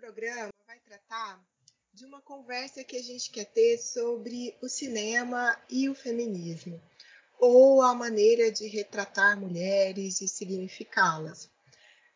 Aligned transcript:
programa 0.00 0.50
vai 0.66 0.78
tratar 0.78 1.38
de 1.92 2.06
uma 2.06 2.22
conversa 2.22 2.82
que 2.82 2.96
a 2.96 3.02
gente 3.02 3.30
quer 3.30 3.44
ter 3.44 3.76
sobre 3.76 4.56
o 4.62 4.68
cinema 4.68 5.54
e 5.68 5.90
o 5.90 5.94
feminismo, 5.94 6.80
ou 7.38 7.82
a 7.82 7.94
maneira 7.94 8.50
de 8.50 8.66
retratar 8.66 9.38
mulheres 9.38 10.22
e 10.22 10.28
significá-las. 10.28 11.50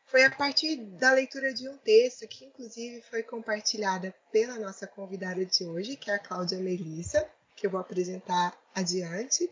Foi 0.07 0.25
a 0.25 0.31
partir 0.31 0.77
da 0.77 1.12
leitura 1.12 1.53
de 1.53 1.69
um 1.69 1.77
texto 1.77 2.27
que, 2.27 2.47
inclusive, 2.47 3.03
foi 3.03 3.22
compartilhada 3.22 4.14
pela 4.32 4.58
nossa 4.58 4.87
convidada 4.87 5.44
de 5.44 5.64
hoje, 5.66 5.96
que 5.96 6.10
é 6.10 6.14
a 6.14 6.19
Cláudia 6.19 6.58
Melissa, 6.58 7.28
que 7.54 7.66
eu 7.66 7.71
vou 7.71 7.80
apresentar 7.80 8.58
adiante, 8.74 9.51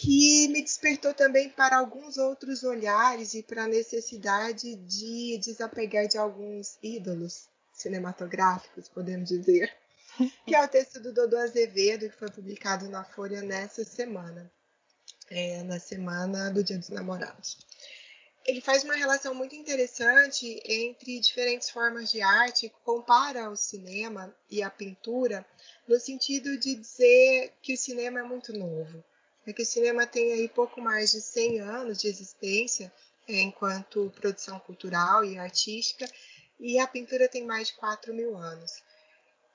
que 0.00 0.46
me 0.48 0.62
despertou 0.62 1.12
também 1.12 1.50
para 1.50 1.76
alguns 1.76 2.18
outros 2.18 2.62
olhares 2.62 3.34
e 3.34 3.42
para 3.42 3.64
a 3.64 3.68
necessidade 3.68 4.76
de 4.76 5.38
desapegar 5.38 6.06
de 6.06 6.16
alguns 6.16 6.78
ídolos 6.80 7.48
cinematográficos, 7.72 8.88
podemos 8.88 9.28
dizer, 9.28 9.76
que 10.46 10.54
é 10.54 10.62
o 10.62 10.68
texto 10.68 11.00
do 11.00 11.12
Dodô 11.12 11.36
Azevedo, 11.38 12.08
que 12.08 12.16
foi 12.16 12.30
publicado 12.30 12.88
na 12.88 13.02
Folha 13.02 13.42
nessa 13.42 13.82
semana, 13.84 14.48
é, 15.30 15.64
na 15.64 15.80
semana 15.80 16.48
do 16.48 16.62
Dia 16.62 16.78
dos 16.78 16.90
Namorados. 16.90 17.58
Ele 18.46 18.60
faz 18.60 18.84
uma 18.84 18.94
relação 18.94 19.34
muito 19.34 19.56
interessante 19.56 20.62
entre 20.64 21.18
diferentes 21.18 21.70
formas 21.70 22.08
de 22.12 22.22
arte, 22.22 22.72
compara 22.84 23.50
o 23.50 23.56
cinema 23.56 24.32
e 24.48 24.62
a 24.62 24.70
pintura, 24.70 25.44
no 25.88 25.98
sentido 25.98 26.56
de 26.56 26.76
dizer 26.76 27.52
que 27.60 27.74
o 27.74 27.76
cinema 27.76 28.20
é 28.20 28.22
muito 28.22 28.52
novo 28.52 29.04
é 29.50 29.52
que 29.52 29.62
o 29.62 29.66
cinema 29.66 30.06
tem 30.06 30.32
aí 30.32 30.48
pouco 30.48 30.80
mais 30.80 31.12
de 31.12 31.20
100 31.20 31.60
anos 31.60 31.98
de 31.98 32.08
existência 32.08 32.92
é, 33.28 33.40
enquanto 33.40 34.12
produção 34.16 34.58
cultural 34.58 35.24
e 35.24 35.38
artística, 35.38 36.10
e 36.58 36.78
a 36.78 36.86
pintura 36.86 37.28
tem 37.28 37.44
mais 37.44 37.68
de 37.68 37.74
4 37.74 38.12
mil 38.14 38.36
anos. 38.36 38.82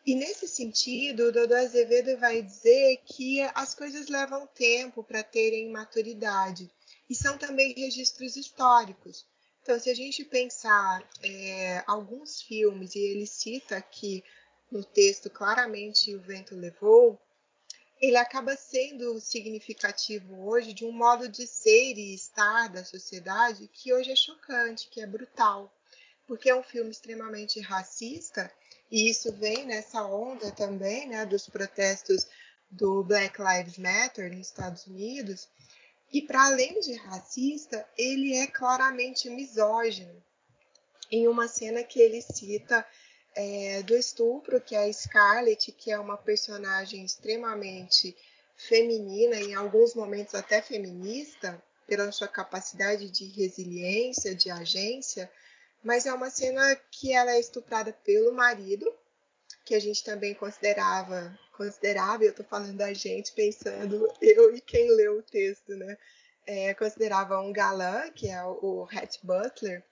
E 0.06 0.16
nesse 0.16 0.48
sentido, 0.48 1.28
o 1.28 1.32
Dodô 1.32 1.56
Azevedo 1.56 2.18
vai 2.20 2.42
dizer 2.42 3.02
que 3.06 3.42
as 3.56 3.74
coisas 3.74 4.10
levam 4.10 4.46
tempo 4.48 5.04
para 5.04 5.24
terem 5.24 5.70
maturidade 5.70 6.70
e 7.10 7.16
são 7.16 7.38
também 7.38 7.74
registros 7.74 8.36
históricos. 8.36 9.26
Então, 9.62 9.80
se 9.80 9.90
a 9.90 9.96
gente 9.96 10.26
pensar 10.26 11.08
é, 11.24 11.84
alguns 11.88 12.42
filmes, 12.42 12.96
e 12.96 13.00
ele 13.00 13.26
cita 13.26 13.78
aqui 13.78 14.24
no 14.70 14.84
texto 14.84 15.30
claramente 15.30 16.14
O 16.16 16.22
Vento 16.22 16.56
Levou, 16.56 17.18
ele 18.04 18.18
acaba 18.18 18.58
sendo 18.58 19.18
significativo 19.22 20.46
hoje 20.46 20.74
de 20.74 20.84
um 20.84 20.92
modo 20.92 21.30
de 21.30 21.48
ser 21.48 21.98
e 21.98 22.14
estar 22.14 22.68
da 22.68 22.84
sociedade 22.84 23.70
que 23.72 23.94
hoje 23.94 24.12
é 24.12 24.16
chocante, 24.16 24.90
que 24.90 25.00
é 25.00 25.08
brutal, 25.08 25.74
porque 26.28 26.50
é 26.50 26.56
um 26.56 26.62
filme 26.62 26.92
extremamente 26.92 27.62
racista 27.62 28.52
e 28.92 29.10
isso 29.10 29.32
vem 29.32 29.66
nessa 29.66 30.04
onda 30.06 30.52
também, 30.52 31.08
né, 31.08 31.26
dos 31.26 31.48
protestos 31.48 32.28
do 32.70 33.06
Black 33.06 33.42
Lives 33.42 33.78
Matter 33.78 34.30
nos 34.36 34.48
Estados 34.48 34.86
Unidos. 34.86 35.48
E 36.12 36.22
para 36.22 36.48
além 36.48 36.82
de 36.82 36.96
racista, 36.96 37.88
ele 37.98 38.36
é 38.36 38.48
claramente 38.48 39.30
misógino. 39.30 40.22
Em 41.10 41.26
uma 41.30 41.48
cena 41.48 41.82
que 41.84 42.02
ele 42.02 42.22
cita 42.22 42.86
é, 43.36 43.82
do 43.84 43.96
estupro, 43.96 44.62
que 44.62 44.76
é 44.76 44.86
a 44.86 44.94
Scarlett, 44.94 45.72
que 45.72 45.92
é 45.92 46.00
uma 46.00 46.18
personagem 46.18 47.04
extremamente 47.04 48.16
feminina, 48.56 49.36
em 49.38 49.56
alguns 49.56 49.94
momentos 49.94 50.36
até 50.36 50.62
feminista, 50.62 51.62
pela 51.88 52.12
sua 52.12 52.28
capacidade 52.28 53.10
de 53.10 53.26
resiliência, 53.26 54.34
de 54.34 54.50
agência, 54.50 55.30
mas 55.84 56.06
é 56.06 56.14
uma 56.14 56.30
cena 56.30 56.76
que 56.90 57.14
ela 57.14 57.32
é 57.32 57.40
estuprada 57.40 57.92
pelo 58.06 58.32
marido, 58.32 58.92
que 59.66 59.76
a 59.76 59.80
gente 59.80 60.04
também 60.04 60.34
considerava, 60.34 61.38
considerava, 61.58 62.24
eu 62.24 62.32
estou 62.32 62.46
falando 62.46 62.78
da 62.78 62.94
gente 62.94 63.32
pensando 63.34 64.12
eu 64.22 64.56
e 64.56 64.62
quem 64.62 64.90
leu 64.96 65.18
o 65.18 65.24
texto, 65.24 65.76
né? 65.76 65.98
É, 66.46 66.74
considerava 66.74 67.40
um 67.40 67.54
galã, 67.54 68.10
que 68.12 68.30
é 68.30 68.44
o 68.44 68.88
Hatch 68.92 69.20
Butler, 69.24 69.84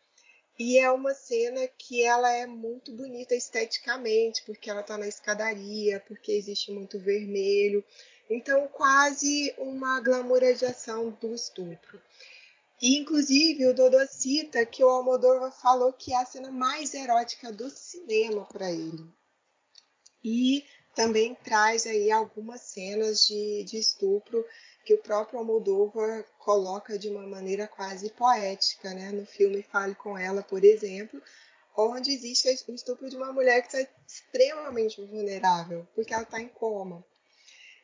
e 0.64 0.78
é 0.78 0.92
uma 0.92 1.16
cena 1.16 1.68
que 1.76 2.04
ela 2.04 2.32
é 2.32 2.46
muito 2.46 2.92
bonita 2.92 3.34
esteticamente, 3.34 4.44
porque 4.44 4.70
ela 4.70 4.82
está 4.82 4.96
na 4.96 5.08
escadaria, 5.08 6.00
porque 6.08 6.32
existe 6.32 6.72
muito 6.72 7.00
vermelho. 7.00 7.84
Então, 8.30 8.68
quase 8.68 9.56
uma 9.58 10.00
glamorização 10.00 11.18
do 11.20 11.34
estupro. 11.34 12.00
E, 12.80 12.96
inclusive, 12.96 13.66
o 13.66 13.74
Dodô 13.74 14.06
cita 14.06 14.64
que 14.64 14.84
o 14.84 14.88
Almodóvar 14.88 15.52
falou 15.52 15.92
que 15.92 16.14
é 16.14 16.18
a 16.18 16.26
cena 16.28 16.52
mais 16.52 16.94
erótica 16.94 17.52
do 17.52 17.68
cinema 17.72 18.46
para 18.46 18.72
ele. 18.72 19.04
E 20.24 20.64
também 20.94 21.34
traz 21.34 21.88
aí 21.88 22.12
algumas 22.12 22.62
cenas 22.62 23.26
de, 23.26 23.64
de 23.64 23.80
estupro 23.80 24.46
que 24.84 24.94
o 24.94 24.98
próprio 24.98 25.40
Almodóvar 25.40 26.26
coloca 26.40 26.98
de 26.98 27.10
uma 27.10 27.26
maneira 27.28 27.68
quase 27.68 28.10
poética, 28.12 28.94
né? 28.94 29.12
No 29.12 29.26
filme 29.26 29.62
Fale 29.64 29.96
com 29.96 30.18
Ela, 30.18 30.42
por 30.42 30.64
exemplo, 30.64 31.22
onde 31.76 32.12
existe 32.12 32.48
o 32.68 32.74
estupro 32.74 33.10
de 33.10 33.16
uma 33.16 33.32
mulher 33.32 33.62
que 33.62 33.76
está 33.76 33.92
extremamente 34.08 35.04
vulnerável, 35.06 35.88
porque 35.96 36.14
ela 36.14 36.24
está 36.24 36.42
em 36.42 36.48
coma. 36.48 37.06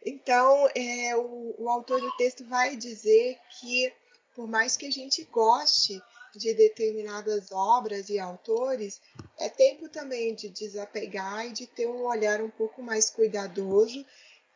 Então, 0.06 0.70
é, 0.76 1.16
o, 1.16 1.56
o 1.58 1.70
autor 1.70 2.00
do 2.00 2.16
texto 2.18 2.46
vai 2.46 2.76
dizer 2.76 3.38
que, 3.60 3.92
por 4.36 4.48
mais 4.48 4.78
que 4.78 4.86
a 4.86 4.92
gente 4.92 5.24
goste 5.26 6.02
de 6.36 6.54
determinadas 6.54 7.52
obras 7.52 8.10
e 8.10 8.20
autores, 8.20 9.02
é 9.40 9.50
tempo 9.50 9.90
também 9.90 10.36
de 10.36 10.50
desapegar 10.50 11.48
e 11.48 11.52
de 11.52 11.68
ter 11.68 11.88
um 11.88 12.04
olhar 12.06 12.42
um 12.42 12.50
pouco 12.50 12.82
mais 12.82 13.10
cuidadoso 13.10 14.06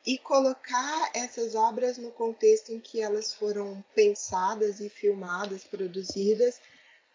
e 0.05 0.17
colocar 0.17 1.11
essas 1.13 1.55
obras 1.55 1.97
no 1.97 2.11
contexto 2.11 2.71
em 2.71 2.79
que 2.79 3.01
elas 3.01 3.33
foram 3.33 3.83
pensadas 3.93 4.79
e 4.79 4.89
filmadas, 4.89 5.63
produzidas, 5.63 6.59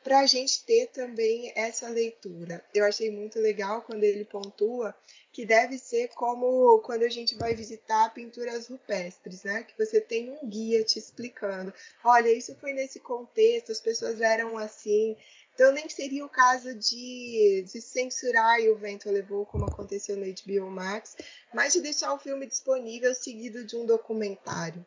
para 0.06 0.20
a 0.20 0.26
gente 0.26 0.64
ter 0.64 0.86
também 0.92 1.52
essa 1.56 1.88
leitura. 1.88 2.64
Eu 2.72 2.84
achei 2.84 3.10
muito 3.10 3.40
legal 3.40 3.82
quando 3.82 4.04
ele 4.04 4.24
pontua 4.24 4.94
que 5.32 5.44
deve 5.44 5.78
ser 5.78 6.08
como 6.14 6.78
quando 6.78 7.02
a 7.02 7.08
gente 7.08 7.34
vai 7.34 7.56
visitar 7.56 8.14
pinturas 8.14 8.68
rupestres, 8.68 9.42
né? 9.42 9.64
Que 9.64 9.76
você 9.76 10.00
tem 10.00 10.30
um 10.30 10.48
guia 10.48 10.84
te 10.84 11.00
explicando. 11.00 11.74
Olha, 12.04 12.32
isso 12.32 12.54
foi 12.54 12.72
nesse 12.72 13.00
contexto, 13.00 13.72
as 13.72 13.80
pessoas 13.80 14.20
eram 14.20 14.56
assim, 14.56 15.16
então 15.56 15.72
nem 15.72 15.88
seria 15.88 16.22
o 16.22 16.28
caso 16.28 16.74
de, 16.74 17.64
de 17.66 17.80
censurar 17.80 18.60
e 18.60 18.68
o 18.68 18.76
vento 18.76 19.10
levou, 19.10 19.46
como 19.46 19.64
aconteceu 19.64 20.14
no 20.14 20.26
HBO 20.26 20.70
Max, 20.70 21.16
mas 21.52 21.72
de 21.72 21.80
deixar 21.80 22.12
o 22.12 22.18
filme 22.18 22.46
disponível 22.46 23.14
seguido 23.14 23.64
de 23.64 23.74
um 23.74 23.86
documentário, 23.86 24.84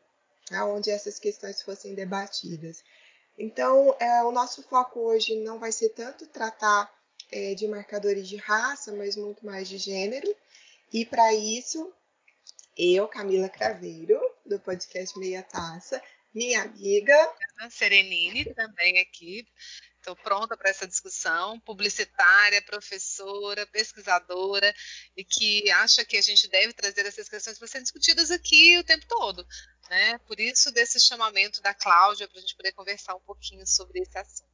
né, 0.51 0.61
onde 0.61 0.91
essas 0.91 1.17
questões 1.17 1.63
fossem 1.63 1.95
debatidas. 1.95 2.83
Então, 3.35 3.95
é, 3.99 4.21
o 4.21 4.31
nosso 4.31 4.61
foco 4.61 4.99
hoje 4.99 5.35
não 5.37 5.57
vai 5.57 5.71
ser 5.71 5.89
tanto 5.89 6.27
tratar 6.27 6.93
é, 7.31 7.55
de 7.55 7.67
marcadores 7.67 8.29
de 8.29 8.35
raça, 8.35 8.91
mas 8.91 9.15
muito 9.15 9.43
mais 9.43 9.67
de 9.67 9.79
gênero. 9.79 10.27
E 10.93 11.03
para 11.03 11.33
isso, 11.33 11.91
eu, 12.77 13.07
Camila 13.07 13.49
Craveiro, 13.49 14.21
do 14.45 14.59
podcast 14.59 15.17
Meia 15.17 15.41
Taça, 15.41 15.99
minha 16.31 16.61
amiga. 16.61 17.15
Serenine, 17.71 18.53
também 18.53 18.99
aqui, 18.99 19.47
Estou 19.99 20.15
pronta 20.15 20.55
para 20.55 20.69
essa 20.69 20.87
discussão, 20.87 21.59
publicitária, 21.59 22.61
professora, 22.61 23.67
pesquisadora, 23.67 24.73
e 25.15 25.25
que 25.25 25.69
acha 25.71 26.05
que 26.05 26.15
a 26.15 26.21
gente 26.21 26.47
deve 26.47 26.71
trazer 26.71 27.05
essas 27.05 27.27
questões 27.27 27.59
para 27.59 27.67
serem 27.67 27.83
discutidas 27.83 28.31
aqui 28.31 28.77
o 28.77 28.83
tempo 28.83 29.05
todo. 29.07 29.45
Né? 29.89 30.17
Por 30.19 30.39
isso, 30.39 30.71
desse 30.71 31.01
chamamento 31.01 31.61
da 31.61 31.73
Cláudia, 31.73 32.29
para 32.29 32.37
a 32.37 32.41
gente 32.41 32.55
poder 32.55 32.71
conversar 32.71 33.13
um 33.15 33.19
pouquinho 33.19 33.67
sobre 33.67 33.99
esse 33.99 34.17
assunto. 34.17 34.49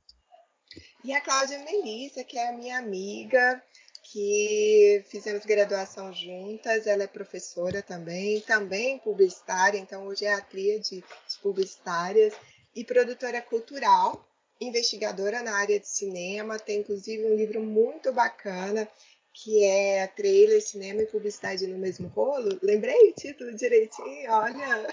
E 1.04 1.14
a 1.14 1.22
Cláudia 1.22 1.60
Melissa, 1.60 2.24
que 2.24 2.40
é 2.40 2.50
a 2.50 2.54
minha 2.54 2.80
amiga, 2.80 3.64
que 4.02 5.06
fizemos 5.10 5.46
graduação 5.46 6.12
juntas, 6.12 6.88
ela 6.88 7.04
é 7.04 7.08
professora 7.08 7.84
também, 7.84 8.42
também 8.42 8.98
publicitária, 8.98 9.78
então 9.78 10.08
hoje 10.08 10.26
é 10.26 10.34
a 10.34 10.42
tríade 10.42 10.90
de 10.90 11.04
publicitárias 11.42 12.34
e 12.76 12.84
produtora 12.84 13.42
cultural 13.44 14.28
investigadora 14.60 15.42
na 15.42 15.56
área 15.58 15.80
de 15.80 15.88
cinema, 15.88 16.58
tem 16.58 16.80
inclusive 16.80 17.26
um 17.26 17.36
livro 17.36 17.62
muito 17.62 18.12
bacana 18.14 18.88
que 19.34 19.66
é 19.66 20.08
Trailer, 20.08 20.62
Cinema 20.62 21.02
e 21.02 21.08
Publicidade 21.08 21.68
no 21.68 21.78
Mesmo 21.78 22.08
Rolo. 22.08 22.58
Lembrei 22.64 23.10
o 23.10 23.14
título 23.14 23.54
direitinho, 23.54 24.32
olha. 24.32 24.88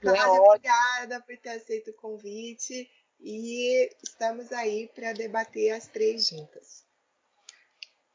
Cláudia, 0.00 0.20
é 0.20 0.26
obrigada 0.26 1.20
por 1.22 1.36
ter 1.38 1.50
aceito 1.50 1.90
o 1.92 1.94
convite 1.94 2.90
e 3.20 3.88
estamos 4.02 4.52
aí 4.52 4.90
para 4.94 5.12
debater 5.12 5.70
as 5.70 5.86
três 5.86 6.28
juntas. 6.28 6.84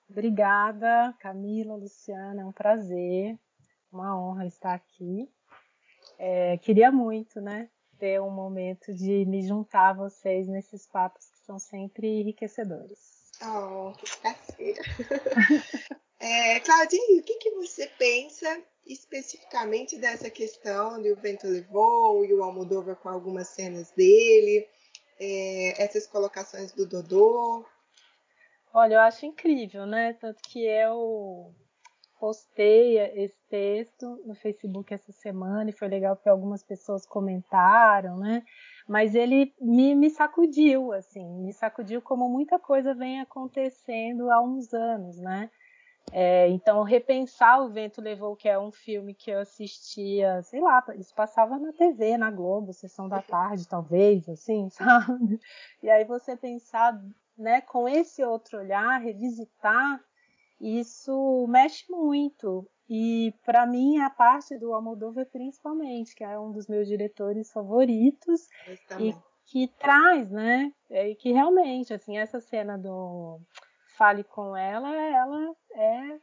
Obrigada, 0.09 1.15
Camila, 1.19 1.75
Luciana, 1.75 2.41
é 2.41 2.45
um 2.45 2.51
prazer, 2.51 3.39
uma 3.91 4.19
honra 4.19 4.45
estar 4.47 4.73
aqui. 4.73 5.31
É, 6.17 6.57
queria 6.57 6.91
muito, 6.91 7.39
né, 7.39 7.69
ter 7.99 8.21
um 8.21 8.31
momento 8.31 8.93
de 8.93 9.25
me 9.25 9.45
juntar 9.45 9.89
a 9.89 9.93
vocês 9.93 10.47
nesses 10.47 10.87
papos 10.87 11.29
que 11.29 11.39
são 11.45 11.59
sempre 11.59 12.07
enriquecedores. 12.21 13.29
Oh, 13.43 13.93
que. 13.93 14.07
Sim. 14.55 14.73
é, 16.19 16.59
Claudinho, 16.61 17.19
o 17.19 17.23
que, 17.23 17.35
que 17.35 17.51
você 17.51 17.87
pensa 17.97 18.61
especificamente 18.85 19.97
dessa 19.97 20.29
questão 20.29 21.01
de 21.01 21.11
O 21.11 21.15
Vento 21.15 21.47
Levou 21.47 22.25
e 22.25 22.33
o 22.33 22.43
Almodóvar 22.43 22.95
com 22.95 23.09
algumas 23.09 23.49
cenas 23.49 23.91
dele, 23.91 24.67
é, 25.19 25.83
essas 25.83 26.07
colocações 26.07 26.71
do 26.71 26.87
Dodô? 26.87 27.65
Olha, 28.73 28.95
eu 28.95 28.99
acho 28.99 29.25
incrível, 29.25 29.85
né? 29.85 30.13
Tanto 30.13 30.41
que 30.43 30.65
eu 30.65 31.53
postei 32.19 32.97
esse 32.97 33.39
texto 33.49 34.21
no 34.25 34.35
Facebook 34.35 34.93
essa 34.93 35.11
semana 35.11 35.69
e 35.69 35.73
foi 35.73 35.87
legal 35.87 36.15
porque 36.15 36.29
algumas 36.29 36.63
pessoas 36.63 37.05
comentaram, 37.05 38.17
né? 38.17 38.43
Mas 38.87 39.15
ele 39.15 39.53
me, 39.61 39.95
me 39.95 40.09
sacudiu, 40.09 40.91
assim, 40.91 41.25
me 41.41 41.53
sacudiu 41.53 42.01
como 42.01 42.27
muita 42.27 42.59
coisa 42.59 42.93
vem 42.93 43.21
acontecendo 43.21 44.29
há 44.31 44.41
uns 44.41 44.73
anos, 44.73 45.17
né? 45.17 45.49
É, 46.11 46.47
então, 46.49 46.81
repensar 46.83 47.61
O 47.61 47.69
Vento 47.69 48.01
Levou, 48.01 48.35
que 48.35 48.49
é 48.49 48.57
um 48.57 48.71
filme 48.71 49.13
que 49.13 49.29
eu 49.29 49.39
assistia, 49.39 50.41
sei 50.43 50.59
lá, 50.59 50.83
isso 50.95 51.13
passava 51.13 51.57
na 51.59 51.71
TV, 51.71 52.17
na 52.17 52.31
Globo, 52.31 52.73
sessão 52.73 53.07
da 53.07 53.21
tarde, 53.21 53.67
talvez, 53.67 54.27
assim, 54.27 54.69
sabe? 54.71 55.39
E 55.83 55.89
aí 55.89 56.03
você 56.05 56.35
pensar, 56.35 56.99
né, 57.37 57.61
com 57.61 57.87
esse 57.87 58.23
outro 58.23 58.57
olhar, 58.57 58.99
revisitar 58.99 60.03
isso 60.59 61.45
mexe 61.47 61.85
muito. 61.89 62.67
E 62.89 63.33
para 63.45 63.65
mim 63.65 63.99
a 63.99 64.09
parte 64.09 64.57
do 64.57 64.73
Almodóvar 64.73 65.25
principalmente, 65.27 66.15
que 66.15 66.23
é 66.23 66.39
um 66.39 66.51
dos 66.51 66.67
meus 66.67 66.87
diretores 66.87 67.51
favoritos 67.51 68.47
e 68.99 69.13
que 69.45 69.67
traz, 69.79 70.29
né, 70.29 70.71
e 70.89 71.15
que 71.15 71.31
realmente 71.31 71.93
assim 71.93 72.17
essa 72.17 72.39
cena 72.39 72.77
do 72.77 73.39
fale 73.97 74.23
com 74.23 74.55
ela, 74.55 74.95
ela 74.95 75.55
é 75.73 76.19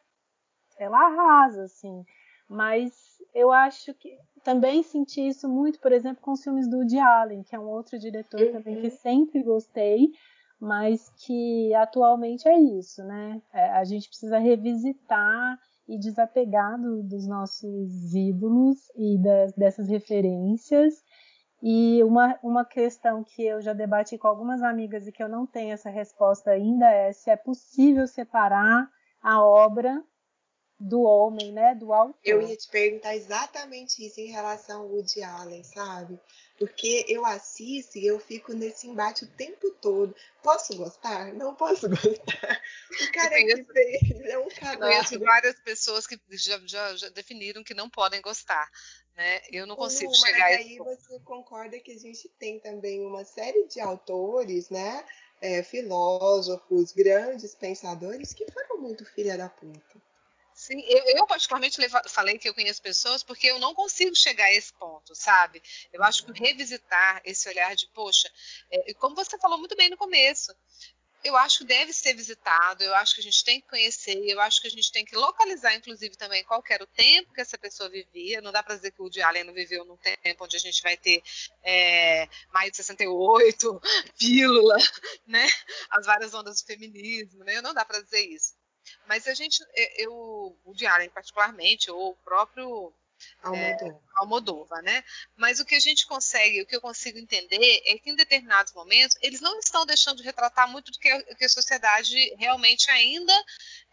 ela 0.78 0.98
arrasa 0.98 1.64
assim. 1.64 2.04
Mas 2.48 2.92
eu 3.34 3.52
acho 3.52 3.92
que 3.94 4.16
também 4.44 4.82
senti 4.82 5.26
isso 5.26 5.48
muito, 5.48 5.80
por 5.80 5.92
exemplo, 5.92 6.22
com 6.22 6.32
os 6.32 6.42
filmes 6.42 6.68
do 6.68 6.78
Woody 6.78 6.98
Allen, 6.98 7.42
que 7.42 7.54
é 7.56 7.58
um 7.58 7.68
outro 7.68 7.98
diretor 7.98 8.40
uhum. 8.40 8.52
também 8.52 8.80
que 8.80 8.90
sempre 8.90 9.42
gostei, 9.42 10.08
mas 10.60 11.10
que 11.24 11.74
atualmente 11.74 12.48
é 12.48 12.58
isso, 12.58 13.02
né? 13.04 13.40
É, 13.52 13.70
a 13.72 13.84
gente 13.84 14.08
precisa 14.08 14.38
revisitar 14.38 15.58
e 15.88 15.98
desapegar 15.98 16.80
do, 16.80 17.02
dos 17.02 17.26
nossos 17.26 18.14
ídolos 18.14 18.78
e 18.96 19.18
das, 19.18 19.52
dessas 19.52 19.88
referências. 19.88 20.94
E 21.62 22.02
uma, 22.04 22.38
uma 22.42 22.64
questão 22.64 23.24
que 23.24 23.42
eu 23.42 23.60
já 23.60 23.72
debati 23.72 24.18
com 24.18 24.28
algumas 24.28 24.62
amigas 24.62 25.06
e 25.06 25.12
que 25.12 25.22
eu 25.22 25.28
não 25.28 25.46
tenho 25.46 25.72
essa 25.72 25.90
resposta 25.90 26.50
ainda 26.50 26.90
é 26.90 27.12
se 27.12 27.30
é 27.30 27.36
possível 27.36 28.06
separar 28.06 28.88
a 29.22 29.42
obra 29.42 30.02
do 30.78 31.02
homem, 31.02 31.52
né, 31.52 31.74
do 31.74 31.92
autor. 31.92 32.18
Eu 32.22 32.42
ia 32.42 32.56
te 32.56 32.68
perguntar 32.68 33.16
exatamente 33.16 34.06
isso 34.06 34.20
em 34.20 34.26
relação 34.26 34.82
ao 34.82 34.88
Woody 34.88 35.22
Allen, 35.22 35.64
sabe? 35.64 36.20
Porque 36.58 37.04
eu 37.08 37.24
assisto 37.24 37.98
e 37.98 38.06
eu 38.06 38.18
fico 38.18 38.52
nesse 38.52 38.86
embate 38.86 39.24
o 39.24 39.28
tempo 39.28 39.70
todo. 39.72 40.14
Posso 40.42 40.76
gostar? 40.76 41.32
Não 41.34 41.54
posso 41.54 41.88
gostar. 41.88 42.62
O 43.02 43.12
cara 43.12 43.36
que 43.36 43.64
fez 43.64 44.20
é 44.24 44.38
um 44.38 44.48
canal. 44.48 44.90
Conheço 44.90 45.18
várias 45.20 45.58
pessoas 45.60 46.06
que 46.06 46.18
já, 46.30 46.60
já, 46.66 46.96
já, 46.96 47.08
definiram 47.10 47.64
que 47.64 47.74
não 47.74 47.88
podem 47.88 48.20
gostar. 48.20 48.70
Né? 49.16 49.40
Eu 49.50 49.66
não 49.66 49.76
consigo 49.76 50.10
Mas 50.10 50.20
chegar 50.20 50.44
a 50.44 50.56
aí 50.56 50.76
você 50.78 51.18
concorda 51.20 51.80
que 51.80 51.92
a 51.92 51.98
gente 51.98 52.28
tem 52.38 52.60
também 52.60 53.04
uma 53.04 53.24
série 53.24 53.66
de 53.66 53.80
autores, 53.80 54.68
né? 54.68 55.04
É, 55.40 55.62
filósofos, 55.62 56.92
grandes 56.92 57.54
pensadores 57.54 58.32
que 58.32 58.50
foram 58.50 58.80
muito 58.80 59.04
filha 59.04 59.36
da 59.36 59.48
puta. 59.50 60.00
Sim, 60.66 60.80
eu, 60.80 61.18
eu 61.18 61.26
particularmente 61.28 61.78
falei 62.08 62.38
que 62.38 62.48
eu 62.48 62.54
conheço 62.54 62.82
pessoas 62.82 63.22
porque 63.22 63.46
eu 63.46 63.60
não 63.60 63.72
consigo 63.72 64.16
chegar 64.16 64.46
a 64.46 64.52
esse 64.52 64.72
ponto, 64.72 65.14
sabe? 65.14 65.62
Eu 65.92 66.02
acho 66.02 66.24
que 66.24 66.32
revisitar 66.32 67.22
esse 67.24 67.48
olhar 67.48 67.76
de, 67.76 67.86
poxa, 67.94 68.28
é, 68.68 68.92
como 68.94 69.14
você 69.14 69.38
falou 69.38 69.58
muito 69.58 69.76
bem 69.76 69.88
no 69.88 69.96
começo, 69.96 70.52
eu 71.22 71.36
acho 71.36 71.58
que 71.58 71.66
deve 71.66 71.92
ser 71.92 72.14
visitado, 72.14 72.82
eu 72.82 72.92
acho 72.96 73.14
que 73.14 73.20
a 73.20 73.22
gente 73.22 73.44
tem 73.44 73.60
que 73.60 73.68
conhecer, 73.68 74.18
eu 74.28 74.40
acho 74.40 74.60
que 74.60 74.66
a 74.66 74.70
gente 74.70 74.90
tem 74.90 75.04
que 75.04 75.14
localizar, 75.14 75.72
inclusive, 75.72 76.16
também 76.16 76.42
qual 76.42 76.60
era 76.68 76.82
o 76.82 76.88
tempo 76.88 77.32
que 77.32 77.40
essa 77.40 77.56
pessoa 77.56 77.88
vivia. 77.88 78.40
Não 78.40 78.50
dá 78.50 78.60
para 78.60 78.74
dizer 78.74 78.90
que 78.90 79.00
o 79.00 79.04
Woody 79.04 79.22
Allen 79.22 79.44
não 79.44 79.54
viveu 79.54 79.84
num 79.84 79.96
tempo 79.96 80.44
onde 80.44 80.56
a 80.56 80.60
gente 80.60 80.82
vai 80.82 80.96
ter 80.96 81.22
é, 81.62 82.28
mais 82.52 82.72
de 82.72 82.78
68, 82.78 83.80
pílula, 84.18 84.76
né? 85.28 85.46
As 85.90 86.06
várias 86.06 86.34
ondas 86.34 86.60
do 86.60 86.66
feminismo, 86.66 87.44
né? 87.44 87.60
Não 87.62 87.72
dá 87.72 87.84
para 87.84 88.02
dizer 88.02 88.22
isso. 88.22 88.65
Mas 89.06 89.26
a 89.26 89.34
gente, 89.34 89.64
eu, 89.96 90.56
o 90.64 90.74
Diário 90.74 91.10
particularmente, 91.10 91.90
ou 91.90 92.10
o 92.10 92.16
próprio 92.16 92.92
Almodóvar. 93.42 93.88
É, 93.88 94.00
Almodóvar, 94.16 94.82
né? 94.82 95.04
Mas 95.36 95.60
o 95.60 95.64
que 95.64 95.74
a 95.74 95.80
gente 95.80 96.06
consegue, 96.06 96.62
o 96.62 96.66
que 96.66 96.76
eu 96.76 96.80
consigo 96.80 97.18
entender 97.18 97.82
é 97.86 97.98
que 97.98 98.10
em 98.10 98.16
determinados 98.16 98.72
momentos 98.72 99.16
eles 99.22 99.40
não 99.40 99.58
estão 99.58 99.86
deixando 99.86 100.18
de 100.18 100.22
retratar 100.22 100.68
muito 100.68 100.92
do 100.92 100.98
que 100.98 101.08
a, 101.08 101.34
que 101.34 101.44
a 101.44 101.48
sociedade 101.48 102.34
realmente 102.36 102.90
ainda 102.90 103.32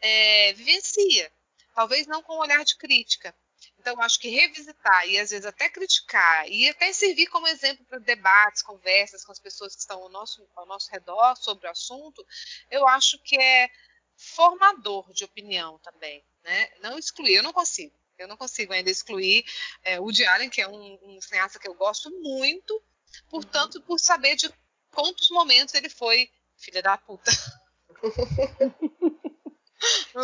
é, 0.01 0.54
vivencia. 0.54 1.31
Talvez 1.74 2.06
não 2.06 2.22
com 2.22 2.36
um 2.36 2.40
olhar 2.40 2.63
de 2.63 2.75
crítica. 2.75 3.34
Então, 3.80 4.00
acho 4.01 4.19
que 4.19 4.30
revisitar 4.30 5.07
e 5.07 5.19
às 5.19 5.31
vezes 5.31 5.45
até 5.45 5.69
criticar 5.69 6.48
e 6.50 6.69
até 6.69 6.92
servir 6.94 7.28
como 7.28 7.48
exemplo 7.48 7.86
para 7.86 8.00
debates, 8.00 8.62
conversas 8.62 9.25
com 9.25 9.31
as 9.31 9.40
pessoas 9.40 9.75
que 9.75 9.81
estão 9.81 10.01
ao 10.01 10.10
nosso, 10.10 10.48
ao 10.56 10.66
nosso 10.66 10.90
redor 10.92 11.36
sobre 11.36 11.68
o 11.68 11.72
assunto, 11.72 12.25
eu 12.72 12.88
acho 12.88 13.19
que 13.19 13.38
é 13.38 13.69
formador 14.15 15.12
de 15.13 15.24
opinião 15.24 15.80
também, 15.80 16.24
né? 16.44 16.69
Não 16.81 16.98
excluir, 16.98 17.36
eu 17.36 17.44
não 17.44 17.54
consigo. 17.54 17.94
Eu 18.18 18.27
não 18.27 18.38
consigo 18.38 18.71
ainda 18.71 18.89
excluir 18.89 19.44
é, 19.83 20.00
o 20.00 20.10
Allen, 20.30 20.50
que 20.50 20.62
é 20.62 20.68
um, 20.68 21.00
um 21.04 21.21
cineasta 21.21 21.60
que 21.60 21.68
eu 21.68 21.74
gosto 21.74 22.10
muito, 22.21 22.81
portanto, 23.30 23.81
por 23.81 24.00
saber 24.00 24.36
de 24.36 24.54
quantos 24.92 25.30
momentos 25.31 25.74
ele 25.74 25.89
foi 25.89 26.30
filha 26.56 26.81
da 26.81 26.98
puta. 26.98 27.31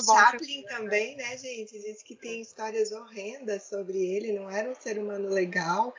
Chaplin 0.06 0.64
também, 0.64 1.18
né, 1.18 1.38
gente? 1.38 1.78
Diz 1.80 2.02
que 2.02 2.16
tem 2.16 2.42
histórias 2.42 2.92
horrendas 2.92 3.64
sobre 3.64 3.98
ele, 3.98 4.32
não 4.32 4.50
era 4.50 4.70
um 4.70 4.76
ser 4.76 4.98
humano 4.98 5.30
legal. 5.30 5.94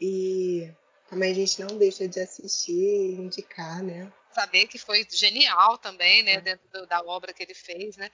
E 0.00 0.72
também 1.08 1.32
a 1.32 1.34
gente 1.34 1.60
não 1.60 1.76
deixa 1.76 2.08
de 2.08 2.20
assistir 2.20 2.72
e 2.72 3.14
indicar, 3.16 3.82
né? 3.82 4.10
Saber 4.34 4.66
que 4.66 4.78
foi 4.78 5.06
genial 5.10 5.78
também, 5.78 6.22
né, 6.22 6.40
dentro 6.40 6.68
do, 6.68 6.86
da 6.86 7.00
obra 7.00 7.32
que 7.32 7.42
ele 7.42 7.54
fez, 7.54 7.96
né. 7.96 8.10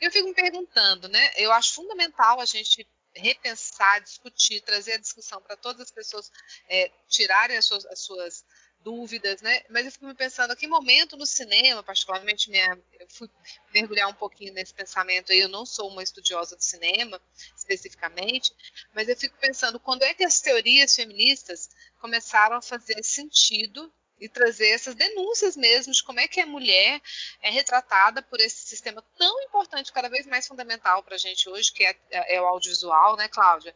Eu 0.00 0.10
fico 0.10 0.28
me 0.28 0.34
perguntando, 0.34 1.08
né, 1.08 1.30
eu 1.36 1.52
acho 1.52 1.74
fundamental 1.74 2.40
a 2.40 2.44
gente 2.44 2.86
repensar, 3.14 4.00
discutir, 4.00 4.60
trazer 4.62 4.92
a 4.92 4.98
discussão 4.98 5.40
para 5.42 5.56
todas 5.56 5.82
as 5.82 5.90
pessoas 5.90 6.30
é, 6.68 6.90
tirarem 7.08 7.56
as 7.56 7.64
suas, 7.64 7.84
as 7.86 7.98
suas 8.00 8.44
dúvidas, 8.82 9.42
né? 9.42 9.62
Mas 9.68 9.84
eu 9.84 9.92
fico 9.92 10.06
me 10.06 10.14
pensando 10.14 10.52
a 10.52 10.56
que 10.56 10.66
momento 10.66 11.16
no 11.16 11.26
cinema, 11.26 11.82
particularmente 11.82 12.50
minha, 12.50 12.78
eu 12.98 13.06
fui 13.10 13.28
mergulhar 13.74 14.08
um 14.08 14.14
pouquinho 14.14 14.52
nesse 14.54 14.72
pensamento 14.72 15.32
aí, 15.32 15.40
eu 15.40 15.48
não 15.48 15.66
sou 15.66 15.88
uma 15.90 16.02
estudiosa 16.02 16.56
do 16.56 16.62
cinema 16.62 17.20
especificamente, 17.56 18.52
mas 18.94 19.08
eu 19.08 19.16
fico 19.16 19.36
pensando 19.38 19.78
quando 19.78 20.02
é 20.02 20.14
que 20.14 20.24
as 20.24 20.40
teorias 20.40 20.94
feministas 20.94 21.68
começaram 22.00 22.56
a 22.56 22.62
fazer 22.62 23.02
sentido 23.04 23.92
e 24.20 24.28
trazer 24.28 24.68
essas 24.68 24.94
denúncias 24.94 25.56
mesmo 25.56 25.92
de 25.92 26.02
como 26.02 26.20
é 26.20 26.28
que 26.28 26.40
a 26.40 26.46
mulher 26.46 27.00
é 27.40 27.50
retratada 27.50 28.22
por 28.22 28.40
esse 28.40 28.66
sistema 28.68 29.02
tão 29.16 29.42
importante, 29.42 29.92
cada 29.92 30.08
vez 30.08 30.26
mais 30.26 30.46
fundamental 30.46 31.02
para 31.02 31.14
a 31.14 31.18
gente 31.18 31.48
hoje, 31.48 31.72
que 31.72 31.84
é, 31.84 31.96
é, 32.10 32.40
o 32.40 32.46
audiovisual, 32.46 33.16
né, 33.16 33.28
Cláudia? 33.28 33.74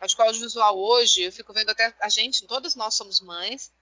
Acho 0.00 0.16
que 0.16 0.22
o 0.22 0.24
audiovisual 0.24 0.78
hoje, 0.78 1.22
eu 1.22 1.32
fico 1.32 1.52
vendo 1.52 1.70
até 1.70 1.94
a 2.00 2.08
gente, 2.08 2.46
todas 2.46 2.74
nós 2.74 2.94
somos 2.94 3.20
mães, 3.20 3.72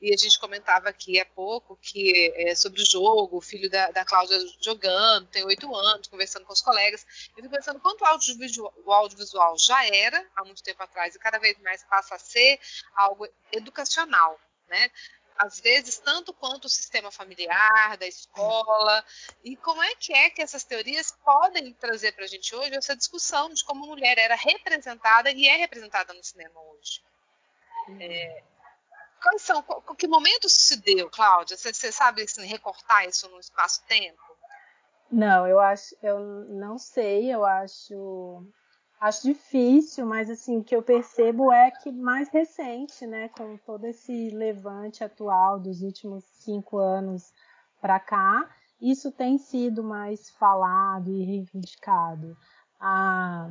e 0.00 0.12
a 0.12 0.16
gente 0.16 0.38
comentava 0.38 0.88
aqui 0.88 1.18
há 1.18 1.24
pouco 1.24 1.76
que 1.76 2.32
é, 2.36 2.54
sobre 2.54 2.82
o 2.82 2.86
jogo, 2.86 3.38
o 3.38 3.40
filho 3.40 3.70
da, 3.70 3.90
da 3.90 4.04
Cláudia 4.04 4.38
jogando, 4.60 5.28
tem 5.28 5.44
oito 5.44 5.74
anos, 5.74 6.08
conversando 6.08 6.44
com 6.44 6.52
os 6.52 6.60
colegas. 6.60 7.06
Eu 7.36 7.42
fico 7.42 7.50
pensando 7.50 7.80
quanto 7.80 8.02
o 8.02 8.06
audiovisual, 8.06 8.74
o 8.84 8.92
audiovisual 8.92 9.56
já 9.58 9.84
era 9.86 10.24
há 10.36 10.44
muito 10.44 10.62
tempo 10.62 10.82
atrás 10.82 11.14
e 11.14 11.18
cada 11.18 11.38
vez 11.38 11.58
mais 11.60 11.82
passa 11.84 12.16
a 12.16 12.18
ser 12.18 12.60
algo 12.94 13.26
educacional. 13.50 14.38
Né? 14.68 14.90
Às 15.36 15.60
vezes, 15.60 15.98
tanto 15.98 16.32
quanto 16.32 16.66
o 16.66 16.68
sistema 16.68 17.10
familiar, 17.10 17.96
da 17.96 18.06
escola, 18.06 19.04
e 19.42 19.56
como 19.56 19.82
é 19.82 19.94
que 19.94 20.12
é 20.12 20.30
que 20.30 20.42
essas 20.42 20.64
teorias 20.64 21.12
podem 21.24 21.72
trazer 21.74 22.12
para 22.12 22.24
a 22.24 22.28
gente 22.28 22.54
hoje 22.54 22.74
essa 22.74 22.96
discussão 22.96 23.52
de 23.52 23.64
como 23.64 23.84
a 23.84 23.88
mulher 23.88 24.18
era 24.18 24.34
representada 24.34 25.30
e 25.30 25.48
é 25.48 25.56
representada 25.56 26.12
no 26.12 26.22
cinema 26.22 26.60
hoje. 26.60 27.02
Uhum. 27.88 27.98
É, 28.00 28.42
quais 29.22 29.42
são, 29.42 29.62
que 29.96 30.06
momento 30.06 30.48
se 30.48 30.76
deu, 30.76 31.10
Cláudia? 31.10 31.56
Você, 31.56 31.72
você 31.72 31.92
sabe 31.92 32.22
assim, 32.22 32.44
recortar 32.46 33.08
isso 33.08 33.28
no 33.28 33.40
espaço-tempo? 33.40 34.20
Não, 35.10 35.46
eu 35.46 35.60
acho, 35.60 35.94
eu 36.02 36.18
não 36.48 36.78
sei, 36.78 37.32
eu 37.32 37.44
acho 37.44 38.46
Acho 39.02 39.24
difícil, 39.24 40.06
mas 40.06 40.30
assim, 40.30 40.58
o 40.58 40.62
que 40.62 40.76
eu 40.76 40.80
percebo 40.80 41.50
é 41.50 41.72
que 41.72 41.90
mais 41.90 42.28
recente, 42.28 43.04
né, 43.04 43.28
com 43.30 43.56
todo 43.56 43.84
esse 43.84 44.30
levante 44.30 45.02
atual 45.02 45.58
dos 45.58 45.82
últimos 45.82 46.22
cinco 46.22 46.78
anos 46.78 47.32
para 47.80 47.98
cá, 47.98 48.48
isso 48.80 49.10
tem 49.10 49.38
sido 49.38 49.82
mais 49.82 50.30
falado 50.30 51.10
e 51.10 51.24
reivindicado. 51.24 52.36
Ah, 52.80 53.50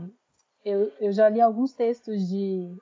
eu, 0.64 0.90
eu 1.02 1.12
já 1.12 1.28
li 1.28 1.42
alguns 1.42 1.74
textos 1.74 2.30
de, 2.30 2.74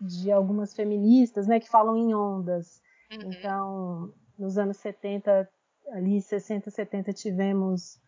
de 0.00 0.30
algumas 0.30 0.72
feministas 0.72 1.48
né, 1.48 1.58
que 1.58 1.68
falam 1.68 1.96
em 1.96 2.14
ondas. 2.14 2.80
Uhum. 3.10 3.32
Então, 3.32 4.14
nos 4.38 4.56
anos 4.56 4.76
70, 4.76 5.50
ali 5.90 6.22
60, 6.22 6.70
70, 6.70 7.12
tivemos 7.12 7.98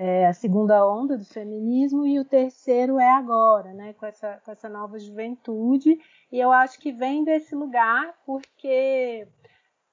é, 0.00 0.28
a 0.28 0.32
segunda 0.32 0.88
onda 0.88 1.18
do 1.18 1.24
feminismo 1.24 2.06
e 2.06 2.20
o 2.20 2.24
terceiro 2.24 3.00
é 3.00 3.10
agora, 3.10 3.74
né, 3.74 3.94
com 3.94 4.06
essa, 4.06 4.40
com 4.44 4.52
essa 4.52 4.68
nova 4.68 4.96
juventude. 4.96 5.98
E 6.30 6.38
eu 6.38 6.52
acho 6.52 6.78
que 6.78 6.92
vem 6.92 7.24
desse 7.24 7.52
lugar 7.52 8.14
porque 8.24 9.26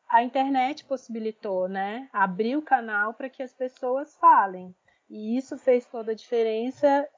a 0.07 0.21
internet 0.21 0.85
possibilitou, 0.85 1.67
né, 1.67 2.07
abrir 2.13 2.55
o 2.55 2.61
canal 2.61 3.15
para 3.15 3.29
que 3.29 3.41
as 3.41 3.51
pessoas 3.51 4.15
falem. 4.17 4.75
E 5.09 5.35
isso 5.35 5.57
fez 5.57 5.87
toda 5.87 6.11
a 6.11 6.15
diferença 6.15 7.09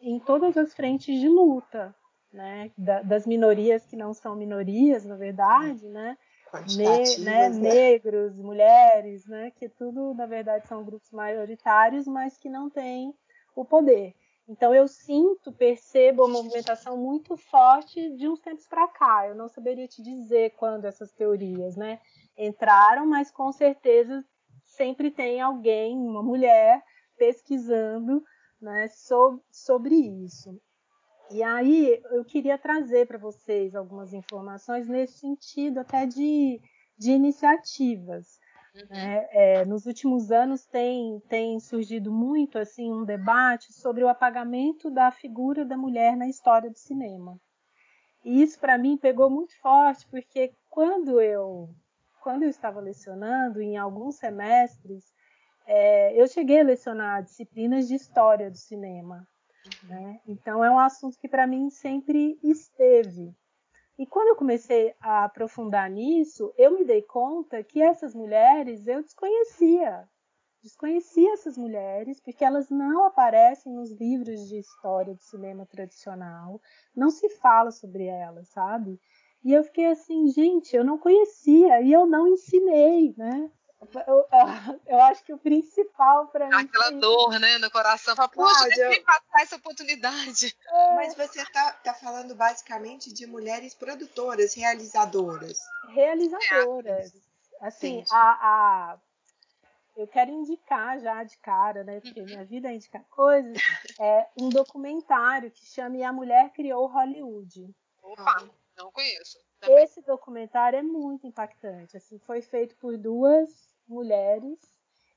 em 0.00 0.18
todas 0.18 0.56
as 0.56 0.74
frentes 0.74 1.20
de 1.20 1.28
luta, 1.28 1.94
né, 2.32 2.72
da, 2.76 3.02
das 3.02 3.24
minorias 3.24 3.86
que 3.86 3.94
não 3.94 4.12
são 4.12 4.34
minorias, 4.34 5.04
na 5.04 5.14
verdade, 5.14 5.86
né, 5.86 6.18
ne, 6.60 7.16
né, 7.18 7.48
né, 7.48 7.48
negros, 7.48 8.36
mulheres, 8.36 9.26
né, 9.26 9.50
que 9.52 9.68
tudo 9.68 10.14
na 10.14 10.26
verdade 10.26 10.66
são 10.68 10.84
grupos 10.84 11.10
maioritários, 11.10 12.06
mas 12.06 12.36
que 12.36 12.48
não 12.48 12.68
têm 12.68 13.14
o 13.54 13.64
poder. 13.64 14.14
Então 14.48 14.74
eu 14.74 14.88
sinto, 14.88 15.52
percebo 15.52 16.24
a 16.24 16.28
movimentação 16.28 16.96
muito 16.96 17.36
forte 17.36 18.10
de 18.16 18.28
uns 18.28 18.40
tempos 18.40 18.66
para 18.66 18.88
cá. 18.88 19.26
Eu 19.26 19.34
não 19.34 19.48
saberia 19.48 19.86
te 19.86 20.02
dizer 20.02 20.50
quando 20.56 20.84
essas 20.84 21.12
teorias, 21.12 21.76
né, 21.76 22.00
entraram, 22.36 23.06
mas 23.06 23.30
com 23.30 23.52
certeza 23.52 24.24
sempre 24.64 25.10
tem 25.10 25.40
alguém, 25.40 25.96
uma 25.96 26.22
mulher 26.22 26.82
pesquisando, 27.16 28.22
né, 28.60 28.88
sobre, 28.88 29.42
sobre 29.50 29.94
isso. 29.94 30.60
E 31.32 31.42
aí 31.42 32.02
eu 32.10 32.24
queria 32.24 32.58
trazer 32.58 33.06
para 33.06 33.16
vocês 33.16 33.74
algumas 33.74 34.12
informações 34.12 34.86
nesse 34.86 35.18
sentido 35.18 35.78
até 35.78 36.04
de, 36.04 36.60
de 36.98 37.10
iniciativas. 37.12 38.38
Uhum. 38.74 38.86
Né? 38.90 39.28
É, 39.30 39.64
nos 39.64 39.86
últimos 39.86 40.30
anos 40.30 40.66
tem, 40.66 41.20
tem 41.28 41.58
surgido 41.58 42.12
muito 42.12 42.58
assim 42.58 42.92
um 42.92 43.04
debate 43.04 43.72
sobre 43.72 44.04
o 44.04 44.08
apagamento 44.08 44.90
da 44.90 45.10
figura 45.10 45.64
da 45.64 45.76
mulher 45.76 46.16
na 46.16 46.28
história 46.28 46.70
do 46.70 46.78
cinema. 46.78 47.40
E 48.24 48.42
isso 48.42 48.58
para 48.60 48.76
mim 48.76 48.96
pegou 48.96 49.30
muito 49.30 49.58
forte 49.60 50.06
porque 50.08 50.54
quando 50.70 51.20
eu 51.20 51.68
quando 52.20 52.44
eu 52.44 52.50
estava 52.50 52.78
lecionando 52.78 53.60
em 53.60 53.76
alguns 53.76 54.16
semestres 54.16 55.04
é, 55.66 56.20
eu 56.20 56.26
cheguei 56.28 56.60
a 56.60 56.64
lecionar 56.64 57.22
disciplinas 57.22 57.88
de 57.88 57.94
história 57.94 58.50
do 58.50 58.56
cinema 58.56 59.26
né? 59.84 60.20
Então 60.26 60.64
é 60.64 60.70
um 60.70 60.78
assunto 60.78 61.18
que 61.18 61.28
para 61.28 61.46
mim 61.46 61.70
sempre 61.70 62.38
esteve. 62.42 63.34
E 63.98 64.06
quando 64.06 64.28
eu 64.28 64.36
comecei 64.36 64.94
a 65.00 65.24
aprofundar 65.24 65.88
nisso, 65.90 66.52
eu 66.56 66.72
me 66.72 66.84
dei 66.84 67.02
conta 67.02 67.62
que 67.62 67.80
essas 67.80 68.14
mulheres 68.14 68.86
eu 68.86 69.02
desconhecia. 69.02 70.08
Desconhecia 70.62 71.32
essas 71.32 71.58
mulheres 71.58 72.20
porque 72.20 72.44
elas 72.44 72.70
não 72.70 73.04
aparecem 73.04 73.72
nos 73.72 73.90
livros 73.90 74.48
de 74.48 74.58
história 74.58 75.12
do 75.14 75.22
cinema 75.22 75.66
tradicional, 75.66 76.60
não 76.94 77.10
se 77.10 77.28
fala 77.28 77.70
sobre 77.70 78.06
elas, 78.06 78.48
sabe? 78.48 79.00
E 79.44 79.52
eu 79.52 79.64
fiquei 79.64 79.86
assim, 79.86 80.28
gente, 80.28 80.74
eu 80.74 80.84
não 80.84 80.98
conhecia 80.98 81.80
e 81.82 81.92
eu 81.92 82.06
não 82.06 82.28
ensinei, 82.28 83.12
né? 83.16 83.50
Eu, 84.06 84.28
eu, 84.86 85.00
acho 85.02 85.24
que 85.24 85.32
o 85.32 85.38
principal 85.38 86.28
para 86.28 86.48
mim. 86.48 86.54
Aquela 86.54 86.90
dor, 86.90 87.38
né, 87.40 87.58
no 87.58 87.70
coração. 87.70 88.14
Fala, 88.14 88.28
poxa, 88.28 88.64
deixa 88.66 88.82
eu 88.82 89.04
passar 89.04 89.42
essa 89.42 89.56
oportunidade. 89.56 90.56
É... 90.66 90.94
Mas 90.94 91.14
você 91.14 91.42
está 91.42 91.72
tá 91.72 91.94
falando 91.94 92.34
basicamente 92.34 93.12
de 93.12 93.26
mulheres 93.26 93.74
produtoras, 93.74 94.54
realizadoras. 94.54 95.58
Realizadoras. 95.88 97.12
É. 97.14 97.66
Assim, 97.66 98.04
a, 98.10 98.16
a, 98.18 98.98
eu 99.96 100.06
quero 100.06 100.30
indicar 100.30 100.98
já 101.00 101.22
de 101.24 101.36
cara, 101.38 101.84
né? 101.84 102.00
Porque 102.00 102.20
uhum. 102.20 102.26
minha 102.26 102.44
vida 102.44 102.68
é 102.68 102.74
indicar 102.74 103.04
coisas. 103.10 103.58
É 104.00 104.26
um 104.40 104.48
documentário 104.48 105.50
que 105.50 105.64
chama 105.66 106.06
A 106.06 106.12
Mulher 106.12 106.50
Criou 106.52 106.86
Hollywood. 106.86 107.74
Opa, 108.02 108.48
não 108.76 108.90
conheço. 108.92 109.38
Também. 109.60 109.84
Esse 109.84 110.02
documentário 110.02 110.78
é 110.78 110.82
muito 110.82 111.26
impactante. 111.26 111.96
Assim, 111.96 112.18
foi 112.18 112.42
feito 112.42 112.74
por 112.76 112.96
duas 112.96 113.71
mulheres 113.92 114.58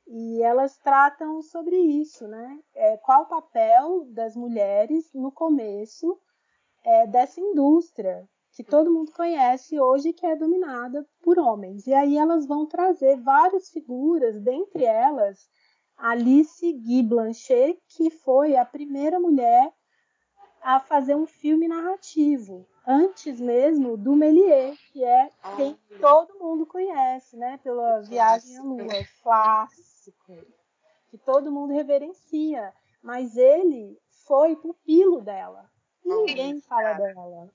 e 0.07 0.41
elas 0.43 0.77
tratam 0.77 1.41
sobre 1.41 1.75
isso, 1.75 2.27
né? 2.27 2.59
É, 2.75 2.97
qual 2.97 3.23
o 3.23 3.27
papel 3.27 4.05
das 4.11 4.35
mulheres 4.35 5.11
no 5.13 5.31
começo 5.31 6.19
é, 6.83 7.07
dessa 7.07 7.41
indústria 7.41 8.27
que 8.51 8.63
todo 8.63 8.91
mundo 8.91 9.11
conhece 9.11 9.79
hoje 9.79 10.13
que 10.13 10.25
é 10.25 10.35
dominada 10.35 11.05
por 11.21 11.37
homens. 11.37 11.87
E 11.87 11.93
aí 11.93 12.17
elas 12.17 12.45
vão 12.45 12.65
trazer 12.65 13.17
várias 13.17 13.69
figuras, 13.69 14.39
dentre 14.39 14.85
elas 14.85 15.49
Alice 15.97 16.71
Guy 16.71 17.03
Blanchet, 17.03 17.81
que 17.89 18.09
foi 18.09 18.55
a 18.55 18.63
primeira 18.63 19.19
mulher 19.19 19.73
a 20.61 20.79
fazer 20.79 21.15
um 21.15 21.25
filme 21.25 21.67
narrativo 21.67 22.65
antes 22.87 23.39
mesmo 23.39 23.97
do 23.97 24.15
Méliès, 24.15 24.77
que 24.91 25.03
é 25.03 25.29
quem 25.55 25.77
todo 25.99 26.37
mundo 26.39 26.65
conhece, 26.65 27.35
né? 27.37 27.59
Pela 27.63 28.01
Viagem 28.01 28.57
à 28.57 28.61
Lua, 28.61 28.87
clássico, 29.23 30.33
que 31.09 31.17
todo 31.17 31.51
mundo 31.51 31.73
reverencia. 31.73 32.73
Mas 33.01 33.37
ele 33.37 33.99
foi 34.25 34.55
pupilo 34.55 35.21
dela. 35.21 35.69
Ninguém 36.03 36.59
fala 36.61 36.93
dela, 36.93 37.49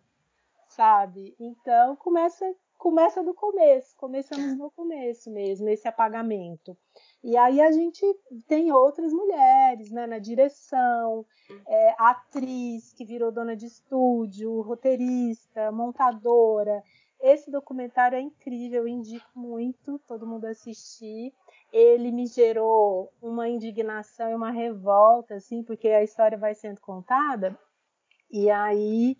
sabe? 0.69 1.35
Então 1.39 1.97
começa 1.97 2.55
começa 2.81 3.23
do 3.23 3.35
começo, 3.35 3.95
começamos 3.95 4.57
no 4.57 4.71
começo 4.71 5.31
mesmo, 5.31 5.69
esse 5.69 5.87
apagamento. 5.87 6.75
E 7.23 7.37
aí 7.37 7.61
a 7.61 7.71
gente 7.71 8.03
tem 8.49 8.73
outras 8.73 9.13
mulheres 9.13 9.91
né, 9.91 10.07
na 10.07 10.19
direção, 10.19 11.27
é, 11.69 11.95
atriz 11.99 12.95
que 12.95 13.05
virou 13.05 13.31
dona 13.31 13.55
de 13.55 13.67
estúdio, 13.67 14.63
roteirista, 14.63 15.71
montadora. 15.71 16.83
Esse 17.21 17.51
documentário 17.51 18.17
é 18.17 18.21
incrível, 18.23 18.89
indico 18.89 19.29
muito 19.39 19.99
todo 20.09 20.27
mundo 20.27 20.47
assistir. 20.47 21.35
Ele 21.71 22.11
me 22.11 22.27
gerou 22.27 23.13
uma 23.21 23.47
indignação 23.47 24.31
e 24.31 24.35
uma 24.35 24.51
revolta, 24.51 25.35
assim, 25.35 25.63
porque 25.63 25.89
a 25.89 26.03
história 26.03 26.39
vai 26.39 26.55
sendo 26.55 26.81
contada. 26.81 27.57
E 28.31 28.49
aí 28.49 29.19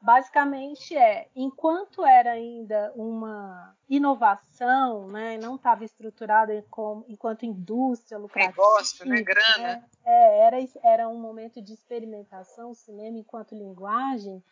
basicamente 0.00 0.96
é, 0.96 1.28
enquanto 1.34 2.04
era 2.04 2.32
ainda 2.32 2.92
uma 2.94 3.76
inovação, 3.88 5.08
né, 5.08 5.38
não 5.38 5.56
estava 5.56 5.84
estruturada 5.84 6.64
como, 6.70 7.04
enquanto 7.08 7.46
indústria 7.46 8.18
lucrativa, 8.18 8.50
negócio, 8.50 9.08
né, 9.08 9.22
grana, 9.22 9.58
né, 9.58 9.84
era 10.04 10.56
era 10.82 11.08
um 11.08 11.18
momento 11.18 11.62
de 11.62 11.72
experimentação, 11.72 12.74
cinema 12.74 13.18
enquanto 13.18 13.54
linguagem, 13.54 14.42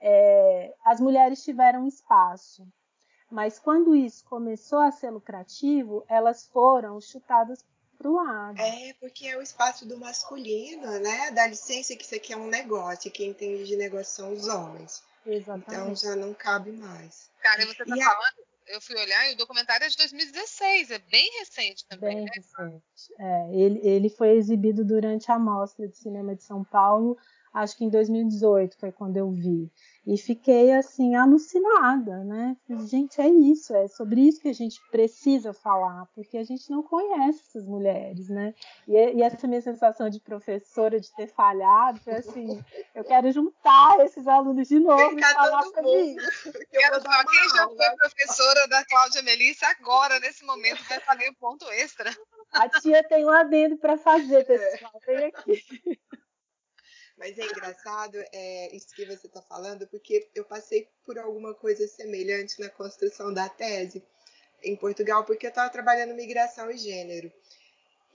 é, 0.00 0.74
as 0.84 1.00
mulheres 1.00 1.42
tiveram 1.42 1.86
espaço, 1.86 2.66
mas 3.30 3.58
quando 3.58 3.94
isso 3.94 4.24
começou 4.24 4.78
a 4.78 4.92
ser 4.92 5.10
lucrativo, 5.10 6.04
elas 6.08 6.46
foram 6.46 7.00
chutadas 7.00 7.64
pro 7.96 8.14
lado. 8.14 8.60
É, 8.60 8.94
porque 9.00 9.26
é 9.26 9.36
o 9.36 9.42
espaço 9.42 9.86
do 9.86 9.98
masculino, 9.98 10.98
né? 11.00 11.30
Dá 11.32 11.46
licença 11.46 11.96
que 11.96 12.04
isso 12.04 12.14
aqui 12.14 12.32
é 12.32 12.36
um 12.36 12.48
negócio, 12.48 13.08
e 13.08 13.10
quem 13.10 13.30
entende 13.30 13.64
de 13.64 13.76
negócio 13.76 14.14
são 14.14 14.32
os 14.32 14.46
homens. 14.46 15.02
Exatamente. 15.26 15.74
Então 15.74 15.94
já 15.94 16.16
não 16.16 16.32
cabe 16.32 16.72
mais. 16.72 17.28
Cara, 17.42 17.66
você 17.66 17.84
tá 17.84 17.96
e 17.96 18.00
falando, 18.00 18.38
a... 18.68 18.72
eu 18.72 18.80
fui 18.80 18.96
olhar 18.96 19.30
e 19.30 19.34
o 19.34 19.36
documentário 19.36 19.84
é 19.84 19.88
de 19.88 19.96
2016, 19.96 20.90
é 20.90 20.98
bem 20.98 21.28
recente 21.40 21.84
também, 21.88 22.16
bem 22.16 22.24
né? 22.24 22.30
Recente. 22.34 22.82
É, 23.18 23.54
ele, 23.54 23.80
ele 23.82 24.08
foi 24.08 24.30
exibido 24.30 24.84
durante 24.84 25.30
a 25.30 25.38
Mostra 25.38 25.88
de 25.88 25.96
Cinema 25.96 26.34
de 26.34 26.44
São 26.44 26.62
Paulo, 26.62 27.18
acho 27.52 27.76
que 27.76 27.84
em 27.84 27.90
2018 27.90 28.76
foi 28.78 28.92
quando 28.92 29.16
eu 29.16 29.30
vi. 29.30 29.70
E 30.06 30.16
fiquei 30.16 30.72
assim 30.72 31.16
alucinada, 31.16 32.22
né? 32.22 32.56
Gente, 32.88 33.20
é 33.20 33.28
isso, 33.28 33.74
é 33.74 33.88
sobre 33.88 34.20
isso 34.20 34.40
que 34.40 34.48
a 34.48 34.54
gente 34.54 34.80
precisa 34.88 35.52
falar, 35.52 36.06
porque 36.14 36.38
a 36.38 36.44
gente 36.44 36.70
não 36.70 36.80
conhece 36.80 37.42
essas 37.48 37.66
mulheres, 37.66 38.28
né? 38.28 38.54
E, 38.86 38.92
e 38.92 39.22
essa 39.22 39.48
minha 39.48 39.60
sensação 39.60 40.08
de 40.08 40.20
professora 40.20 41.00
de 41.00 41.12
ter 41.16 41.26
falhado 41.26 41.98
foi 41.98 42.14
assim, 42.14 42.64
eu 42.94 43.02
quero 43.02 43.32
juntar 43.32 43.98
esses 44.04 44.28
alunos 44.28 44.68
de 44.68 44.78
novo 44.78 45.18
e 45.18 45.22
falar 45.22 45.64
sobre 45.64 46.00
isso. 46.02 46.52
Quero 46.70 47.02
falar, 47.02 47.24
quem 47.24 47.48
já 47.48 47.66
foi 47.66 47.96
professora 47.96 48.68
da 48.68 48.84
Cláudia 48.84 49.22
Melissa 49.22 49.66
agora, 49.66 50.20
nesse 50.20 50.44
momento, 50.44 50.84
vai 50.84 51.00
fazer 51.00 51.30
um 51.30 51.34
ponto 51.34 51.68
extra. 51.72 52.14
A 52.52 52.68
tia 52.68 53.02
tem 53.08 53.24
um 53.24 53.30
adendo 53.30 53.76
para 53.76 53.96
fazer, 53.96 54.44
pessoal. 54.46 54.92
Vem 55.04 55.24
aqui. 55.26 55.64
Mas 57.16 57.38
é 57.38 57.44
engraçado 57.44 58.16
é, 58.32 58.76
isso 58.76 58.94
que 58.94 59.06
você 59.06 59.26
está 59.26 59.40
falando, 59.42 59.86
porque 59.86 60.28
eu 60.34 60.44
passei 60.44 60.88
por 61.04 61.18
alguma 61.18 61.54
coisa 61.54 61.86
semelhante 61.88 62.60
na 62.60 62.68
construção 62.68 63.32
da 63.32 63.48
tese 63.48 64.02
em 64.62 64.76
Portugal, 64.76 65.24
porque 65.24 65.46
eu 65.46 65.50
estava 65.50 65.70
trabalhando 65.70 66.14
migração 66.14 66.70
e 66.70 66.76
gênero. 66.76 67.32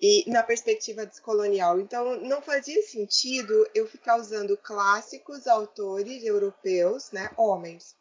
e 0.02 0.30
na 0.32 0.42
perspectiva 0.44 1.06
descolonial. 1.06 1.80
Então, 1.80 2.20
não 2.22 2.42
fazia 2.42 2.82
sentido 2.84 3.70
eu 3.76 3.88
ficar 3.88 4.18
usando 4.18 4.58
clássicos 4.58 5.48
autores 5.48 6.24
europeus, 6.24 7.12
né, 7.12 7.30
homens. 7.38 7.96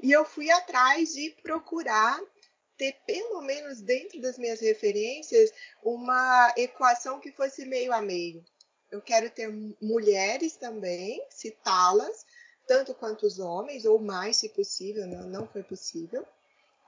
E 0.00 0.12
eu 0.12 0.24
fui 0.24 0.50
atrás 0.50 1.14
de 1.14 1.30
procurar 1.42 2.20
ter, 2.76 2.94
pelo 3.06 3.40
menos 3.42 3.80
dentro 3.80 4.20
das 4.20 4.38
minhas 4.38 4.60
referências, 4.60 5.50
uma 5.82 6.52
equação 6.56 7.18
que 7.18 7.32
fosse 7.32 7.64
meio 7.66 7.92
a 7.92 8.00
meio. 8.00 8.44
Eu 8.90 9.02
quero 9.02 9.30
ter 9.30 9.48
mulheres 9.80 10.56
também, 10.56 11.24
citá-las, 11.30 12.24
tanto 12.66 12.94
quanto 12.94 13.26
os 13.26 13.38
homens, 13.38 13.84
ou 13.84 13.98
mais, 13.98 14.36
se 14.36 14.48
possível, 14.48 15.06
não, 15.06 15.26
não 15.28 15.46
foi 15.46 15.62
possível 15.62 16.26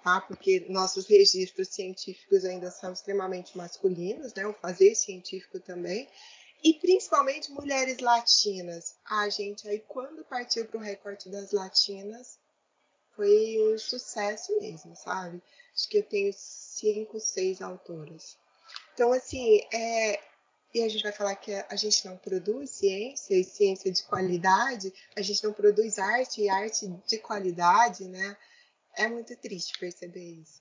tá? 0.03 0.21
Porque 0.21 0.67
nossos 0.69 1.07
registros 1.07 1.69
científicos 1.69 2.45
ainda 2.45 2.71
são 2.71 2.93
extremamente 2.93 3.57
masculinos, 3.57 4.35
né? 4.35 4.47
O 4.47 4.55
fazer 4.55 4.95
científico 4.95 5.61
também. 5.61 6.09
E 6.63 6.75
principalmente 6.75 7.51
mulheres 7.51 7.99
latinas. 8.01 8.97
Ah, 9.05 9.29
gente, 9.29 9.67
aí 9.69 9.81
quando 9.89 10.25
partiu 10.25 10.67
para 10.67 10.79
o 10.79 10.83
recorte 10.83 11.29
das 11.29 11.53
latinas, 11.53 12.39
foi 13.17 13.57
um 13.73 13.79
sucesso 13.79 14.59
mesmo, 14.61 14.95
sabe? 14.95 15.43
Acho 15.75 15.89
que 15.89 15.99
eu 15.99 16.03
tenho 16.03 16.33
cinco, 16.35 17.19
seis 17.19 17.63
autoras. 17.63 18.37
Então, 18.93 19.13
assim, 19.13 19.61
é, 19.73 20.21
e 20.73 20.83
a 20.83 20.89
gente 20.89 21.03
vai 21.03 21.13
falar 21.13 21.35
que 21.37 21.53
a 21.53 21.77
gente 21.77 22.07
não 22.07 22.17
produz 22.17 22.71
ciência 22.71 23.35
e 23.35 23.45
ciência 23.45 23.91
de 23.91 24.03
qualidade, 24.05 24.93
a 25.17 25.23
gente 25.23 25.43
não 25.43 25.53
produz 25.53 25.99
arte 25.99 26.43
e 26.43 26.49
arte 26.49 26.87
de 27.07 27.19
qualidade, 27.19 28.05
né? 28.05 28.37
É 28.97 29.09
muito 29.09 29.37
triste 29.37 29.79
perceber 29.79 30.41
isso. 30.41 30.61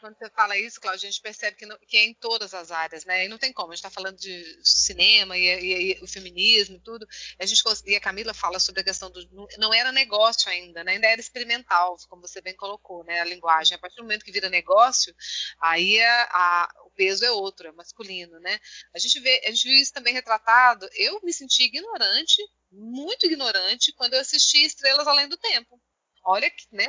Quando 0.00 0.18
você 0.18 0.30
fala 0.30 0.56
isso, 0.58 0.80
Cláudia, 0.80 1.08
a 1.08 1.10
gente 1.10 1.22
percebe 1.22 1.56
que, 1.56 1.66
não, 1.66 1.76
que, 1.78 1.96
é 1.96 2.04
em 2.04 2.14
todas 2.14 2.52
as 2.54 2.70
áreas, 2.70 3.04
né? 3.04 3.24
E 3.24 3.28
não 3.28 3.38
tem 3.38 3.52
como, 3.52 3.72
a 3.72 3.74
gente 3.74 3.84
está 3.84 3.90
falando 3.90 4.16
de 4.16 4.60
cinema 4.62 5.36
e, 5.36 5.42
e, 5.42 5.92
e, 5.92 6.04
o 6.04 6.06
feminismo 6.06 6.78
tudo. 6.78 7.06
A 7.40 7.46
gente, 7.46 7.62
e 7.86 7.96
a 7.96 8.00
Camila 8.00 8.34
fala 8.34 8.60
sobre 8.60 8.82
a 8.82 8.84
questão 8.84 9.10
do. 9.10 9.48
Não 9.58 9.72
era 9.72 9.90
negócio 9.90 10.50
ainda, 10.50 10.84
né? 10.84 10.92
ainda 10.92 11.08
era 11.08 11.20
experimental, 11.20 11.96
como 12.08 12.22
você 12.22 12.40
bem 12.40 12.54
colocou, 12.54 13.02
né? 13.04 13.20
A 13.20 13.24
linguagem. 13.24 13.74
A 13.74 13.78
partir 13.78 13.96
do 13.96 14.02
momento 14.02 14.24
que 14.24 14.32
vira 14.32 14.48
negócio, 14.50 15.14
aí 15.60 16.00
a, 16.00 16.22
a, 16.30 16.74
peso 16.96 17.24
é 17.24 17.30
outro, 17.30 17.68
é 17.68 17.72
masculino, 17.72 18.40
né? 18.40 18.58
A 18.94 18.98
gente, 18.98 19.20
vê, 19.20 19.42
a 19.46 19.50
gente 19.50 19.68
viu 19.68 19.78
isso 19.80 19.92
também 19.92 20.14
retratado. 20.14 20.88
Eu 20.94 21.20
me 21.22 21.32
senti 21.32 21.64
ignorante, 21.64 22.42
muito 22.70 23.26
ignorante, 23.26 23.92
quando 23.92 24.14
eu 24.14 24.20
assisti 24.20 24.64
Estrelas 24.64 25.06
Além 25.06 25.28
do 25.28 25.36
Tempo 25.36 25.80
olha 26.26 26.50
que, 26.50 26.66
né, 26.72 26.88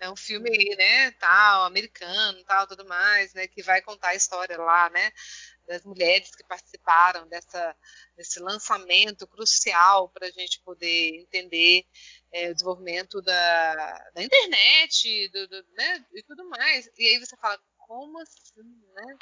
é 0.00 0.10
um 0.10 0.16
filme 0.16 0.48
aí, 0.50 0.74
né, 0.76 1.10
tal, 1.12 1.64
americano, 1.64 2.42
tal, 2.44 2.66
tudo 2.66 2.84
mais, 2.86 3.34
né, 3.34 3.46
que 3.46 3.62
vai 3.62 3.82
contar 3.82 4.08
a 4.08 4.14
história 4.14 4.56
lá, 4.56 4.88
né, 4.90 5.12
das 5.68 5.84
mulheres 5.84 6.34
que 6.34 6.42
participaram 6.44 7.28
dessa, 7.28 7.76
desse 8.16 8.40
lançamento 8.40 9.26
crucial 9.28 10.08
para 10.08 10.26
a 10.26 10.30
gente 10.30 10.60
poder 10.62 11.20
entender 11.20 11.84
é, 12.32 12.50
o 12.50 12.54
desenvolvimento 12.54 13.20
da, 13.22 14.10
da 14.14 14.22
internet, 14.22 15.28
do, 15.28 15.46
do, 15.46 15.64
né, 15.74 16.04
e 16.14 16.22
tudo 16.22 16.48
mais. 16.48 16.90
E 16.98 17.06
aí 17.06 17.18
você 17.18 17.36
fala, 17.36 17.60
como 17.76 18.18
assim, 18.18 18.82
né? 18.94 19.16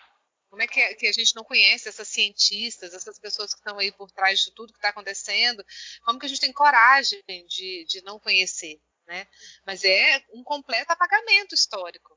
Como 0.51 0.63
é 0.63 0.67
que, 0.67 0.81
é 0.81 0.95
que, 0.95 1.07
a 1.07 1.13
gente 1.13 1.35
não 1.35 1.45
conhece 1.45 1.89
essas 1.89 2.09
cientistas, 2.09 2.95
essas 2.95 3.19
pessoas 3.19 3.53
que 3.53 3.61
estão 3.61 3.79
aí 3.79 3.93
por 3.93 4.11
trás 4.11 4.41
de 4.41 4.53
tudo 4.53 4.73
que 4.73 4.79
está 4.79 4.89
acontecendo? 4.89 5.65
Como 6.05 6.19
que 6.19 6.27
a 6.27 6.29
gente 6.29 6.41
tem 6.41 6.53
coragem 6.53 7.23
de, 7.27 7.85
de 7.87 8.03
não 8.03 8.19
conhecer? 8.19 8.81
né? 9.09 9.27
Mas 9.67 9.83
é 9.83 10.23
um 10.33 10.45
completo 10.45 10.93
apagamento 10.93 11.55
histórico. 11.55 12.17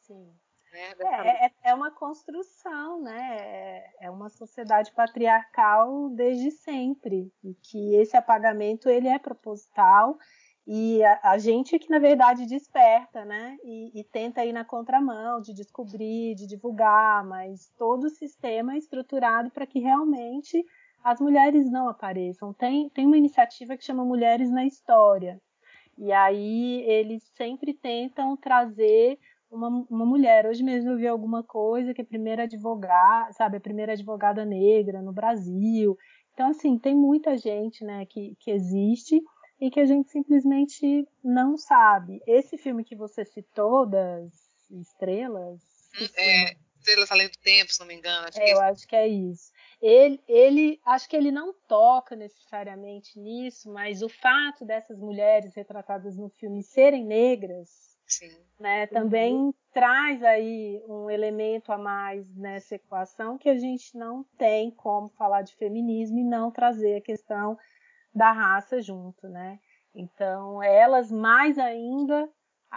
Sim. 0.00 0.34
Né? 0.72 0.94
É, 1.00 1.46
é, 1.46 1.50
é, 1.64 1.74
uma 1.74 1.90
construção, 1.90 3.02
né? 3.02 3.36
É, 3.38 4.06
é 4.06 4.10
uma 4.10 4.28
sociedade 4.28 4.90
patriarcal 4.92 6.10
desde 6.10 6.50
sempre 6.50 7.32
e 7.44 7.54
que 7.54 7.94
esse 7.96 8.16
apagamento 8.16 8.88
ele 8.88 9.08
é 9.08 9.18
proposital 9.18 10.18
e 10.66 11.02
a, 11.04 11.20
a 11.22 11.38
gente 11.38 11.78
que 11.78 11.88
na 11.88 11.98
verdade 11.98 12.44
desperta, 12.44 13.24
né? 13.24 13.56
E, 13.62 14.00
e, 14.00 14.04
tenta 14.04 14.44
ir 14.44 14.52
na 14.52 14.64
contramão 14.64 15.40
de 15.40 15.54
descobrir, 15.54 16.34
de 16.34 16.46
divulgar, 16.46 17.24
mas 17.24 17.70
todo 17.78 18.04
o 18.04 18.10
sistema 18.10 18.74
é 18.74 18.78
estruturado 18.78 19.50
para 19.50 19.66
que 19.66 19.78
realmente 19.78 20.64
as 21.04 21.20
mulheres 21.20 21.70
não 21.70 21.88
apareçam. 21.88 22.52
Tem, 22.52 22.88
tem 22.90 23.06
uma 23.06 23.16
iniciativa 23.16 23.76
que 23.76 23.84
chama 23.84 24.04
Mulheres 24.04 24.50
na 24.50 24.66
História, 24.66 25.40
e 25.96 26.12
aí 26.12 26.82
eles 26.82 27.22
sempre 27.36 27.72
tentam 27.72 28.36
trazer 28.36 29.18
uma, 29.50 29.68
uma 29.88 30.04
mulher. 30.04 30.46
Hoje 30.46 30.62
mesmo 30.64 30.90
eu 30.90 30.96
vi 30.96 31.06
alguma 31.06 31.42
coisa 31.44 31.94
que 31.94 32.00
é 32.00 32.04
a 32.04 32.06
primeira 32.06 32.42
advogada, 32.42 33.32
sabe, 33.32 33.56
a 33.56 33.60
primeira 33.60 33.92
advogada 33.92 34.44
negra 34.44 35.00
no 35.00 35.12
Brasil. 35.12 35.96
Então, 36.34 36.50
assim, 36.50 36.78
tem 36.78 36.94
muita 36.94 37.36
gente, 37.38 37.82
né, 37.82 38.04
que, 38.04 38.36
que 38.40 38.50
existe 38.50 39.22
e 39.60 39.70
que 39.70 39.80
a 39.80 39.86
gente 39.86 40.10
simplesmente 40.10 41.06
não 41.22 41.56
sabe. 41.56 42.20
Esse 42.26 42.58
filme 42.58 42.84
que 42.84 42.94
você 42.94 43.24
citou, 43.24 43.86
das 43.86 44.32
estrelas. 44.70 45.60
Hum, 46.00 46.08
é, 46.16 46.56
Estrelas 46.78 47.10
Além 47.10 47.28
do 47.28 47.38
Tempo, 47.38 47.72
se 47.72 47.80
não 47.80 47.86
me 47.86 47.94
engano. 47.94 48.28
Acho 48.28 48.40
é, 48.40 48.50
é 48.50 48.52
eu 48.52 48.60
acho 48.60 48.86
que 48.86 48.94
é 48.94 49.08
isso 49.08 49.50
ele, 49.80 50.20
ele 50.26 50.80
acho 50.84 51.08
que 51.08 51.16
ele 51.16 51.30
não 51.30 51.52
toca 51.68 52.16
necessariamente 52.16 53.18
nisso, 53.18 53.70
mas 53.70 54.02
o 54.02 54.08
fato 54.08 54.64
dessas 54.64 54.98
mulheres 54.98 55.54
retratadas 55.54 56.16
no 56.16 56.28
filme 56.30 56.62
serem 56.62 57.04
negras, 57.04 57.96
né, 58.58 58.86
também 58.86 59.34
uhum. 59.34 59.54
traz 59.72 60.22
aí 60.22 60.80
um 60.88 61.10
elemento 61.10 61.72
a 61.72 61.78
mais 61.78 62.32
nessa 62.36 62.76
equação 62.76 63.36
que 63.36 63.48
a 63.48 63.56
gente 63.56 63.96
não 63.96 64.24
tem 64.38 64.70
como 64.70 65.08
falar 65.08 65.42
de 65.42 65.54
feminismo 65.56 66.18
e 66.18 66.24
não 66.24 66.50
trazer 66.50 66.96
a 66.96 67.00
questão 67.00 67.58
da 68.16 68.32
raça 68.32 68.80
junto, 68.80 69.28
né? 69.28 69.60
Então, 69.94 70.62
elas 70.62 71.12
mais 71.12 71.58
ainda 71.58 72.28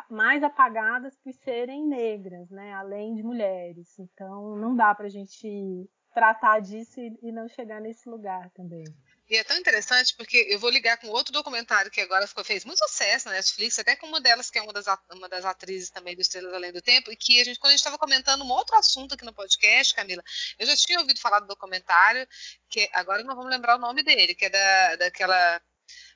mais 0.09 0.43
apagadas 0.43 1.17
por 1.17 1.33
serem 1.33 1.85
negras, 1.87 2.49
né, 2.51 2.73
além 2.73 3.15
de 3.15 3.23
mulheres. 3.23 3.97
Então, 3.97 4.55
não 4.55 4.75
dá 4.75 4.93
para 4.93 5.07
a 5.07 5.09
gente 5.09 5.89
tratar 6.13 6.59
disso 6.59 6.99
e, 6.99 7.31
não 7.31 7.47
chegar 7.47 7.81
nesse 7.81 8.07
lugar 8.07 8.49
também. 8.51 8.83
E 9.29 9.37
é 9.37 9.43
tão 9.43 9.57
interessante 9.57 10.15
porque 10.15 10.47
eu 10.49 10.57
vou 10.57 10.71
ligar 10.71 10.97
com 10.97 11.07
outro 11.09 11.31
documentário 11.31 11.91
que 11.91 12.01
agora 12.01 12.25
ficou, 12.25 12.43
fez 12.43 12.65
muito 12.65 12.79
sucesso 12.79 13.27
na 13.27 13.35
Netflix, 13.35 13.77
até 13.77 13.95
com 13.95 14.07
uma 14.07 14.19
delas 14.19 14.49
que 14.49 14.57
é 14.57 14.61
uma 14.61 14.73
das, 14.73 14.85
uma 15.13 15.29
das 15.29 15.45
atrizes 15.45 15.91
também 15.91 16.15
do 16.15 16.21
Estrelas 16.21 16.51
Além 16.51 16.71
do 16.71 16.81
Tempo, 16.81 17.11
e 17.11 17.15
que 17.15 17.39
a 17.39 17.43
gente, 17.43 17.59
quando 17.59 17.69
a 17.69 17.73
gente 17.73 17.81
estava 17.81 17.97
comentando 17.99 18.43
um 18.43 18.49
outro 18.49 18.75
assunto 18.75 19.13
aqui 19.13 19.23
no 19.23 19.33
podcast, 19.33 19.93
Camila, 19.93 20.23
eu 20.57 20.65
já 20.65 20.75
tinha 20.75 20.99
ouvido 20.99 21.19
falar 21.19 21.41
do 21.41 21.47
documentário, 21.47 22.27
que 22.69 22.89
agora 22.91 23.23
não 23.23 23.35
vamos 23.35 23.51
lembrar 23.51 23.75
o 23.75 23.79
nome 23.79 24.01
dele, 24.01 24.33
que 24.33 24.45
é 24.45 24.49
da, 24.49 24.95
daquela 24.95 25.61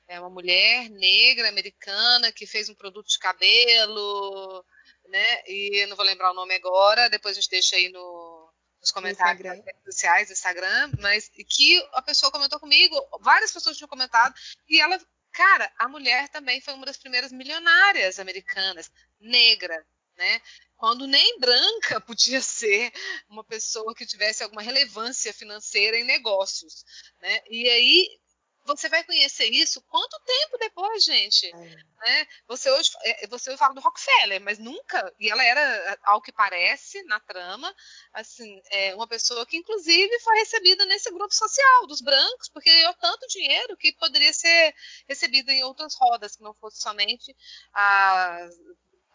é 0.08 0.20
uma 0.20 0.30
mulher 0.30 0.90
negra 0.90 1.48
americana 1.48 2.32
que 2.32 2.46
fez 2.46 2.68
um 2.68 2.74
produto 2.74 3.08
de 3.08 3.18
cabelo, 3.18 4.64
né? 5.08 5.42
E 5.46 5.82
eu 5.82 5.88
não 5.88 5.96
vou 5.96 6.04
lembrar 6.04 6.30
o 6.32 6.34
nome 6.34 6.54
agora, 6.54 7.08
depois 7.08 7.36
a 7.36 7.40
gente 7.40 7.50
deixa 7.50 7.76
aí 7.76 7.88
no, 7.90 8.43
nos 8.84 8.92
comentários 8.92 9.42
das 9.42 9.64
redes 9.64 9.84
sociais, 9.84 10.28
do 10.28 10.32
Instagram, 10.34 10.92
mas 11.00 11.30
que 11.48 11.88
a 11.94 12.02
pessoa 12.02 12.30
comentou 12.30 12.60
comigo, 12.60 12.94
várias 13.20 13.50
pessoas 13.50 13.76
tinham 13.76 13.88
comentado, 13.88 14.34
e 14.68 14.78
ela, 14.80 15.00
cara, 15.32 15.72
a 15.78 15.88
mulher 15.88 16.28
também 16.28 16.60
foi 16.60 16.74
uma 16.74 16.84
das 16.84 16.98
primeiras 16.98 17.32
milionárias 17.32 18.18
americanas, 18.18 18.90
negra, 19.18 19.84
né? 20.16 20.40
Quando 20.76 21.06
nem 21.06 21.40
branca 21.40 21.98
podia 22.02 22.42
ser 22.42 22.92
uma 23.28 23.42
pessoa 23.42 23.94
que 23.94 24.06
tivesse 24.06 24.42
alguma 24.42 24.60
relevância 24.60 25.32
financeira 25.32 25.96
em 25.96 26.04
negócios, 26.04 26.84
né? 27.20 27.40
E 27.48 27.68
aí 27.70 28.20
você 28.66 28.88
vai 28.88 29.02
conhecer 29.04 29.46
isso 29.46 29.82
quanto 29.82 30.20
tempo 30.24 30.58
depois, 30.58 30.83
gente? 31.04 31.46
É. 31.46 31.58
Né? 32.04 32.26
Você 32.46 32.70
hoje 32.70 32.90
é, 33.02 33.26
você 33.28 33.50
hoje 33.50 33.58
fala 33.58 33.74
do 33.74 33.80
Rockefeller, 33.80 34.40
mas 34.40 34.58
nunca. 34.58 35.12
E 35.18 35.30
ela 35.30 35.42
era, 35.42 35.98
ao 36.04 36.20
que 36.20 36.32
parece, 36.32 37.02
na 37.04 37.20
trama, 37.20 37.74
assim, 38.12 38.60
é 38.70 38.94
uma 38.94 39.06
pessoa 39.06 39.46
que, 39.46 39.56
inclusive, 39.56 40.20
foi 40.20 40.36
recebida 40.36 40.84
nesse 40.86 41.10
grupo 41.10 41.34
social 41.34 41.86
dos 41.86 42.00
brancos, 42.00 42.48
porque 42.48 42.70
ganhou 42.70 42.94
tanto 42.94 43.26
dinheiro 43.28 43.76
que 43.76 43.92
poderia 43.92 44.32
ser 44.32 44.74
recebida 45.08 45.52
em 45.52 45.64
outras 45.64 45.94
rodas, 45.94 46.36
que 46.36 46.42
não 46.42 46.54
fosse 46.54 46.80
somente 46.80 47.34
as, 47.72 48.54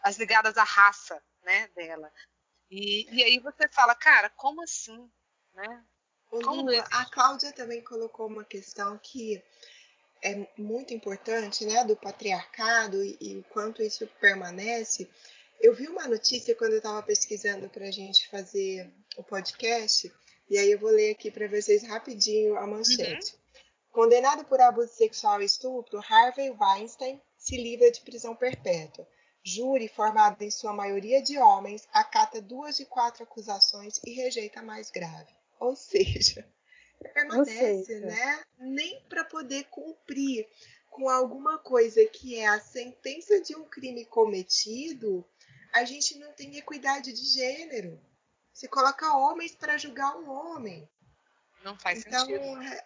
as 0.02 0.18
ligadas 0.18 0.56
à 0.56 0.64
raça 0.64 1.22
né, 1.42 1.68
dela. 1.74 2.12
E, 2.70 3.08
e 3.14 3.24
aí 3.24 3.38
você 3.40 3.68
fala, 3.68 3.94
cara, 3.94 4.30
como 4.30 4.62
assim? 4.62 5.10
Né? 5.54 5.84
Lula, 6.32 6.84
a 6.92 7.04
Cláudia 7.06 7.52
também 7.52 7.82
colocou 7.82 8.28
uma 8.28 8.44
questão 8.44 8.96
que 8.98 9.42
é 10.22 10.46
muito 10.56 10.92
importante, 10.92 11.64
né, 11.64 11.84
do 11.84 11.96
patriarcado 11.96 13.02
e, 13.02 13.16
e 13.20 13.36
o 13.38 13.44
quanto 13.44 13.82
isso 13.82 14.06
permanece. 14.20 15.08
Eu 15.60 15.74
vi 15.74 15.88
uma 15.88 16.08
notícia 16.08 16.54
quando 16.54 16.72
eu 16.72 16.78
estava 16.78 17.02
pesquisando 17.02 17.68
para 17.68 17.86
a 17.86 17.90
gente 17.90 18.28
fazer 18.28 18.90
o 19.16 19.22
podcast, 19.22 20.12
e 20.48 20.58
aí 20.58 20.72
eu 20.72 20.78
vou 20.78 20.90
ler 20.90 21.10
aqui 21.12 21.30
para 21.30 21.48
vocês 21.48 21.82
rapidinho 21.82 22.56
a 22.56 22.66
manchete. 22.66 23.34
Uhum. 23.34 23.40
Condenado 23.92 24.44
por 24.44 24.60
abuso 24.60 24.92
sexual 24.92 25.42
e 25.42 25.44
estupro, 25.44 26.00
Harvey 26.08 26.50
Weinstein 26.50 27.20
se 27.36 27.56
livra 27.56 27.90
de 27.90 28.00
prisão 28.00 28.36
perpétua. 28.36 29.06
Júri, 29.42 29.88
formado 29.88 30.42
em 30.42 30.50
sua 30.50 30.72
maioria 30.72 31.22
de 31.22 31.38
homens, 31.38 31.88
acata 31.92 32.42
duas 32.42 32.76
de 32.76 32.84
quatro 32.84 33.24
acusações 33.24 34.00
e 34.04 34.12
rejeita 34.12 34.60
a 34.60 34.62
mais 34.62 34.90
grave. 34.90 35.34
Ou 35.58 35.74
seja, 35.74 36.46
permanece, 37.00 38.00
né? 38.00 38.44
Nem 38.58 39.00
para 39.08 39.24
poder 39.24 39.64
cumprir 39.64 40.46
com 40.88 41.08
alguma 41.08 41.58
coisa 41.58 42.04
que 42.06 42.36
é 42.36 42.46
a 42.48 42.60
sentença 42.60 43.40
de 43.40 43.56
um 43.56 43.64
crime 43.64 44.04
cometido, 44.04 45.24
a 45.72 45.84
gente 45.84 46.18
não 46.18 46.32
tem 46.32 46.56
equidade 46.56 47.12
de 47.12 47.24
gênero. 47.24 48.00
Se 48.52 48.68
coloca 48.68 49.16
homens 49.16 49.54
para 49.54 49.78
julgar 49.78 50.16
um 50.16 50.28
homem. 50.28 50.88
Não 51.64 51.78
faz 51.78 52.04
então, 52.04 52.26
sentido. 52.26 52.62
É, 52.62 52.84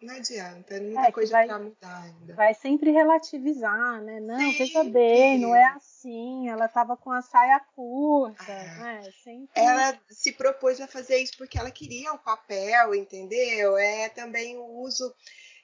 não 0.00 0.14
adianta, 0.14 0.74
é 0.74 0.80
muita 0.80 1.08
é, 1.08 1.12
coisa 1.12 1.44
para 1.44 1.58
mudar 1.58 2.02
ainda. 2.02 2.34
Vai 2.34 2.54
sempre 2.54 2.92
relativizar, 2.92 4.00
né? 4.02 4.20
Não, 4.20 4.38
sempre. 4.38 4.58
veja 4.58 4.84
bem, 4.84 5.38
não 5.40 5.54
é 5.54 5.64
assim. 5.64 6.48
Ela 6.48 6.66
estava 6.66 6.96
com 6.96 7.10
a 7.10 7.20
saia 7.20 7.58
curta, 7.74 8.44
ah, 8.52 8.78
né? 8.78 9.12
Sempre... 9.24 9.60
Ela 9.60 10.00
se 10.08 10.32
propôs 10.32 10.80
a 10.80 10.86
fazer 10.86 11.18
isso 11.18 11.36
porque 11.36 11.58
ela 11.58 11.70
queria 11.70 12.12
o 12.12 12.18
papel, 12.18 12.94
entendeu? 12.94 13.76
É 13.76 14.08
também 14.08 14.56
o 14.56 14.80
uso 14.82 15.12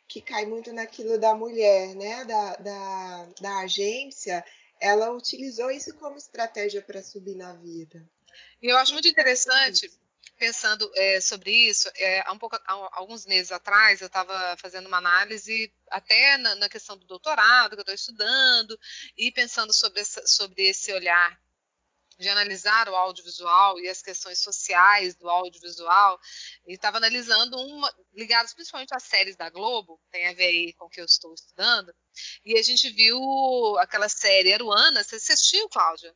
que 0.09 0.21
cai 0.21 0.45
muito 0.47 0.73
naquilo 0.73 1.17
da 1.17 1.35
mulher, 1.35 1.95
né? 1.95 2.25
Da, 2.25 2.57
da, 2.57 3.29
da 3.41 3.59
agência. 3.61 4.45
Ela 4.81 5.13
utilizou 5.13 5.71
isso 5.71 5.95
como 5.95 6.17
estratégia 6.17 6.83
para 6.83 7.03
subir 7.03 7.37
na 7.37 7.53
vida. 7.55 8.05
E 8.61 8.69
eu 8.69 8.77
acho 8.79 8.93
muito 8.93 9.07
interessante 9.07 9.89
pensando 10.37 10.91
é, 10.95 11.21
sobre 11.21 11.51
isso, 11.51 11.89
é, 11.97 12.21
há, 12.27 12.33
um 12.33 12.39
pouco, 12.39 12.57
há 12.57 12.89
alguns 12.93 13.25
meses 13.27 13.53
atrás 13.53 14.01
eu 14.01 14.07
estava 14.07 14.57
fazendo 14.59 14.87
uma 14.87 14.99
análise 14.99 15.73
até 15.91 16.37
na, 16.37 16.55
na, 16.57 16.69
questão 16.69 16.97
do 16.97 17.07
doutorado 17.07 17.71
que 17.71 17.77
eu 17.77 17.81
estou 17.83 17.95
estudando 17.95 18.79
e 19.17 19.31
pensando 19.31 19.73
sobre, 19.73 20.01
essa, 20.01 20.27
sobre 20.27 20.67
esse 20.67 20.93
olhar 20.93 21.39
de 22.19 22.29
analisar 22.29 22.89
o 22.89 22.95
audiovisual 22.95 23.79
e 23.81 23.89
as 23.89 24.01
questões 24.03 24.39
sociais 24.39 25.17
do 25.17 25.29
audiovisual, 25.29 26.19
e 26.67 26.75
estava 26.75 26.99
analisando 26.99 27.59
uma, 27.59 27.93
ligadas 28.13 28.55
principalmente 28.55 28.95
às 28.95 29.03
séries 29.03 29.37
da 29.37 29.51
Globo, 29.51 30.01
tem 30.11 30.29
a 30.29 30.33
ver 30.33 30.47
aí 30.47 30.73
com 30.75 30.87
o 30.87 30.89
que 30.89 31.01
eu 31.01 31.05
estou 31.05 31.35
estudando, 31.35 31.93
e 32.45 32.57
a 32.57 32.63
gente 32.63 32.89
viu 32.91 33.19
aquela 33.79 34.09
série 34.09 34.53
Aruana, 34.53 35.03
você 35.03 35.17
assistiu, 35.17 35.69
Cláudia? 35.69 36.15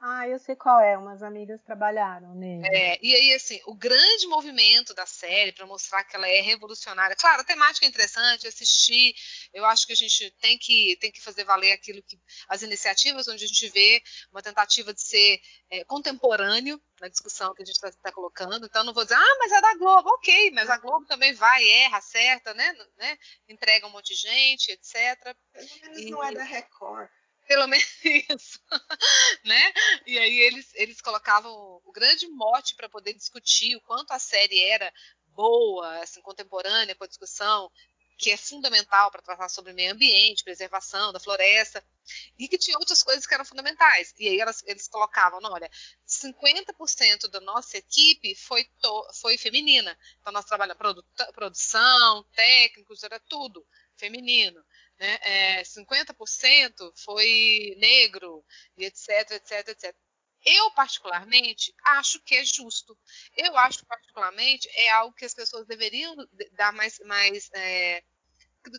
Ah, 0.00 0.28
eu 0.28 0.38
sei 0.38 0.54
qual 0.54 0.80
é, 0.80 0.96
umas 0.96 1.24
amigas 1.24 1.60
trabalharam 1.62 2.32
nele. 2.34 2.64
É, 2.68 2.98
e 3.02 3.14
aí, 3.14 3.34
assim, 3.34 3.60
o 3.66 3.74
grande 3.74 4.28
movimento 4.28 4.94
da 4.94 5.04
série 5.04 5.50
para 5.50 5.66
mostrar 5.66 6.04
que 6.04 6.14
ela 6.14 6.28
é 6.28 6.40
revolucionária. 6.40 7.16
Claro, 7.16 7.40
a 7.40 7.44
temática 7.44 7.84
é 7.84 7.88
interessante, 7.88 8.46
assistir. 8.46 9.12
Eu 9.52 9.64
acho 9.64 9.86
que 9.86 9.92
a 9.92 9.96
gente 9.96 10.30
tem 10.40 10.56
que, 10.56 10.96
tem 11.00 11.10
que 11.10 11.20
fazer 11.20 11.42
valer 11.42 11.72
aquilo 11.72 12.00
que. 12.02 12.16
as 12.48 12.62
iniciativas 12.62 13.26
onde 13.26 13.44
a 13.44 13.48
gente 13.48 13.68
vê 13.70 14.00
uma 14.30 14.40
tentativa 14.40 14.94
de 14.94 15.02
ser 15.02 15.40
é, 15.68 15.84
contemporâneo 15.84 16.80
na 17.00 17.08
discussão 17.08 17.52
que 17.52 17.62
a 17.62 17.66
gente 17.66 17.74
está 17.74 17.90
tá 17.90 18.12
colocando. 18.12 18.66
Então, 18.66 18.84
não 18.84 18.94
vou 18.94 19.02
dizer, 19.02 19.16
ah, 19.16 19.36
mas 19.40 19.50
é 19.50 19.60
da 19.60 19.74
Globo, 19.74 20.10
ok, 20.10 20.52
mas 20.52 20.70
a 20.70 20.78
Globo 20.78 21.06
também 21.06 21.34
vai, 21.34 21.68
erra, 21.68 21.98
acerta, 21.98 22.54
né? 22.54 22.72
né? 22.96 23.18
Entrega 23.48 23.86
um 23.86 23.90
monte 23.90 24.14
de 24.14 24.20
gente, 24.20 24.70
etc. 24.70 25.34
Pelo 25.52 25.68
menos 25.82 25.98
e, 25.98 26.10
não 26.10 26.22
é 26.22 26.32
da 26.32 26.44
Record 26.44 27.08
pelo 27.48 27.66
menos 27.66 27.88
isso, 28.04 28.60
né? 29.42 29.72
E 30.06 30.18
aí 30.18 30.38
eles, 30.40 30.70
eles 30.74 31.00
colocavam 31.00 31.50
o 31.84 31.92
grande 31.92 32.28
mote 32.28 32.76
para 32.76 32.88
poder 32.88 33.14
discutir 33.14 33.74
o 33.74 33.80
quanto 33.80 34.12
a 34.12 34.18
série 34.18 34.62
era 34.62 34.92
boa, 35.28 36.00
assim, 36.00 36.20
contemporânea 36.20 36.94
com 36.94 37.04
a 37.04 37.08
discussão, 37.08 37.70
que 38.18 38.30
é 38.30 38.36
fundamental 38.36 39.10
para 39.10 39.22
tratar 39.22 39.48
sobre 39.48 39.72
meio 39.72 39.92
ambiente, 39.92 40.44
preservação 40.44 41.12
da 41.12 41.20
floresta, 41.20 41.82
e 42.36 42.48
que 42.48 42.58
tinha 42.58 42.76
outras 42.76 43.02
coisas 43.02 43.24
que 43.26 43.32
eram 43.32 43.44
fundamentais. 43.44 44.12
E 44.18 44.28
aí 44.28 44.40
elas, 44.40 44.62
eles 44.66 44.88
colocavam, 44.88 45.38
olha, 45.44 45.70
50% 46.06 47.28
da 47.28 47.40
nossa 47.40 47.78
equipe 47.78 48.34
foi, 48.34 48.64
to, 48.80 49.08
foi 49.20 49.38
feminina. 49.38 49.96
Então 50.20 50.32
nós 50.32 50.44
trabalhamos 50.44 50.78
produ, 50.78 51.04
produção, 51.32 52.24
técnicos, 52.34 53.04
era 53.04 53.20
tudo 53.20 53.64
feminino 53.98 54.64
né? 54.98 55.18
É, 55.22 55.62
50% 55.64 56.92
foi 56.96 57.74
negro, 57.78 58.44
e 58.76 58.84
etc, 58.84 59.30
etc, 59.32 59.68
etc. 59.68 59.96
Eu, 60.44 60.70
particularmente, 60.72 61.74
acho 61.84 62.20
que 62.22 62.34
é 62.36 62.44
justo. 62.44 62.96
Eu 63.36 63.56
acho, 63.56 63.84
particularmente, 63.86 64.68
é 64.74 64.90
algo 64.90 65.14
que 65.14 65.24
as 65.24 65.34
pessoas 65.34 65.66
deveriam 65.66 66.14
dar 66.52 66.72
mais, 66.72 66.98
mais 67.00 67.50
é, 67.52 68.02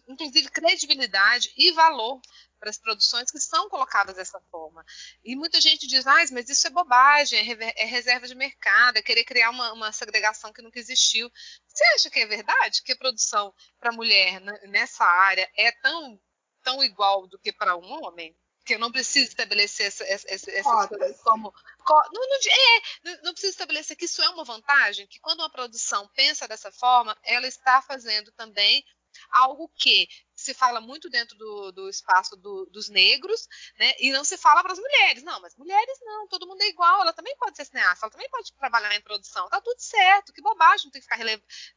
inclusive, 0.08 0.50
credibilidade 0.50 1.52
e 1.58 1.72
valor 1.72 2.22
para 2.60 2.70
as 2.70 2.78
produções 2.78 3.32
que 3.32 3.40
são 3.40 3.70
colocadas 3.70 4.16
dessa 4.16 4.40
forma. 4.52 4.86
E 5.24 5.36
muita 5.36 5.62
gente 5.62 5.88
diz, 5.88 6.06
ah, 6.06 6.24
mas 6.32 6.50
isso 6.50 6.68
é 6.68 6.70
bobagem, 6.70 7.40
é, 7.40 7.74
é 7.84 7.86
reserva 7.86 8.28
de 8.28 8.36
mercado, 8.36 8.98
é 8.98 9.02
querer 9.02 9.24
criar 9.24 9.50
uma, 9.50 9.74
uma, 9.74 9.92
segregação 9.92 10.52
que 10.52 10.62
nunca 10.62 10.80
existiu. 10.80 11.32
Você 11.68 11.84
acha 11.96 12.10
que 12.10 12.20
é 12.20 12.26
verdade 12.26 12.84
que 12.84 12.92
a 12.92 12.98
produção 12.98 13.54
para 13.80 13.92
mulher 13.92 14.42
nessa 14.68 15.06
área 15.06 15.50
é 15.56 15.72
tão, 15.72 16.20
tão 16.64 16.84
igual 16.84 17.28
do 17.28 17.40
que 17.40 17.52
para 17.52 17.78
um 17.78 18.04
homem? 18.04 18.36
Que 18.66 18.76
eu 18.76 18.80
não 18.80 18.92
preciso 18.92 19.30
estabelecer 19.30 19.88
essa, 19.88 20.04
essa, 20.04 20.30
essas 20.30 20.88
coisas 20.88 21.20
como. 21.22 21.52
Não, 21.90 22.12
não, 22.14 22.38
é, 22.52 23.22
não 23.24 23.32
preciso 23.32 23.54
estabelecer 23.54 23.98
que 23.98 24.06
isso 24.06 24.22
é 24.22 24.30
uma 24.30 24.44
vantagem, 24.44 25.08
que 25.08 25.20
quando 25.20 25.40
uma 25.40 25.50
produção 25.50 26.08
pensa 26.10 26.48
dessa 26.48 26.72
forma, 26.72 27.18
ela 27.24 27.48
está 27.48 27.82
fazendo 27.82 28.32
também 28.34 28.86
algo 29.32 29.70
que 29.76 30.08
se 30.36 30.54
fala 30.54 30.80
muito 30.80 31.10
dentro 31.10 31.38
do, 31.38 31.72
do 31.72 31.90
espaço 31.90 32.36
do, 32.38 32.66
dos 32.68 32.90
negros, 32.90 33.48
né? 33.78 33.94
E 34.00 34.12
não 34.12 34.24
se 34.24 34.38
fala 34.38 34.62
para 34.64 34.74
as 34.74 34.80
mulheres. 34.80 35.24
Não, 35.24 35.42
mas 35.42 35.56
mulheres 35.56 36.00
não, 36.02 36.28
todo 36.28 36.48
mundo 36.48 36.62
é 36.62 36.70
igual, 36.70 37.02
ela 37.02 37.14
também 37.14 37.36
pode 37.38 37.58
ser 37.58 37.66
cineasta, 37.66 38.06
ela 38.06 38.12
também 38.12 38.30
pode 38.30 38.54
trabalhar 38.54 38.96
em 38.96 39.02
produção. 39.02 39.50
Tá 39.50 39.60
tudo 39.62 39.80
certo, 39.80 40.34
que 40.34 40.42
bobagem 40.42 40.86
não 40.86 40.92
tem 40.92 41.02
que 41.02 41.08
ficar 41.08 41.20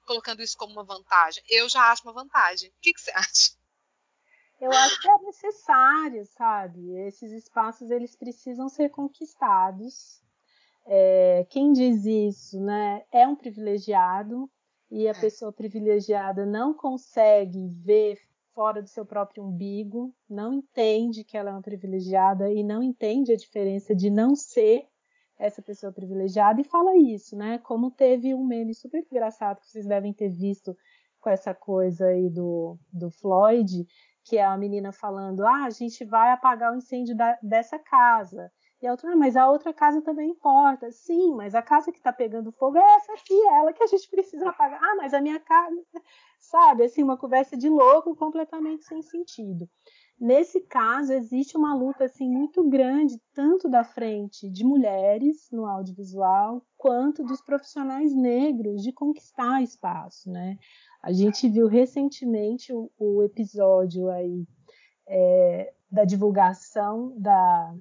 colocando 0.07 0.43
isso 0.43 0.57
como 0.57 0.73
uma 0.73 0.85
vantagem. 0.85 1.43
Eu 1.49 1.69
já 1.69 1.91
acho 1.91 2.03
uma 2.05 2.13
vantagem. 2.13 2.71
O 2.71 2.81
que, 2.81 2.93
que 2.93 3.01
você 3.01 3.11
acha? 3.13 3.63
Eu 4.61 4.71
acho 4.71 5.01
que 5.01 5.11
é 5.11 5.19
necessário, 5.19 6.25
sabe? 6.25 6.97
Esses 7.09 7.33
espaços 7.33 7.91
eles 7.91 8.15
precisam 8.15 8.69
ser 8.69 8.91
conquistados. 8.91 10.23
É, 10.87 11.45
quem 11.51 11.73
diz 11.73 12.05
isso, 12.05 12.61
né, 12.61 13.05
é 13.11 13.27
um 13.27 13.35
privilegiado, 13.35 14.49
e 14.93 15.09
a 15.09 15.13
é. 15.13 15.15
pessoa 15.15 15.51
privilegiada 15.51 16.45
não 16.45 16.75
consegue 16.75 17.67
ver 17.67 18.19
fora 18.55 18.83
do 18.83 18.89
seu 18.89 19.07
próprio 19.07 19.43
umbigo, 19.43 20.15
não 20.29 20.53
entende 20.53 21.25
que 21.25 21.35
ela 21.35 21.49
é 21.49 21.53
uma 21.55 21.63
privilegiada 21.63 22.53
e 22.53 22.63
não 22.63 22.83
entende 22.83 23.33
a 23.33 23.37
diferença 23.37 23.95
de 23.95 24.11
não 24.11 24.37
ser 24.37 24.87
essa 25.39 25.63
pessoa 25.63 25.91
privilegiada 25.91 26.61
e 26.61 26.65
fala 26.65 26.95
isso, 26.95 27.35
né? 27.35 27.57
Como 27.59 27.91
teve 27.91 28.35
um 28.35 28.45
meme 28.45 28.75
super 28.75 29.03
engraçado 29.11 29.61
que 29.61 29.67
vocês 29.67 29.87
devem 29.87 30.13
ter 30.13 30.29
visto 30.29 30.77
com 31.19 31.31
essa 31.31 31.55
coisa 31.55 32.09
aí 32.09 32.29
do, 32.29 32.79
do 32.93 33.11
Floyd, 33.11 33.87
que 34.23 34.37
é 34.37 34.45
a 34.45 34.59
menina 34.59 34.93
falando: 34.93 35.47
ah, 35.47 35.65
a 35.65 35.71
gente 35.71 36.05
vai 36.05 36.33
apagar 36.33 36.71
o 36.71 36.77
incêndio 36.77 37.17
da, 37.17 37.39
dessa 37.43 37.79
casa. 37.79 38.53
E 38.83 38.87
a 38.87 38.91
outra, 38.91 39.13
ah, 39.13 39.17
mas 39.17 39.37
a 39.37 39.49
outra 39.49 39.73
casa 39.73 40.03
também 40.03 40.31
importa. 40.31 40.91
Sim, 40.91 41.35
mas 41.37 41.55
a 41.55 41.63
casa 41.63 41.93
que 41.93 41.99
está 41.99 42.13
pegando 42.13 42.51
fogo 42.51 42.77
é 42.77 42.97
essa 42.97 43.13
aqui, 43.13 43.33
é 43.33 43.61
ela 43.61 43.73
que 43.73 43.83
a 43.83 43.87
gente 43.87 44.09
precisa 44.11 44.49
apagar. 44.49 44.83
Ah, 44.83 44.97
mas 44.97 45.15
a 45.15 45.21
minha 45.21 45.39
casa. 45.39 45.81
Sabe, 46.41 46.83
assim, 46.83 47.05
uma 47.05 47.17
conversa 47.17 47.57
de 47.57 47.69
louco 47.69 48.17
completamente 48.17 48.85
sem 48.85 49.01
sentido. 49.01 49.69
Nesse 50.19 50.61
caso, 50.61 51.13
existe 51.13 51.57
uma 51.57 51.75
luta 51.75 52.05
assim 52.05 52.29
muito 52.29 52.69
grande, 52.69 53.21
tanto 53.33 53.69
da 53.69 53.85
frente 53.85 54.51
de 54.51 54.65
mulheres 54.65 55.49
no 55.53 55.65
audiovisual, 55.65 56.65
quanto 56.77 57.23
dos 57.23 57.41
profissionais 57.41 58.13
negros 58.13 58.83
de 58.83 58.93
conquistar 58.93 59.63
espaço, 59.63 60.29
né? 60.29 60.59
A 61.01 61.13
gente 61.13 61.49
viu 61.49 61.69
recentemente 61.69 62.73
o, 62.73 62.91
o 62.99 63.23
episódio 63.23 64.11
aí 64.11 64.45
é, 65.07 65.73
da 65.91 66.05
divulgação 66.05 67.15
da 67.17 67.75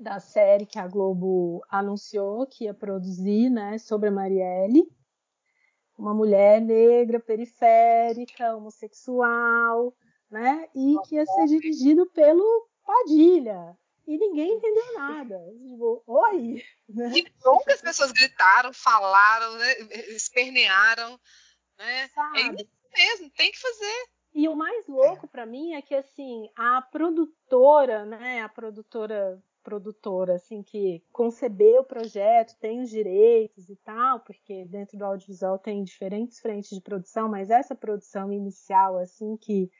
da 0.00 0.18
série 0.18 0.64
que 0.64 0.78
a 0.78 0.88
Globo 0.88 1.62
anunciou 1.68 2.46
que 2.46 2.64
ia 2.64 2.74
produzir, 2.74 3.50
né, 3.50 3.76
sobre 3.78 4.08
a 4.08 4.12
Marielle, 4.12 4.90
uma 5.98 6.14
mulher 6.14 6.60
negra, 6.60 7.20
periférica, 7.20 8.56
homossexual, 8.56 9.94
né, 10.30 10.66
e 10.74 10.96
que 11.06 11.16
ia 11.16 11.26
ser 11.26 11.46
dirigido 11.46 12.06
pelo 12.10 12.68
Padilha. 12.84 13.76
E 14.06 14.16
ninguém 14.16 14.54
entendeu 14.54 14.94
nada. 14.94 15.38
Tipo, 15.68 16.02
oi! 16.06 16.62
Né? 16.88 17.10
Que 17.10 17.32
bom 17.44 17.58
que 17.58 17.72
as 17.72 17.82
pessoas 17.82 18.10
gritaram, 18.10 18.72
falaram, 18.72 19.54
né, 19.56 19.78
espernearam. 20.08 21.20
Né? 21.78 22.10
É 22.36 22.40
isso 22.54 22.68
mesmo, 22.96 23.30
tem 23.30 23.52
que 23.52 23.58
fazer. 23.58 24.08
E 24.32 24.48
o 24.48 24.56
mais 24.56 24.86
louco 24.86 25.28
para 25.28 25.44
mim 25.44 25.74
é 25.74 25.82
que 25.82 25.94
assim 25.94 26.48
a 26.56 26.80
produtora, 26.82 28.04
né, 28.04 28.42
a 28.42 28.48
produtora 28.48 29.42
produtora 29.62 30.34
assim 30.34 30.62
que 30.62 31.02
concebeu 31.12 31.82
o 31.82 31.84
projeto, 31.84 32.56
tem 32.58 32.80
os 32.80 32.90
direitos 32.90 33.68
e 33.68 33.76
tal, 33.76 34.20
porque 34.20 34.64
dentro 34.64 34.98
do 34.98 35.04
audiovisual 35.04 35.58
tem 35.58 35.84
diferentes 35.84 36.40
frentes 36.40 36.70
de 36.70 36.80
produção, 36.80 37.28
mas 37.28 37.50
essa 37.50 37.74
produção 37.74 38.32
inicial 38.32 38.98
assim 38.98 39.36
que 39.36 39.70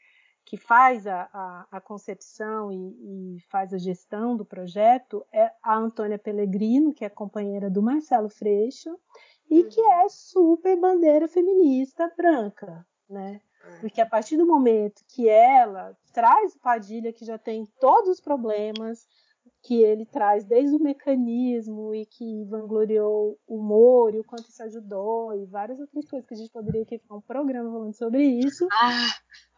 que 0.44 0.56
faz 0.56 1.06
a, 1.06 1.28
a, 1.32 1.66
a 1.70 1.80
concepção 1.80 2.72
e, 2.72 3.36
e, 3.36 3.40
faz 3.50 3.72
a 3.72 3.78
gestão 3.78 4.36
do 4.36 4.44
projeto 4.44 5.24
é 5.32 5.52
a 5.62 5.76
Antônia 5.76 6.18
Pellegrino, 6.18 6.92
que 6.92 7.04
é 7.04 7.08
companheira 7.08 7.70
do 7.70 7.80
Marcelo 7.80 8.28
Freixo, 8.28 8.98
e 9.48 9.62
que 9.64 9.80
é 9.80 10.08
super 10.08 10.76
bandeira 10.76 11.28
feminista 11.28 12.12
branca, 12.16 12.84
né? 13.08 13.40
É. 13.64 13.78
Porque 13.80 14.00
a 14.00 14.06
partir 14.06 14.36
do 14.36 14.46
momento 14.46 15.04
que 15.08 15.28
ela 15.28 15.96
traz 16.12 16.54
o 16.54 16.60
Padilha, 16.60 17.12
que 17.12 17.24
já 17.24 17.38
tem 17.38 17.66
todos 17.78 18.08
os 18.08 18.20
problemas, 18.20 19.06
que 19.62 19.82
ele 19.82 20.06
traz 20.06 20.44
desde 20.44 20.74
o 20.74 20.82
mecanismo 20.82 21.94
e 21.94 22.06
que 22.06 22.44
vangloriou 22.44 23.38
o 23.46 23.56
humor 23.56 24.14
e 24.14 24.20
o 24.20 24.24
quanto 24.24 24.48
isso 24.48 24.62
ajudou 24.62 25.34
e 25.34 25.44
várias 25.44 25.78
outras 25.78 26.08
coisas 26.08 26.26
que 26.26 26.34
a 26.34 26.36
gente 26.36 26.50
poderia 26.50 26.82
aqui 26.82 26.98
ficar 26.98 27.16
um 27.16 27.20
programa 27.20 27.70
falando 27.70 27.94
sobre 27.94 28.22
isso. 28.22 28.66
Ah. 28.72 29.08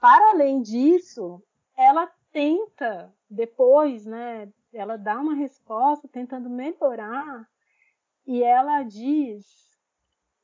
Para 0.00 0.30
além 0.30 0.60
disso, 0.60 1.40
ela 1.76 2.10
tenta 2.32 3.14
depois, 3.30 4.04
né, 4.04 4.52
ela 4.72 4.96
dá 4.96 5.20
uma 5.20 5.34
resposta 5.34 6.08
tentando 6.08 6.50
melhorar 6.50 7.46
e 8.26 8.42
ela 8.42 8.82
diz 8.82 9.44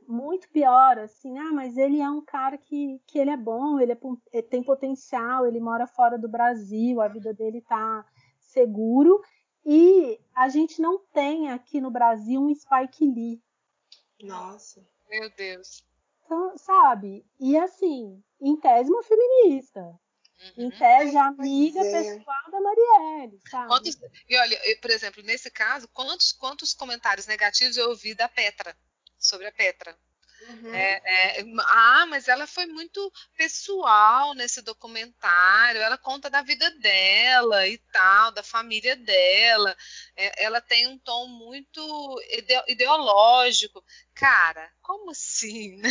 muito 0.07 0.49
pior, 0.51 0.99
assim, 0.99 1.37
ah, 1.39 1.53
mas 1.53 1.77
ele 1.77 2.01
é 2.01 2.09
um 2.09 2.23
cara 2.23 2.57
que, 2.57 2.99
que 3.07 3.19
ele 3.19 3.31
é 3.31 3.37
bom, 3.37 3.79
ele, 3.79 3.93
é, 3.93 3.99
ele 4.33 4.43
tem 4.43 4.63
potencial, 4.63 5.47
ele 5.47 5.61
mora 5.61 5.87
fora 5.87 6.17
do 6.17 6.29
Brasil, 6.29 7.01
a 7.01 7.09
vida 7.09 7.35
dele 7.35 7.61
tá 7.61 8.07
seguro 8.39 9.21
e 9.65 10.21
a 10.35 10.49
gente 10.49 10.81
não 10.81 10.99
tem 11.13 11.51
aqui 11.51 11.81
no 11.81 11.91
Brasil 11.91 12.41
um 12.41 12.55
Spike 12.55 13.05
Lee. 13.05 13.43
Nossa. 14.23 14.87
Meu 15.09 15.31
Deus. 15.31 15.85
Então, 16.25 16.57
sabe? 16.59 17.25
E 17.41 17.57
assim, 17.57 18.23
em 18.41 18.57
tese 18.57 18.91
uma 18.91 19.03
feminista. 19.03 19.81
Uhum. 19.81 20.67
Em 20.67 20.71
tese 20.71 21.17
amiga 21.17 21.81
é. 21.81 21.91
pessoal 21.91 22.51
da 22.51 22.61
Marielle, 22.61 23.41
sabe? 23.51 23.69
Quantos, 23.69 23.99
e 24.29 24.37
olha, 24.37 24.59
por 24.81 24.91
exemplo, 24.91 25.23
nesse 25.23 25.51
caso, 25.51 25.89
quantos, 25.89 26.33
quantos 26.33 26.73
comentários 26.75 27.27
negativos 27.27 27.77
eu 27.77 27.89
ouvi 27.89 28.15
da 28.15 28.29
Petra, 28.29 28.77
sobre 29.19 29.47
a 29.47 29.53
Petra? 29.53 29.99
Uhum. 30.49 30.75
É, 30.75 31.03
é, 31.05 31.45
ah, 31.67 32.07
mas 32.07 32.27
ela 32.27 32.47
foi 32.47 32.65
muito 32.65 33.13
pessoal 33.37 34.33
nesse 34.35 34.63
documentário. 34.63 35.81
Ela 35.81 35.99
conta 35.99 36.31
da 36.31 36.41
vida 36.41 36.71
dela 36.79 37.67
e 37.69 37.77
tal, 37.93 38.33
da 38.33 38.43
família 38.43 38.97
dela. 38.97 39.77
É, 40.17 40.45
ela 40.45 40.61
tem 40.61 40.87
um 40.87 40.99
tom 40.99 41.27
muito 41.29 42.23
ideológico. 42.67 43.85
Cara, 44.15 44.73
como 44.81 45.11
assim, 45.11 45.77
né? 45.83 45.91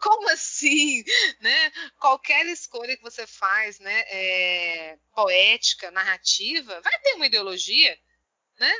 Como 0.00 0.28
assim, 0.30 1.04
né? 1.40 1.70
Qualquer 2.00 2.46
escolha 2.46 2.96
que 2.96 3.02
você 3.02 3.26
faz, 3.26 3.78
né, 3.78 4.00
é, 4.08 4.98
poética, 5.14 5.90
narrativa, 5.92 6.80
vai 6.80 6.98
ter 7.00 7.14
uma 7.14 7.26
ideologia, 7.26 7.96
né? 8.58 8.74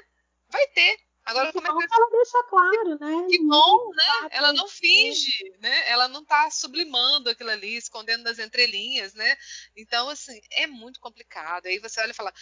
Que 1.78 1.94
ela 1.94 2.10
deixa 2.10 2.44
claro, 2.44 2.98
né? 2.98 3.26
Que 3.28 3.38
bom, 3.38 3.90
né? 3.90 4.28
Ela 4.30 4.52
não 4.52 4.68
finge, 4.68 5.52
né? 5.60 5.90
Ela 5.90 6.08
não 6.08 6.22
está 6.22 6.50
sublimando 6.50 7.30
aquilo 7.30 7.50
ali, 7.50 7.76
escondendo 7.76 8.24
nas 8.24 8.38
entrelinhas, 8.38 9.14
né? 9.14 9.36
Então, 9.76 10.08
assim, 10.08 10.40
é 10.52 10.66
muito 10.66 11.00
complicado. 11.00 11.66
Aí 11.66 11.78
você 11.78 12.00
olha 12.00 12.10
e 12.10 12.14
fala, 12.14 12.32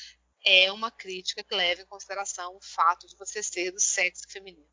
é 0.45 0.73
uma 0.73 0.91
crítica 0.91 1.43
que 1.43 1.55
leva 1.55 1.83
em 1.83 1.87
consideração 1.87 2.57
o 2.57 2.61
fato 2.61 3.07
de 3.07 3.17
você 3.17 3.43
ser 3.43 3.71
do 3.71 3.81
sexo 3.81 4.29
feminino. 4.29 4.67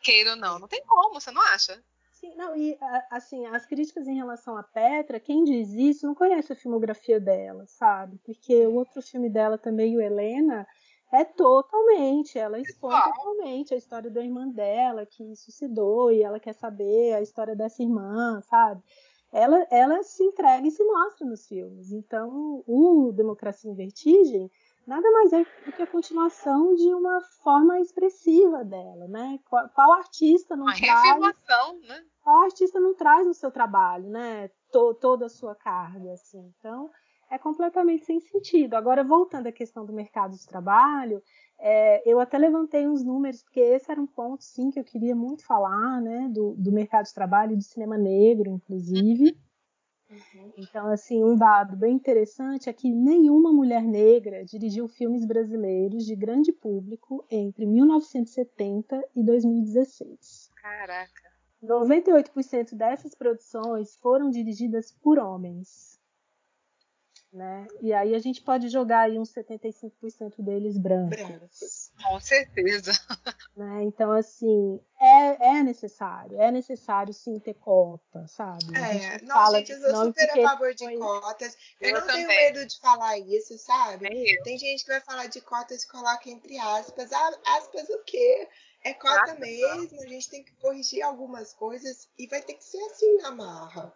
Queira 0.00 0.30
ou 0.30 0.36
não, 0.36 0.58
não 0.58 0.68
tem 0.68 0.84
como, 0.84 1.20
você 1.20 1.30
não 1.30 1.42
acha? 1.42 1.82
Sim, 2.22 2.34
não, 2.36 2.56
e 2.56 2.78
assim, 3.10 3.46
as 3.46 3.66
críticas 3.66 4.06
em 4.06 4.14
relação 4.14 4.56
a 4.56 4.62
Petra, 4.62 5.18
quem 5.18 5.42
diz 5.42 5.72
isso 5.72 6.06
não 6.06 6.14
conhece 6.14 6.52
a 6.52 6.56
filmografia 6.56 7.18
dela, 7.18 7.66
sabe? 7.66 8.16
Porque 8.24 8.64
o 8.64 8.74
outro 8.74 9.02
filme 9.02 9.28
dela 9.28 9.58
também, 9.58 9.96
o 9.96 10.00
Helena, 10.00 10.64
é 11.12 11.24
totalmente, 11.24 12.38
ela 12.38 12.58
expõe 12.58 12.98
totalmente 12.98 13.74
a 13.74 13.76
história 13.76 14.10
da 14.10 14.22
irmã 14.22 14.48
dela, 14.48 15.04
que 15.04 15.36
suicidou 15.36 16.10
e 16.10 16.22
ela 16.22 16.40
quer 16.40 16.54
saber 16.54 17.12
a 17.12 17.20
história 17.20 17.54
dessa 17.54 17.82
irmã, 17.82 18.40
sabe? 18.48 18.82
Ela, 19.30 19.66
ela 19.70 20.02
se 20.02 20.24
entrega 20.24 20.66
e 20.66 20.70
se 20.70 20.82
mostra 20.82 21.26
nos 21.26 21.46
filmes. 21.46 21.92
Então, 21.92 22.64
o 22.66 23.12
Democracia 23.12 23.70
em 23.70 23.74
Vertigem 23.74 24.50
nada 24.86 25.10
mais 25.10 25.32
é 25.32 25.44
do 25.64 25.72
que 25.72 25.82
a 25.82 25.86
continuação 25.86 26.74
de 26.74 26.92
uma 26.94 27.20
forma 27.42 27.78
expressiva 27.80 28.64
dela, 28.64 29.06
né? 29.06 29.38
Qual, 29.48 29.68
qual 29.70 29.92
artista 29.92 30.56
não 30.56 30.64
uma 30.64 30.74
traz... 30.74 31.18
né? 31.88 32.04
Qual 32.22 32.42
artista 32.42 32.80
não 32.80 32.94
traz 32.94 33.26
no 33.26 33.34
seu 33.34 33.50
trabalho, 33.50 34.08
né? 34.08 34.48
T 34.48 34.78
toda 35.00 35.26
a 35.26 35.30
sua 35.30 35.54
carga, 35.54 36.12
assim. 36.12 36.52
Então, 36.58 36.90
é 37.32 37.38
completamente 37.38 38.04
sem 38.04 38.20
sentido. 38.20 38.74
Agora, 38.74 39.02
voltando 39.02 39.46
à 39.46 39.52
questão 39.52 39.86
do 39.86 39.92
mercado 39.92 40.36
de 40.36 40.46
trabalho, 40.46 41.22
é, 41.58 42.02
eu 42.04 42.20
até 42.20 42.36
levantei 42.36 42.86
uns 42.86 43.02
números, 43.02 43.42
porque 43.42 43.58
esse 43.58 43.90
era 43.90 43.98
um 43.98 44.06
ponto, 44.06 44.44
sim, 44.44 44.70
que 44.70 44.78
eu 44.78 44.84
queria 44.84 45.16
muito 45.16 45.42
falar, 45.46 46.02
né, 46.02 46.28
do, 46.28 46.54
do 46.58 46.70
mercado 46.70 47.06
de 47.06 47.14
trabalho, 47.14 47.56
do 47.56 47.62
cinema 47.62 47.96
negro, 47.96 48.50
inclusive. 48.50 49.34
Uhum. 50.10 50.52
Então, 50.58 50.88
assim, 50.88 51.24
um 51.24 51.34
dado 51.34 51.74
bem 51.74 51.94
interessante 51.94 52.68
é 52.68 52.72
que 52.72 52.92
nenhuma 52.92 53.50
mulher 53.50 53.82
negra 53.82 54.44
dirigiu 54.44 54.86
filmes 54.86 55.24
brasileiros 55.24 56.04
de 56.04 56.14
grande 56.14 56.52
público 56.52 57.24
entre 57.30 57.64
1970 57.64 59.02
e 59.16 59.24
2016. 59.24 60.50
Caraca! 60.60 61.32
98% 61.64 62.74
dessas 62.74 63.14
produções 63.14 63.96
foram 63.96 64.28
dirigidas 64.28 64.92
por 64.92 65.18
homens. 65.18 65.91
Né? 67.32 67.66
E 67.80 67.94
aí 67.94 68.14
a 68.14 68.18
gente 68.18 68.42
pode 68.42 68.68
jogar 68.68 69.00
aí 69.00 69.18
uns 69.18 69.32
75% 69.32 70.34
deles 70.38 70.76
brancos. 70.76 71.16
brancos. 71.16 71.92
Com 72.02 72.20
certeza. 72.20 72.92
Né? 73.54 73.82
Então, 73.84 74.10
assim, 74.10 74.80
é, 74.98 75.58
é 75.58 75.62
necessário, 75.62 76.40
é 76.40 76.50
necessário 76.50 77.12
sim 77.12 77.38
ter 77.38 77.52
cota, 77.52 78.26
sabe? 78.26 78.64
É, 78.74 79.20
não, 79.22 79.34
fala 79.34 79.58
gente, 79.58 79.72
eu 79.72 79.90
sou 79.90 80.06
super 80.06 80.30
a 80.30 80.48
favor 80.48 80.74
de 80.74 80.84
foi... 80.84 80.96
cotas. 80.96 81.54
Eu, 81.78 81.90
eu 81.90 81.94
não 81.96 82.06
também. 82.06 82.26
tenho 82.26 82.28
medo 82.28 82.66
de 82.66 82.80
falar 82.80 83.18
isso, 83.18 83.58
sabe? 83.58 84.08
Tem 84.42 84.56
gente 84.56 84.84
que 84.84 84.90
vai 84.90 85.02
falar 85.02 85.26
de 85.26 85.42
cotas 85.42 85.82
e 85.82 85.88
coloca 85.88 86.30
entre 86.30 86.58
aspas. 86.58 87.12
Ah, 87.12 87.32
aspas 87.58 87.90
o 87.90 88.02
quê? 88.06 88.48
É 88.84 88.92
cota 88.94 89.34
mesmo, 89.34 90.02
a 90.02 90.06
gente 90.06 90.28
tem 90.28 90.42
que 90.42 90.52
corrigir 90.56 91.02
algumas 91.02 91.52
coisas 91.52 92.08
e 92.18 92.26
vai 92.26 92.42
ter 92.42 92.54
que 92.54 92.64
ser 92.64 92.82
assim 92.86 93.16
na 93.18 93.30
marra. 93.30 93.94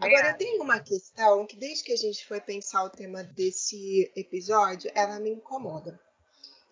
Agora, 0.00 0.34
tem 0.34 0.60
uma 0.60 0.80
questão 0.80 1.46
que 1.46 1.56
desde 1.56 1.84
que 1.84 1.92
a 1.92 1.96
gente 1.96 2.26
foi 2.26 2.40
pensar 2.40 2.82
o 2.82 2.90
tema 2.90 3.22
desse 3.22 4.10
episódio, 4.16 4.90
ela 4.96 5.20
me 5.20 5.30
incomoda. 5.30 6.00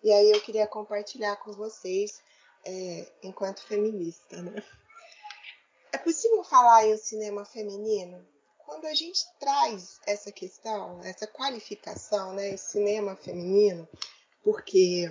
E 0.03 0.11
aí 0.11 0.31
eu 0.31 0.41
queria 0.41 0.67
compartilhar 0.67 1.37
com 1.37 1.53
vocês, 1.53 2.21
é, 2.65 3.11
enquanto 3.23 3.63
feminista, 3.63 4.41
né? 4.41 4.61
É 5.93 5.97
possível 5.97 6.43
falar 6.43 6.85
em 6.85 6.93
um 6.93 6.97
cinema 6.97 7.45
feminino? 7.45 8.27
Quando 8.57 8.85
a 8.85 8.93
gente 8.93 9.23
traz 9.39 10.01
essa 10.05 10.29
questão, 10.29 10.99
essa 11.03 11.25
qualificação, 11.25 12.33
né, 12.33 12.57
cinema 12.57 13.15
feminino, 13.15 13.87
porque 14.43 15.09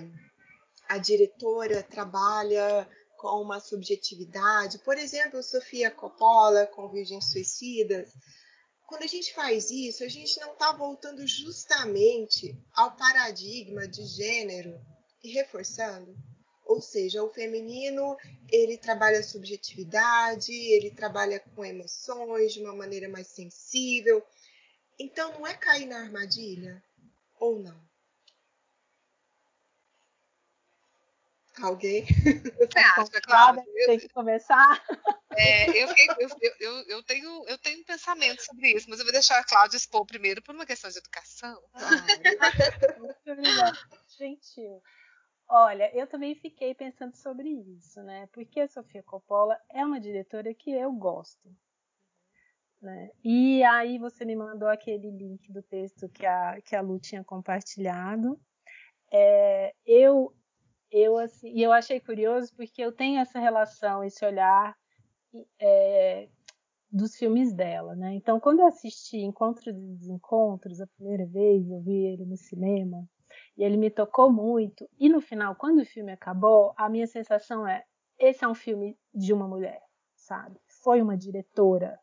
a 0.87 0.97
diretora 0.97 1.83
trabalha 1.83 2.87
com 3.17 3.41
uma 3.41 3.59
subjetividade. 3.59 4.79
Por 4.79 4.97
exemplo, 4.97 5.41
Sofia 5.41 5.89
Coppola 5.89 6.67
com 6.67 6.89
Virgens 6.89 7.31
Suicidas. 7.31 8.11
Quando 8.87 9.03
a 9.03 9.07
gente 9.07 9.33
faz 9.33 9.71
isso, 9.71 10.03
a 10.03 10.07
gente 10.07 10.39
não 10.39 10.53
está 10.53 10.71
voltando 10.71 11.25
justamente 11.25 12.55
ao 12.73 12.95
paradigma 12.95 13.87
de 13.87 14.05
gênero 14.05 14.79
e 15.23 15.31
reforçando. 15.31 16.15
Ou 16.65 16.81
seja, 16.81 17.23
o 17.23 17.33
feminino 17.33 18.15
ele 18.51 18.77
trabalha 18.77 19.19
a 19.19 19.23
subjetividade, 19.23 20.51
ele 20.51 20.91
trabalha 20.91 21.39
com 21.39 21.63
emoções 21.63 22.53
de 22.53 22.61
uma 22.61 22.75
maneira 22.75 23.07
mais 23.09 23.27
sensível. 23.27 24.23
Então, 24.99 25.31
não 25.33 25.45
é 25.45 25.53
cair 25.55 25.85
na 25.85 25.99
armadilha? 25.99 26.83
Ou 27.39 27.59
não? 27.59 27.84
Alguém? 31.61 32.05
Você 32.05 32.79
acha, 32.79 33.21
Cláudia? 33.21 33.63
Tem 33.85 33.99
que 33.99 34.09
começar. 34.09 34.83
É, 35.37 35.69
eu, 35.69 35.87
eu, 36.19 36.29
eu, 36.59 36.73
eu, 36.87 37.03
tenho, 37.03 37.45
eu 37.47 37.57
tenho 37.57 37.79
um 37.79 37.83
pensamento 37.83 38.41
sobre 38.41 38.71
isso, 38.71 38.89
mas 38.89 38.99
eu 38.99 39.05
vou 39.05 39.13
deixar 39.13 39.39
a 39.39 39.43
Cláudia 39.43 39.77
expor 39.77 40.05
primeiro 40.05 40.41
por 40.41 40.53
uma 40.53 40.65
questão 40.65 40.89
de 40.89 40.97
educação. 40.97 41.61
Muito 42.99 43.31
obrigada. 43.31 43.77
Gentil. 44.17 44.81
Olha, 45.47 45.95
eu 45.95 46.07
também 46.07 46.35
fiquei 46.35 46.73
pensando 46.73 47.15
sobre 47.15 47.49
isso, 47.49 48.01
né? 48.01 48.27
Porque 48.33 48.61
a 48.61 48.67
Sofia 48.67 49.03
Coppola 49.03 49.57
é 49.69 49.85
uma 49.85 49.99
diretora 49.99 50.53
que 50.53 50.71
eu 50.71 50.91
gosto. 50.91 51.55
Né? 52.81 53.11
E 53.23 53.63
aí 53.63 53.97
você 53.97 54.25
me 54.25 54.35
mandou 54.35 54.67
aquele 54.67 55.09
link 55.11 55.51
do 55.51 55.61
texto 55.61 56.09
que 56.09 56.25
a, 56.25 56.61
que 56.61 56.75
a 56.75 56.81
Lu 56.81 56.99
tinha 56.99 57.23
compartilhado. 57.23 58.39
É, 59.11 59.73
eu 59.85 60.35
eu 60.91 61.17
assim, 61.17 61.51
e 61.53 61.61
eu 61.63 61.71
achei 61.71 61.99
curioso 61.99 62.53
porque 62.55 62.81
eu 62.81 62.91
tenho 62.91 63.19
essa 63.19 63.39
relação, 63.39 64.03
esse 64.03 64.25
olhar 64.25 64.75
é, 65.59 66.29
dos 66.91 67.15
filmes 67.15 67.53
dela, 67.53 67.95
né? 67.95 68.13
Então, 68.13 68.39
quando 68.39 68.59
eu 68.59 68.67
assisti 68.67 69.17
Encontros 69.17 69.67
e 69.67 69.73
Desencontros 69.73 70.79
a 70.79 70.87
primeira 70.87 71.25
vez, 71.25 71.69
eu 71.69 71.81
vi 71.81 72.05
ele 72.05 72.25
no 72.25 72.37
cinema 72.37 73.07
e 73.57 73.63
ele 73.63 73.77
me 73.77 73.89
tocou 73.89 74.31
muito. 74.31 74.87
E 74.99 75.09
no 75.09 75.21
final, 75.21 75.55
quando 75.55 75.81
o 75.81 75.85
filme 75.85 76.11
acabou, 76.11 76.73
a 76.77 76.89
minha 76.89 77.07
sensação 77.07 77.67
é: 77.67 77.83
esse 78.17 78.43
é 78.43 78.47
um 78.47 78.55
filme 78.55 78.97
de 79.13 79.33
uma 79.33 79.47
mulher, 79.47 79.81
sabe? 80.15 80.59
Foi 80.83 81.01
uma 81.01 81.17
diretora 81.17 81.99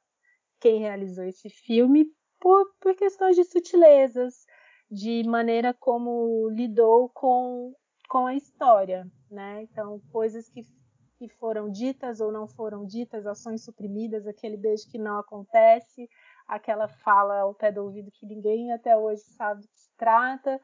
quem 0.61 0.79
realizou 0.79 1.25
esse 1.25 1.51
filme 1.51 2.07
por, 2.41 2.67
por 2.81 2.95
questões 2.95 3.35
de 3.35 3.45
sutilezas, 3.45 4.47
de 4.91 5.25
maneira 5.25 5.75
como 5.75 6.49
lidou 6.51 7.09
com, 7.09 7.75
com 8.13 8.27
a 8.27 8.35
história, 8.35 9.11
né? 9.31 9.63
Então, 9.63 9.99
coisas 10.13 10.47
que, 10.51 10.61
que 11.17 11.31
foram 11.31 11.71
ditas 11.71 12.21
ou 12.21 12.31
não 12.31 12.47
foram 12.47 12.85
ditas, 12.85 13.27
ações 13.27 13.65
suprimidas, 13.65 14.27
aquele 14.27 14.59
beijo 14.59 14.87
que 14.91 14.99
não 14.99 15.19
acontece, 15.19 16.11
aquela 16.47 16.87
fala 16.87 17.41
ao 17.41 17.55
pé 17.55 17.73
do 17.73 17.83
ouvido 17.83 18.13
que 18.13 18.27
ninguém 18.27 18.71
até 18.71 18.95
hoje 18.95 19.23
sabe 19.23 19.63
do 19.63 19.69
que 19.69 19.81
se 19.81 19.97
trata. 19.97 20.61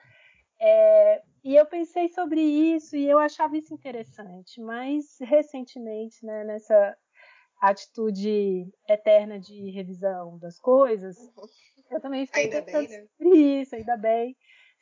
É, 0.60 1.22
e 1.42 1.56
eu 1.56 1.64
pensei 1.64 2.10
sobre 2.10 2.42
isso 2.42 2.94
e 2.94 3.08
eu 3.08 3.18
achava 3.18 3.56
isso 3.56 3.72
interessante, 3.72 4.60
mas 4.60 5.16
recentemente, 5.18 6.22
né, 6.26 6.44
nessa 6.44 6.94
atitude 7.62 8.70
eterna 8.86 9.40
de 9.40 9.70
revisão 9.70 10.36
das 10.36 10.60
coisas, 10.60 11.16
eu 11.90 11.98
também 11.98 12.26
fiquei 12.26 12.44
ainda 12.44 12.62
pensando 12.62 12.88
bem, 12.88 13.00
né? 13.00 13.06
sobre 13.16 13.60
isso, 13.62 13.74
ainda 13.74 13.96
bem. 13.96 14.36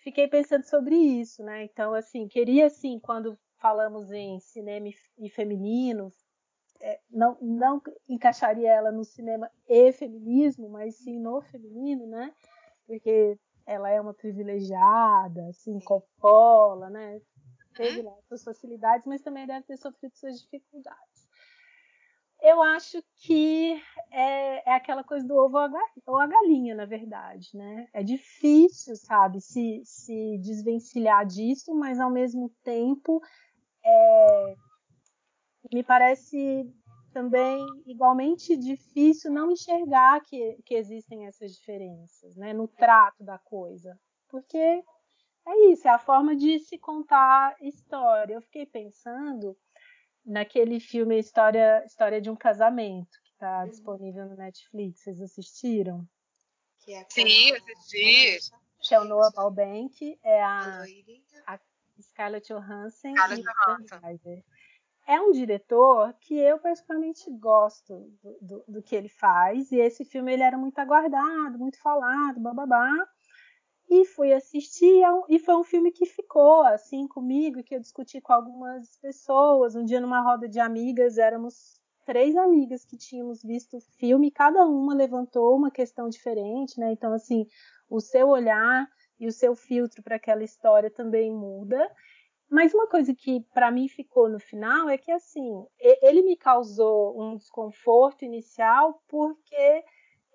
Fiquei 0.07 0.29
pensando 0.29 0.63
sobre 0.63 0.95
isso, 0.95 1.43
né? 1.43 1.65
Então, 1.65 1.93
assim, 1.93 2.29
queria, 2.29 2.67
assim, 2.67 2.97
quando 3.01 3.37
falamos 3.59 4.13
em 4.13 4.39
cinema 4.39 4.87
e 5.19 5.29
feminino, 5.29 6.13
é, 6.81 7.01
não, 7.11 7.37
não 7.43 7.83
encaixaria 8.09 8.71
ela 8.71 8.93
no 8.93 9.03
cinema 9.03 9.51
e 9.69 9.91
feminismo, 9.91 10.69
mas 10.69 10.95
sim 10.95 11.19
no 11.19 11.41
feminino, 11.41 12.07
né? 12.07 12.33
Porque 12.87 13.37
ela 13.67 13.91
é 13.91 14.01
uma 14.01 14.15
privilegiada, 14.15 15.49
assim, 15.49 15.81
Coppola, 15.81 16.89
né? 16.89 17.21
Teve 17.75 18.01
lá 18.01 18.15
suas 18.29 18.45
facilidades, 18.45 19.05
mas 19.09 19.21
também 19.23 19.45
deve 19.45 19.67
ter 19.67 19.77
sofrido 19.77 20.15
suas 20.15 20.41
dificuldades. 20.41 21.16
Eu 22.47 22.63
acho 22.63 23.03
que 23.17 23.73
é, 24.13 24.71
é 24.71 24.75
aquela 24.77 25.03
coisa 25.03 25.27
do 25.27 25.35
ovo 25.35 25.57
ou 26.07 26.17
a 26.17 26.27
galinha, 26.29 26.77
na 26.77 26.87
verdade, 26.87 27.49
né? 27.55 27.89
É 27.93 28.05
difícil, 28.05 28.95
sabe, 28.95 29.41
se, 29.41 29.83
se 29.85 30.39
desvencilhar 30.39 31.27
disso, 31.27 31.75
mas 31.75 31.99
ao 31.99 32.09
mesmo 32.09 32.49
tempo 32.63 33.21
é, 33.85 34.55
me 35.75 35.83
parece 35.83 36.73
também 37.13 37.67
igualmente 37.85 38.57
difícil 38.57 39.33
não 39.33 39.51
enxergar 39.51 40.21
que, 40.21 40.57
que 40.65 40.77
existem 40.77 41.27
essas 41.27 41.51
diferenças, 41.51 42.37
né, 42.37 42.53
no 42.53 42.69
trato 42.69 43.25
da 43.25 43.39
coisa, 43.39 43.99
porque 44.29 44.57
é 44.57 45.71
isso, 45.73 45.89
é 45.89 45.91
a 45.91 45.99
forma 45.99 46.37
de 46.37 46.61
se 46.61 46.79
contar 46.79 47.57
história. 47.61 48.35
Eu 48.35 48.43
fiquei 48.43 48.67
pensando 48.67 49.57
naquele 50.27 50.81
filme 50.81 51.19
História, 51.19 51.85
História 51.87 52.21
de 52.21 52.29
um 52.29 52.37
Casamento, 52.37 53.17
que 53.23 53.31
está 53.31 53.63
uhum. 53.63 53.71
disponível 53.71 54.27
no 54.27 54.37
Netflix. 54.37 55.01
Vocês 55.01 55.21
assistiram? 55.21 56.07
Que 56.81 56.93
é 56.93 57.07
Sim, 57.09 57.53
assisti. 57.53 58.51
Que 58.81 58.95
é 58.95 59.01
o 59.01 59.05
Noah 59.05 59.31
Baubank, 59.31 60.19
é 60.23 60.43
a, 60.43 60.85
a 61.47 61.59
Scarlett 62.01 62.53
Johansson 62.53 63.15
Scarlett 63.15 63.41
e 63.41 63.45
Johansson. 63.45 64.43
É 65.09 65.21
um 65.21 65.31
diretor 65.31 66.13
que 66.15 66.37
eu 66.37 66.59
particularmente 66.59 67.31
gosto 67.31 68.13
do, 68.23 68.39
do, 68.41 68.65
do, 68.67 68.83
que 68.83 68.95
ele 68.95 69.09
faz, 69.09 69.71
e 69.71 69.77
esse 69.77 70.05
filme 70.05 70.33
ele 70.33 70.43
era 70.43 70.59
muito 70.59 70.79
aguardado, 70.81 71.59
muito 71.59 71.81
falado, 71.81 72.41
bababá. 72.41 73.09
E 73.89 74.05
fui 74.05 74.33
assistir, 74.33 75.03
é 75.03 75.09
e 75.29 75.39
foi 75.39 75.57
um 75.57 75.63
filme 75.63 75.93
que 75.93 76.07
ficou 76.07 76.63
assim 76.63 77.07
comigo, 77.07 77.63
que 77.63 77.75
eu 77.75 77.81
discuti 77.81 78.21
com 78.21 78.33
algumas 78.33 78.97
pessoas. 78.97 79.77
Um 79.77 79.85
dia, 79.85 80.01
numa 80.01 80.21
roda 80.21 80.49
de 80.49 80.59
amigas, 80.59 81.19
éramos 81.19 81.81
três 82.05 82.37
amigas 82.37 82.85
que 82.85 82.97
tínhamos 82.97 83.43
visto 83.43 83.77
o 83.77 83.81
filme, 83.99 84.31
cada 84.31 84.65
uma 84.65 84.95
levantou 84.95 85.57
uma 85.57 85.71
questão 85.71 86.09
diferente, 86.09 86.79
né? 86.79 86.93
Então, 86.93 87.13
assim, 87.13 87.47
o 87.89 88.01
seu 88.01 88.29
olhar 88.29 88.89
e 89.19 89.27
o 89.27 89.33
seu 89.33 89.55
filtro 89.55 90.03
para 90.03 90.17
aquela 90.17 90.45
história 90.45 90.91
também 90.91 91.33
muda. 91.33 91.91
Mas 92.49 92.73
uma 92.73 92.87
coisa 92.87 93.13
que 93.15 93.41
para 93.53 93.71
mim 93.71 93.89
ficou 93.89 94.29
no 94.29 94.39
final 94.39 94.89
é 94.89 94.97
que 94.97 95.11
assim, 95.11 95.67
ele 95.81 96.23
me 96.23 96.37
causou 96.37 97.21
um 97.21 97.37
desconforto 97.37 98.25
inicial 98.25 99.03
porque 99.09 99.85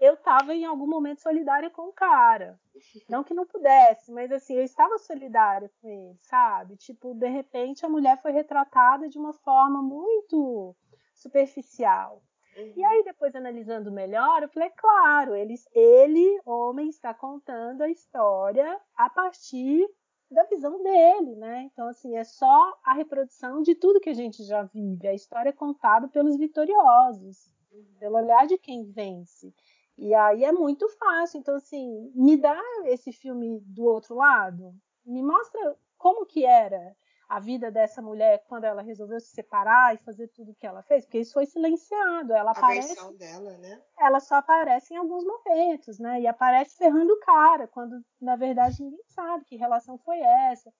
eu 0.01 0.15
estava 0.15 0.55
em 0.55 0.65
algum 0.65 0.87
momento 0.87 1.21
solidária 1.21 1.69
com 1.69 1.83
o 1.83 1.93
cara. 1.93 2.59
Não 3.07 3.23
que 3.23 3.35
não 3.35 3.45
pudesse, 3.45 4.11
mas 4.11 4.31
assim, 4.31 4.55
eu 4.55 4.63
estava 4.63 4.97
solidária 4.97 5.71
com 5.79 5.87
ele, 5.87 6.17
sabe? 6.23 6.75
Tipo, 6.75 7.13
de 7.13 7.29
repente 7.29 7.85
a 7.85 7.89
mulher 7.89 8.19
foi 8.19 8.31
retratada 8.31 9.07
de 9.07 9.19
uma 9.19 9.31
forma 9.31 9.79
muito 9.79 10.75
superficial. 11.13 12.23
Uhum. 12.57 12.73
E 12.75 12.83
aí, 12.83 13.03
depois 13.03 13.35
analisando 13.35 13.91
melhor, 13.91 14.41
eu 14.41 14.49
falei, 14.49 14.71
claro, 14.71 15.35
ele, 15.35 15.53
ele, 15.71 16.41
homem, 16.43 16.89
está 16.89 17.13
contando 17.13 17.83
a 17.83 17.89
história 17.89 18.81
a 18.95 19.07
partir 19.07 19.87
da 20.31 20.43
visão 20.45 20.81
dele, 20.81 21.35
né? 21.35 21.69
Então, 21.71 21.87
assim, 21.87 22.17
é 22.17 22.23
só 22.23 22.75
a 22.83 22.93
reprodução 22.93 23.61
de 23.61 23.75
tudo 23.75 23.99
que 23.99 24.09
a 24.09 24.15
gente 24.15 24.43
já 24.43 24.63
vive. 24.63 25.07
A 25.07 25.13
história 25.13 25.49
é 25.49 25.53
contada 25.53 26.07
pelos 26.07 26.37
vitoriosos, 26.37 27.53
uhum. 27.71 27.85
pelo 27.99 28.17
olhar 28.17 28.47
de 28.47 28.57
quem 28.57 28.83
vence. 28.91 29.53
E 29.97 30.13
aí 30.13 30.43
é 30.43 30.51
muito 30.51 30.87
fácil. 30.89 31.39
Então, 31.39 31.55
assim, 31.55 32.11
me 32.15 32.37
dá 32.37 32.59
esse 32.85 33.11
filme 33.11 33.59
do 33.65 33.83
outro 33.85 34.15
lado. 34.15 34.73
Me 35.05 35.21
mostra 35.21 35.75
como 35.97 36.25
que 36.25 36.45
era 36.45 36.95
a 37.31 37.39
vida 37.39 37.71
dessa 37.71 38.01
mulher 38.01 38.43
quando 38.45 38.65
ela 38.65 38.81
resolveu 38.81 39.17
se 39.17 39.29
separar 39.29 39.95
e 39.95 40.03
fazer 40.03 40.27
tudo 40.27 40.51
o 40.51 40.55
que 40.55 40.67
ela 40.67 40.83
fez, 40.83 41.05
porque 41.05 41.19
isso 41.19 41.31
foi 41.31 41.45
silenciado. 41.45 42.33
Ela 42.33 42.51
a 42.51 42.57
aparece, 42.57 42.89
versão 42.89 43.13
dela, 43.15 43.57
né? 43.57 43.81
Ela 43.97 44.19
só 44.19 44.35
aparece 44.35 44.93
em 44.93 44.97
alguns 44.97 45.23
momentos, 45.23 45.97
né? 45.97 46.19
E 46.19 46.27
aparece 46.27 46.75
ferrando 46.75 47.13
o 47.13 47.19
cara, 47.21 47.69
quando 47.69 48.03
na 48.19 48.35
verdade 48.35 48.83
ninguém 48.83 49.03
sabe 49.05 49.45
que 49.45 49.55
relação 49.55 49.97
foi 49.99 50.19
essa. 50.19 50.73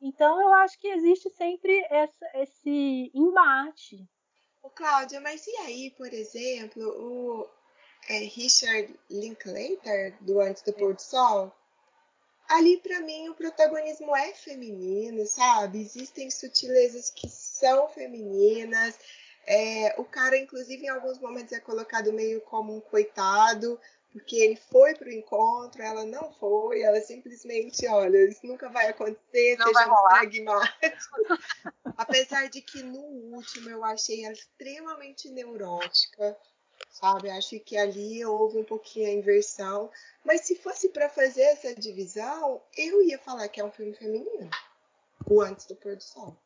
Então 0.00 0.40
eu 0.40 0.52
acho 0.54 0.76
que 0.80 0.88
existe 0.88 1.30
sempre 1.30 1.86
essa, 1.88 2.26
esse 2.34 3.12
embate. 3.14 4.04
Ô, 4.64 4.68
Cláudia, 4.70 5.20
mas 5.20 5.46
e 5.46 5.56
aí, 5.58 5.94
por 5.96 6.12
exemplo, 6.12 6.82
o, 6.82 7.48
é, 8.08 8.18
Richard 8.18 8.94
Linklater, 9.10 10.14
do 10.20 10.40
Antes 10.40 10.62
do 10.62 10.72
Pôr 10.72 10.94
do 10.94 11.02
Sol, 11.02 11.52
ali 12.48 12.78
para 12.78 13.00
mim 13.00 13.28
o 13.28 13.34
protagonismo 13.34 14.14
é 14.14 14.32
feminino, 14.32 15.26
sabe? 15.26 15.80
Existem 15.80 16.30
sutilezas 16.30 17.10
que 17.10 17.28
são 17.28 17.88
femininas. 17.88 18.98
É, 19.46 19.94
o 19.98 20.04
cara, 20.04 20.36
inclusive, 20.36 20.84
em 20.84 20.88
alguns 20.88 21.18
momentos 21.18 21.52
é 21.52 21.60
colocado 21.60 22.12
meio 22.12 22.40
como 22.40 22.76
um 22.76 22.80
coitado, 22.80 23.78
porque 24.12 24.36
ele 24.36 24.56
foi 24.56 24.94
para 24.94 25.08
o 25.08 25.12
encontro, 25.12 25.82
ela 25.82 26.04
não 26.04 26.32
foi, 26.34 26.82
ela 26.82 27.00
simplesmente, 27.00 27.86
olha, 27.86 28.28
isso 28.28 28.46
nunca 28.46 28.68
vai 28.70 28.88
acontecer, 28.88 29.56
não 29.58 29.66
sejamos 29.66 30.00
pragmáticos. 30.02 31.06
Apesar 31.96 32.48
de 32.48 32.60
que 32.60 32.82
no 32.82 32.98
último 32.98 33.70
eu 33.70 33.84
achei 33.84 34.24
ela 34.24 34.32
extremamente 34.32 35.30
neurótica 35.30 36.36
sabe? 36.90 37.30
Acho 37.30 37.58
que 37.60 37.76
ali 37.76 38.24
houve 38.24 38.58
um 38.58 38.64
pouquinho 38.64 39.08
a 39.08 39.12
inversão. 39.12 39.90
Mas 40.24 40.42
se 40.42 40.56
fosse 40.56 40.88
para 40.88 41.08
fazer 41.08 41.42
essa 41.42 41.74
divisão, 41.74 42.60
eu 42.76 43.02
ia 43.02 43.18
falar 43.18 43.48
que 43.48 43.60
é 43.60 43.64
um 43.64 43.70
filme 43.70 43.94
feminino. 43.94 44.50
O 45.28 45.40
Antes 45.40 45.66
do 45.66 45.76
Pôr 45.76 45.96
do 45.96 46.02
Sol. 46.02 46.36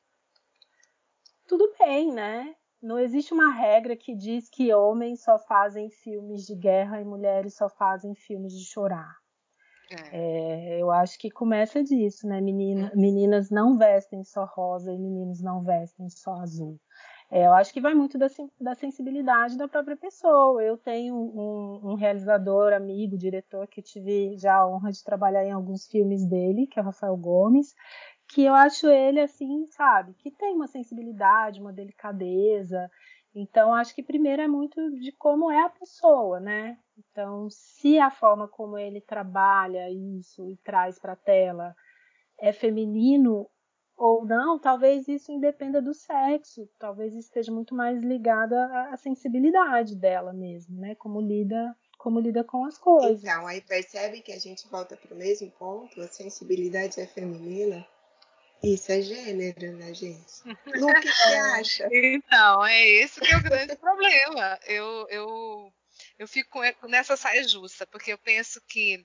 Tudo 1.47 1.75
bem, 1.79 2.13
né? 2.13 2.55
Não 2.83 2.99
existe 2.99 3.35
uma 3.35 3.53
regra 3.53 3.95
que 3.95 4.15
diz 4.15 4.49
que 4.49 4.73
homens 4.73 5.23
só 5.23 5.39
fazem 5.39 5.91
filmes 5.91 6.47
de 6.47 6.55
guerra 6.55 7.01
e 7.01 7.05
mulheres 7.05 7.55
só 7.55 7.69
fazem 7.69 8.15
filmes 8.15 8.53
de 8.53 8.65
chorar. 8.65 9.21
É. 9.91 10.77
É, 10.77 10.79
eu 10.81 10.91
acho 10.91 11.19
que 11.19 11.31
começa 11.31 11.83
disso, 11.83 12.27
né? 12.27 12.41
Menina, 12.41 12.93
meninas 12.95 13.51
não 13.51 13.77
vestem 13.77 14.23
só 14.23 14.45
rosa 14.45 14.93
e 14.93 14.99
meninos 14.99 15.43
não 15.43 15.63
vestem 15.63 16.09
só 16.09 16.35
azul. 16.35 16.79
É, 17.31 17.47
eu 17.47 17.53
acho 17.53 17.73
que 17.73 17.81
vai 17.81 17.95
muito 17.95 18.19
da, 18.19 18.27
da, 18.61 18.75
sensibilidade 18.75 19.57
da 19.57 19.69
própria 19.69 19.97
pessoa. 19.97 20.61
Eu 20.63 20.77
tenho 20.77 21.15
um, 21.15 21.93
um, 21.93 21.95
realizador, 21.95 22.73
amigo, 22.73 23.17
diretor, 23.17 23.69
que 23.69 23.81
tive 23.81 24.37
já 24.37 24.57
a 24.57 24.69
honra 24.69 24.91
de 24.91 25.05
trabalhar 25.05 25.45
em 25.45 25.53
alguns 25.53 25.87
filmes 25.87 26.27
dele, 26.27 26.67
que 26.67 26.79
é 26.79 26.83
o 26.83 26.85
Rafael 26.85 27.17
Gomes, 27.17 27.73
que 28.29 28.45
eu 28.45 28.55
acho 28.55 28.89
ele 28.89 29.21
assim, 29.21 29.67
sabe, 29.71 30.13
que 30.15 30.31
tem 30.31 30.55
uma 30.55 30.67
sensibilidade, 30.67 31.61
uma 31.61 31.73
delicadeza. 31.73 32.91
Então, 33.33 33.73
acho 33.75 33.95
que 33.95 34.03
primeiro 34.03 34.43
é 34.43 34.49
muito 34.49 34.91
de 34.99 35.13
como 35.13 35.53
é 35.53 35.63
a 35.63 35.71
pessoa, 35.71 36.41
né? 36.41 36.79
Então, 36.99 37.49
se 37.49 37.97
a 37.99 38.11
forma 38.11 38.49
como 38.49 38.77
ele 38.77 39.01
trabalha 39.01 39.89
isso 39.89 40.49
e 40.51 40.57
traz 40.59 40.99
para 40.99 41.13
a 41.13 41.17
tela 41.17 41.77
é 42.41 42.53
feminino, 42.53 43.49
ou 44.01 44.25
não, 44.25 44.59
talvez 44.59 45.07
isso 45.09 45.31
independa 45.31 45.83
do 45.83 45.93
sexo, 45.93 46.67
talvez 46.79 47.15
esteja 47.15 47.53
muito 47.53 47.75
mais 47.75 48.01
ligado 48.03 48.55
à, 48.55 48.97
sensibilidade 48.97 49.95
dela 49.95 50.33
mesmo, 50.33 50.81
né? 50.81 50.95
Como 50.95 51.21
lida, 51.21 51.77
como 51.99 52.19
lida 52.19 52.43
com 52.43 52.65
as 52.65 52.79
coisas. 52.79 53.23
Então, 53.23 53.47
aí 53.47 53.61
percebe 53.61 54.23
que 54.23 54.33
a 54.33 54.39
gente 54.39 54.67
volta 54.69 54.97
para 54.97 55.15
o 55.15 55.19
mesmo 55.19 55.51
ponto, 55.51 56.01
a 56.01 56.09
sensibilidade 56.09 56.99
é 56.99 57.07
feminina. 57.07 57.87
Isso 58.63 58.91
é 58.91 59.03
gênero, 59.03 59.77
né, 59.77 59.93
gente? 59.93 60.33
O 60.89 61.01
que 61.01 61.13
você 61.13 61.35
acha? 61.35 61.89
Então, 61.93 62.65
é 62.65 62.89
esse 62.89 63.21
que 63.21 63.31
é 63.31 63.37
o 63.37 63.43
grande 63.43 63.77
problema. 63.77 64.59
Eu, 64.67 65.09
eu, 65.11 65.73
eu 66.19 66.27
fico 66.27 66.59
nessa 66.89 67.19
saia 67.19 67.47
justa, 67.47 67.87
porque 67.87 68.15
eu 68.15 68.19
penso 68.19 68.63
que 68.67 69.05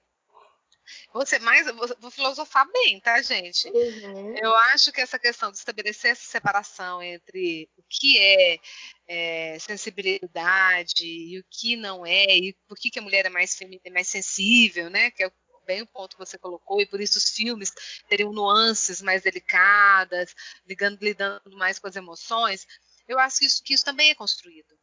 Vou 1.14 1.26
ser 1.26 1.40
mais, 1.40 1.66
vou, 2.00 2.12
filosofar 2.12 2.70
bem, 2.72 3.00
tá, 3.00 3.22
gente? 3.22 3.68
Uhum. 3.70 4.38
Eu 4.38 4.54
acho 4.56 4.92
que 4.92 5.02
essa 5.02 5.18
questão 5.18 5.52
de 5.52 5.58
estabelecer 5.58 6.12
essa 6.12 6.24
separação 6.26 7.02
entre 7.02 7.70
o 7.78 7.84
que 7.90 8.18
é, 8.18 8.60
é 9.08 9.60
sensibilidade 9.60 11.06
e 11.06 11.40
o 11.40 11.46
que 11.50 11.76
não 11.76 12.06
é, 12.06 12.38
e 12.38 12.54
por 12.68 12.78
que, 12.78 12.90
que 12.90 13.00
a 13.00 13.02
mulher 13.02 13.26
é 13.26 13.30
mais, 13.30 13.58
é 13.62 13.90
mais 13.90 14.08
sensível, 14.08 14.90
né? 14.90 15.12
Que 15.12 15.24
é 15.24 15.32
bem 15.66 15.82
o 15.82 15.88
ponto 15.88 16.16
que 16.16 16.26
você 16.26 16.38
colocou, 16.38 16.80
e 16.80 16.86
por 16.86 17.02
isso 17.02 17.18
os 17.18 17.30
filmes 17.30 17.74
teriam 18.08 18.32
nuances 18.32 19.02
mais 19.02 19.24
delicadas, 19.24 20.36
ligando, 20.68 21.02
lidando 21.02 21.58
mais 21.58 21.80
com 21.80 21.88
as 21.88 21.96
emoções. 21.96 22.68
Eu 23.08 23.20
acho 23.20 23.40
que 23.40 23.46
isso, 23.46 23.64
que 23.64 23.74
isso 23.74 23.84
também 23.84 24.12
é 24.12 24.16
construído 24.16 24.76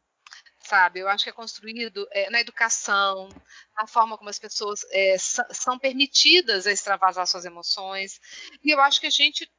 sabe? 0.63 0.99
Eu 0.99 1.09
acho 1.09 1.23
que 1.23 1.29
é 1.29 1.33
construído 1.33 2.07
é, 2.11 2.29
na 2.29 2.39
educação, 2.39 3.29
na 3.75 3.85
forma 3.85 4.17
como 4.17 4.29
as 4.29 4.39
pessoas 4.39 4.85
é, 4.91 5.17
são 5.17 5.77
permitidas 5.77 6.65
a 6.65 6.71
extravasar 6.71 7.27
suas 7.27 7.45
emoções. 7.45 8.19
E 8.63 8.71
eu 8.71 8.79
acho 8.79 8.99
que 8.99 9.07
a 9.07 9.11
gente 9.11 9.49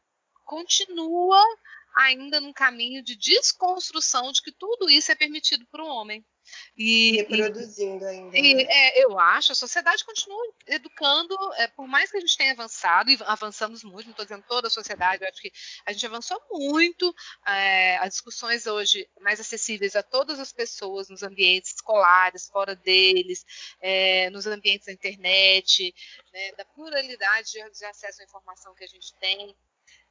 continua 0.44 1.42
ainda 1.96 2.40
num 2.40 2.52
caminho 2.52 3.02
de 3.02 3.16
desconstrução 3.16 4.32
de 4.32 4.42
que 4.42 4.52
tudo 4.52 4.90
isso 4.90 5.12
é 5.12 5.14
permitido 5.14 5.66
para 5.70 5.82
o 5.82 5.88
homem. 5.88 6.24
E, 6.76 7.16
Reproduzindo 7.16 8.04
e, 8.04 8.08
ainda. 8.08 8.36
E, 8.36 8.54
né? 8.54 8.64
é, 8.68 9.04
eu 9.04 9.18
acho, 9.18 9.52
a 9.52 9.54
sociedade 9.54 10.04
continua 10.04 10.42
educando, 10.66 11.36
é, 11.54 11.66
por 11.68 11.86
mais 11.86 12.10
que 12.10 12.16
a 12.16 12.20
gente 12.20 12.36
tenha 12.36 12.52
avançado, 12.52 13.10
e 13.10 13.18
avançamos 13.24 13.82
muito, 13.82 14.04
não 14.04 14.10
estou 14.10 14.24
dizendo 14.24 14.44
toda 14.46 14.68
a 14.68 14.70
sociedade, 14.70 15.22
eu 15.22 15.28
acho 15.28 15.40
que 15.40 15.52
a 15.86 15.92
gente 15.92 16.06
avançou 16.06 16.40
muito, 16.50 17.14
é, 17.46 17.96
as 17.98 18.10
discussões 18.10 18.66
hoje 18.66 19.08
mais 19.20 19.40
acessíveis 19.40 19.96
a 19.96 20.02
todas 20.02 20.38
as 20.38 20.52
pessoas, 20.52 21.08
nos 21.08 21.22
ambientes 21.22 21.74
escolares, 21.74 22.48
fora 22.48 22.76
deles, 22.76 23.44
é, 23.80 24.28
nos 24.30 24.46
ambientes 24.46 24.86
da 24.86 24.92
internet, 24.92 25.94
né, 26.32 26.52
da 26.52 26.64
pluralidade 26.64 27.52
de, 27.52 27.70
de 27.70 27.84
acesso 27.86 28.20
à 28.20 28.24
informação 28.24 28.74
que 28.74 28.84
a 28.84 28.88
gente 28.88 29.14
tem, 29.18 29.56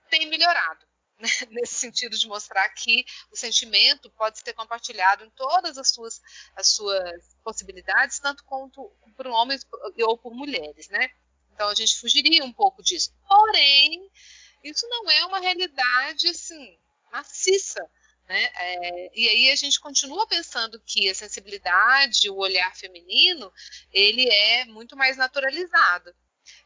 tem 0.10 0.28
melhorado. 0.28 0.93
Né, 1.20 1.28
nesse 1.52 1.76
sentido 1.76 2.18
de 2.18 2.28
mostrar 2.28 2.68
que 2.70 3.06
o 3.32 3.36
sentimento 3.36 4.10
pode 4.12 4.40
ser 4.40 4.54
compartilhado 4.54 5.24
em 5.24 5.30
todas 5.32 5.78
as 5.78 5.90
suas, 5.90 6.22
as 6.56 6.68
suas 6.68 7.36
possibilidades, 7.44 8.20
tanto 8.20 8.44
quanto 8.44 8.92
por 9.16 9.28
homens 9.28 9.66
ou 10.02 10.18
por 10.18 10.34
mulheres, 10.34 10.90
né? 10.90 11.10
Então 11.54 11.70
a 11.70 11.76
gente 11.76 12.00
fugiria 12.00 12.44
um 12.44 12.52
pouco 12.52 12.82
disso. 12.82 13.14
Porém, 13.28 14.10
isso 14.64 14.88
não 14.90 15.10
é 15.10 15.26
uma 15.26 15.40
realidade 15.40 16.28
assim 16.28 16.78
maciça, 17.12 17.88
né? 18.28 18.50
É, 18.56 19.12
e 19.14 19.30
aí 19.30 19.52
a 19.52 19.56
gente 19.56 19.80
continua 19.80 20.26
pensando 20.28 20.82
que 20.84 21.10
a 21.10 21.16
sensibilidade, 21.16 22.30
o 22.30 22.38
olhar 22.38 22.76
feminino, 22.76 23.54
ele 23.92 24.28
é 24.28 24.66
muito 24.66 24.98
mais 24.98 25.16
naturalizado. 25.16 26.14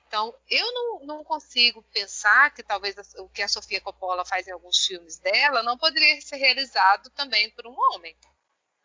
Então, 0.07 0.33
eu 0.49 0.73
não, 0.73 1.05
não, 1.05 1.23
consigo 1.23 1.83
pensar 1.91 2.53
que 2.53 2.63
talvez 2.63 2.95
o 3.17 3.27
que 3.27 3.41
a 3.41 3.47
Sofia 3.47 3.81
Coppola 3.81 4.23
faz 4.23 4.47
em 4.47 4.51
alguns 4.51 4.85
filmes 4.85 5.17
dela 5.17 5.61
não 5.61 5.77
poderia 5.77 6.21
ser 6.21 6.37
realizado 6.37 7.09
também 7.09 7.49
por 7.51 7.67
um 7.67 7.75
homem. 7.77 8.15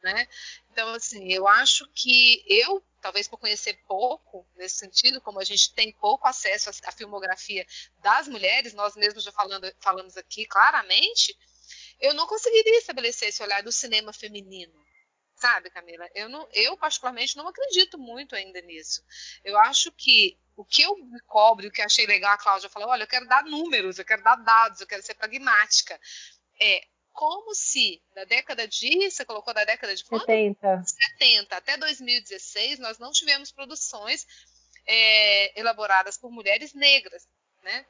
Né? 0.03 0.27
Então, 0.73 0.89
assim, 0.95 1.33
eu 1.33 1.47
acho 1.47 1.87
que 1.95 2.45
eu, 2.49 2.83
talvez 3.01 3.29
por 3.29 3.39
conhecer 3.39 3.75
pouco 3.87 4.45
nesse 4.57 4.79
sentido, 4.79 5.21
como 5.21 5.39
a 5.39 5.45
gente 5.45 5.73
tem 5.73 5.93
pouco 5.93 6.27
acesso 6.27 6.71
à, 6.71 6.91
filmografia 6.91 7.65
das 7.99 8.27
mulheres, 8.27 8.75
nós 8.75 8.97
mesmos 8.97 9.23
já 9.23 9.31
falando, 9.31 9.73
falamos 9.79 10.17
aqui 10.17 10.45
claramente, 10.45 11.39
eu 12.01 12.15
não 12.15 12.27
conseguiria 12.27 12.79
estabelecer 12.79 13.29
esse 13.29 13.41
olhar 13.45 13.63
do 13.63 13.71
cinema 13.71 14.13
feminino. 14.13 14.75
Sabe, 15.43 15.71
Camila? 15.71 16.09
Eu, 16.15 16.29
não, 16.29 16.49
eu, 16.53 16.77
particularmente, 16.77 17.37
não 17.37 17.49
acredito 17.49 17.99
muito 17.99 18.37
ainda 18.37 18.61
nisso. 18.61 19.03
Eu 19.43 19.59
acho 19.59 19.91
que 19.91 20.39
o 20.57 20.65
que 20.65 20.83
eu 20.83 20.97
me 20.97 21.21
cobro, 21.23 21.67
o 21.67 21.71
que 21.73 21.83
achei 21.83 22.07
legal, 22.07 22.35
a 22.35 22.39
Cláudia 22.39 22.71
falou: 22.71 22.89
olha, 22.89 23.03
eu 23.03 23.09
quero 23.09 23.27
dar 23.27 23.43
números, 23.43 23.99
eu 23.99 24.05
quero 24.05 24.23
dar 24.23 24.37
dados, 24.37 24.81
eu 24.81 24.87
quero 24.87 25.03
ser 25.03 25.15
pragmática. 25.15 26.01
É 26.61 26.87
como 27.13 27.53
se 27.57 28.01
da 28.15 28.23
década 28.23 28.69
de. 28.69 29.11
Você 29.11 29.25
colocou 29.25 29.53
da 29.53 29.65
década 29.65 29.97
de 29.97 30.05
quando? 30.05 30.25
70. 30.25 30.85
70 31.19 31.57
até 31.57 31.77
2016, 31.77 32.79
nós 32.79 33.01
não 33.01 33.11
tivemos 33.11 33.51
produções 33.51 34.25
é, 34.87 35.59
elaboradas 35.59 36.17
por 36.17 36.31
mulheres 36.31 36.73
negras, 36.73 37.29
né? 37.65 37.85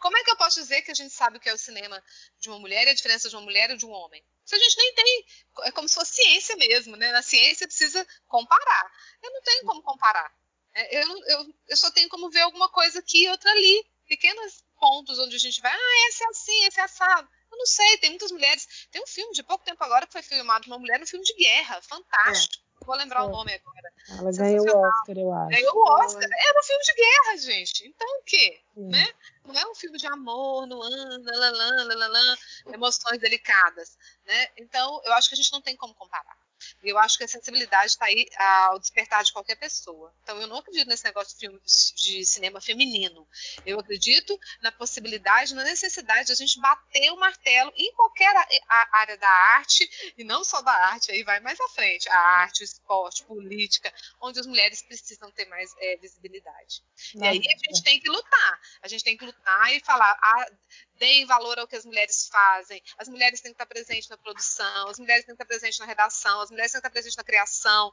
Como 0.00 0.16
é 0.16 0.24
que 0.24 0.32
eu 0.32 0.36
posso 0.36 0.58
dizer 0.58 0.82
que 0.82 0.90
a 0.90 0.94
gente 0.94 1.14
sabe 1.14 1.36
o 1.36 1.40
que 1.40 1.48
é 1.48 1.54
o 1.54 1.58
cinema 1.58 2.02
de 2.40 2.48
uma 2.48 2.58
mulher 2.58 2.88
e 2.88 2.90
a 2.90 2.94
diferença 2.94 3.28
de 3.28 3.36
uma 3.36 3.42
mulher 3.42 3.70
e 3.70 3.76
de 3.76 3.86
um 3.86 3.92
homem? 3.92 4.20
Se 4.46 4.54
a 4.54 4.58
gente 4.58 4.76
nem 4.78 4.94
tem, 4.94 5.26
é 5.64 5.72
como 5.72 5.88
se 5.88 5.96
fosse 5.96 6.14
ciência 6.14 6.56
mesmo, 6.56 6.96
né? 6.96 7.10
Na 7.10 7.20
ciência 7.20 7.66
precisa 7.66 8.06
comparar. 8.28 8.92
Eu 9.22 9.30
não 9.32 9.42
tenho 9.42 9.64
como 9.64 9.82
comparar. 9.82 10.32
É, 10.72 11.02
eu, 11.02 11.18
eu, 11.26 11.54
eu 11.68 11.76
só 11.76 11.90
tenho 11.90 12.08
como 12.08 12.30
ver 12.30 12.42
alguma 12.42 12.68
coisa 12.68 13.00
aqui 13.00 13.24
e 13.24 13.28
outra 13.28 13.50
ali. 13.50 13.86
Pequenos 14.06 14.64
pontos 14.78 15.18
onde 15.18 15.34
a 15.34 15.38
gente 15.38 15.60
vai, 15.60 15.72
ah, 15.72 16.08
esse 16.08 16.22
é 16.22 16.28
assim, 16.28 16.64
esse 16.64 16.78
é 16.78 16.82
assado. 16.84 17.28
Eu 17.50 17.58
não 17.58 17.66
sei, 17.66 17.98
tem 17.98 18.10
muitas 18.10 18.30
mulheres. 18.30 18.86
Tem 18.90 19.02
um 19.02 19.06
filme 19.06 19.32
de 19.32 19.42
pouco 19.42 19.64
tempo 19.64 19.82
agora 19.82 20.06
que 20.06 20.12
foi 20.12 20.22
filmado 20.22 20.64
de 20.64 20.70
uma 20.70 20.78
mulher 20.78 21.00
no 21.00 21.06
filme 21.06 21.24
de 21.24 21.34
guerra, 21.34 21.82
fantástico. 21.82 22.62
É. 22.62 22.65
Vou 22.86 22.96
lembrar 22.96 23.24
o 23.24 23.30
nome 23.30 23.52
agora. 23.52 23.92
Ela 24.08 24.32
ganhou 24.32 24.64
o 24.64 24.86
Oscar, 24.86 25.18
eu 25.18 25.32
acho. 25.32 25.50
Ganhou 25.50 25.76
o 25.76 25.82
Oscar. 25.82 26.22
Era 26.22 26.60
um 26.60 26.62
filme 26.62 26.84
de 26.84 26.94
guerra, 26.94 27.36
gente. 27.38 27.88
Então 27.88 28.08
o 28.18 28.22
quê? 28.22 28.60
Né? 28.76 29.06
Não 29.44 29.58
é 29.58 29.66
um 29.66 29.74
filme 29.74 29.98
de 29.98 30.06
amor, 30.06 30.66
nuan, 30.66 31.20
lalã, 31.24 31.84
lalã, 31.94 32.36
emoções 32.72 33.18
delicadas. 33.18 33.98
Né? 34.24 34.48
Então, 34.56 35.00
eu 35.04 35.12
acho 35.14 35.28
que 35.28 35.34
a 35.34 35.36
gente 35.36 35.52
não 35.52 35.60
tem 35.60 35.76
como 35.76 35.94
comparar. 35.94 36.36
E 36.82 36.88
eu 36.88 36.98
acho 36.98 37.18
que 37.18 37.24
a 37.24 37.28
sensibilidade 37.28 37.86
está 37.86 38.06
aí 38.06 38.26
ao 38.36 38.78
despertar 38.78 39.22
de 39.24 39.32
qualquer 39.32 39.56
pessoa. 39.56 40.14
Então, 40.22 40.40
eu 40.40 40.46
não 40.46 40.58
acredito 40.58 40.88
nesse 40.88 41.04
negócio 41.04 41.34
de, 41.34 41.40
filme, 41.40 41.60
de 41.96 42.24
cinema 42.24 42.60
feminino. 42.60 43.26
Eu 43.64 43.78
acredito 43.78 44.38
na 44.60 44.72
possibilidade, 44.72 45.54
na 45.54 45.64
necessidade 45.64 46.26
de 46.26 46.32
a 46.32 46.36
gente 46.36 46.60
bater 46.60 47.12
o 47.12 47.16
martelo 47.16 47.72
em 47.76 47.92
qualquer 47.94 48.34
área 48.68 49.16
da 49.16 49.28
arte, 49.28 49.88
e 50.16 50.24
não 50.24 50.44
só 50.44 50.60
da 50.62 50.72
arte, 50.72 51.10
aí 51.10 51.22
vai 51.22 51.40
mais 51.40 51.60
à 51.60 51.68
frente 51.68 52.08
a 52.08 52.18
arte, 52.18 52.62
o 52.62 52.64
esporte, 52.64 53.24
política, 53.24 53.92
onde 54.20 54.40
as 54.40 54.46
mulheres 54.46 54.82
precisam 54.82 55.30
ter 55.30 55.46
mais 55.46 55.74
é, 55.78 55.96
visibilidade. 55.96 56.82
E 57.14 57.24
aí 57.24 57.38
a 57.38 57.70
gente 57.70 57.82
tem 57.82 58.00
que 58.00 58.08
lutar. 58.08 58.60
A 58.82 58.88
gente 58.88 59.04
tem 59.04 59.16
que 59.16 59.24
lutar 59.24 59.74
e 59.74 59.80
falar. 59.80 60.16
Ah, 60.22 60.50
deem 60.98 61.26
valor 61.26 61.58
ao 61.58 61.66
que 61.66 61.76
as 61.76 61.84
mulheres 61.84 62.28
fazem. 62.28 62.82
As 62.98 63.08
mulheres 63.08 63.40
têm 63.40 63.52
que 63.52 63.54
estar 63.54 63.66
presentes 63.66 64.08
na 64.08 64.16
produção, 64.16 64.88
as 64.88 64.98
mulheres 64.98 65.24
têm 65.24 65.34
que 65.34 65.42
estar 65.42 65.46
presentes 65.46 65.78
na 65.78 65.86
redação, 65.86 66.40
as 66.40 66.50
mulheres 66.50 66.72
têm 66.72 66.80
que 66.80 66.86
estar 66.86 66.92
presentes 66.92 67.16
na 67.16 67.24
criação, 67.24 67.92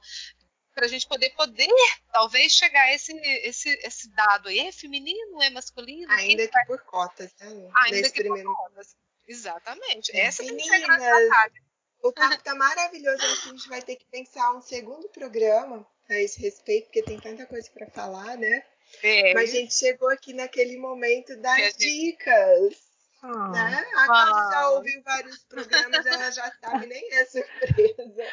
para 0.73 0.85
a 0.85 0.89
gente 0.89 1.07
poder 1.07 1.29
poder 1.31 1.69
talvez 2.11 2.51
chegar 2.51 2.81
a 2.81 2.93
esse, 2.93 3.13
esse, 3.43 3.69
esse 3.83 4.09
dado 4.09 4.49
aí. 4.49 4.59
É 4.59 4.71
feminino, 4.71 5.41
é 5.41 5.49
masculino? 5.49 6.11
Ainda 6.11 6.47
que 6.47 6.65
por 6.65 6.81
cotas, 6.81 7.31
né? 7.39 7.69
Ainda 7.83 8.09
que 8.09 8.23
primeiro... 8.23 8.49
por 8.49 8.69
cotas. 8.69 8.95
Exatamente. 9.27 10.15
Essa 10.15 10.43
Meninas, 10.43 10.67
tem 10.67 10.81
que 10.81 10.99
ser 10.99 11.63
o 12.03 12.11
papo 12.11 12.43
tá 12.43 12.53
maravilhoso. 12.53 13.23
Acho 13.23 13.43
que 13.43 13.49
a 13.49 13.51
gente 13.51 13.69
vai 13.69 13.81
ter 13.81 13.95
que 13.95 14.05
pensar 14.05 14.53
um 14.53 14.61
segundo 14.61 15.07
programa 15.07 15.87
a 16.09 16.15
esse 16.15 16.41
respeito, 16.41 16.85
porque 16.85 17.01
tem 17.01 17.17
tanta 17.17 17.45
coisa 17.45 17.69
para 17.71 17.87
falar, 17.87 18.37
né? 18.37 18.63
É. 19.01 19.33
Mas 19.33 19.51
a 19.51 19.53
gente 19.53 19.73
chegou 19.73 20.09
aqui 20.09 20.33
naquele 20.33 20.77
momento 20.77 21.35
das 21.37 21.57
gente... 21.57 21.77
dicas. 21.77 22.82
Ah, 23.25 23.47
né? 23.47 23.85
A 23.95 24.05
Cláudia 24.05 24.51
já 24.51 24.69
ouviu 24.71 25.01
vários 25.01 25.45
programas, 25.45 26.05
ela 26.05 26.29
já 26.29 26.51
sabe, 26.59 26.87
nem 26.87 27.13
é 27.13 27.25
surpresa. 27.25 28.23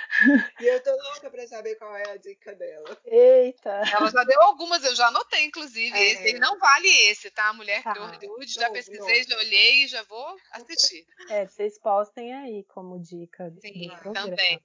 E 0.59 0.67
eu 0.67 0.83
tô 0.83 0.91
louca 0.91 1.31
pra 1.31 1.47
saber 1.47 1.77
qual 1.77 1.97
é 1.97 2.11
a 2.11 2.17
dica 2.17 2.53
dela. 2.57 2.99
Eita! 3.05 3.71
Ela 3.71 4.11
já 4.11 4.25
deu 4.25 4.43
algumas, 4.43 4.83
eu 4.83 4.93
já 4.97 5.07
anotei, 5.07 5.45
inclusive. 5.45 5.97
É. 5.97 6.13
Esse, 6.13 6.29
ele 6.31 6.41
não 6.41 6.59
vale 6.59 6.89
esse, 7.09 7.31
tá? 7.31 7.53
Mulher 7.53 7.85
tá. 7.85 7.93
de 7.93 8.01
Hollywood, 8.01 8.53
já 8.53 8.69
pesquisei, 8.69 9.23
já 9.23 9.37
olhei 9.37 9.85
e 9.85 9.87
já 9.87 10.03
vou 10.03 10.37
assistir. 10.51 11.07
É, 11.29 11.47
vocês 11.47 11.79
postem 11.79 12.35
aí 12.35 12.65
como 12.65 12.99
dica 12.99 13.49
Sim, 13.61 13.93
do 14.03 14.13
também. 14.13 14.61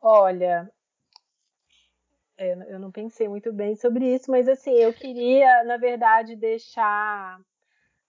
Olha, 0.00 0.68
eu 2.36 2.80
não 2.80 2.90
pensei 2.90 3.28
muito 3.28 3.52
bem 3.52 3.76
sobre 3.76 4.12
isso, 4.12 4.28
mas 4.28 4.48
assim, 4.48 4.74
eu 4.74 4.92
queria, 4.92 5.62
na 5.62 5.76
verdade, 5.76 6.34
deixar 6.34 7.38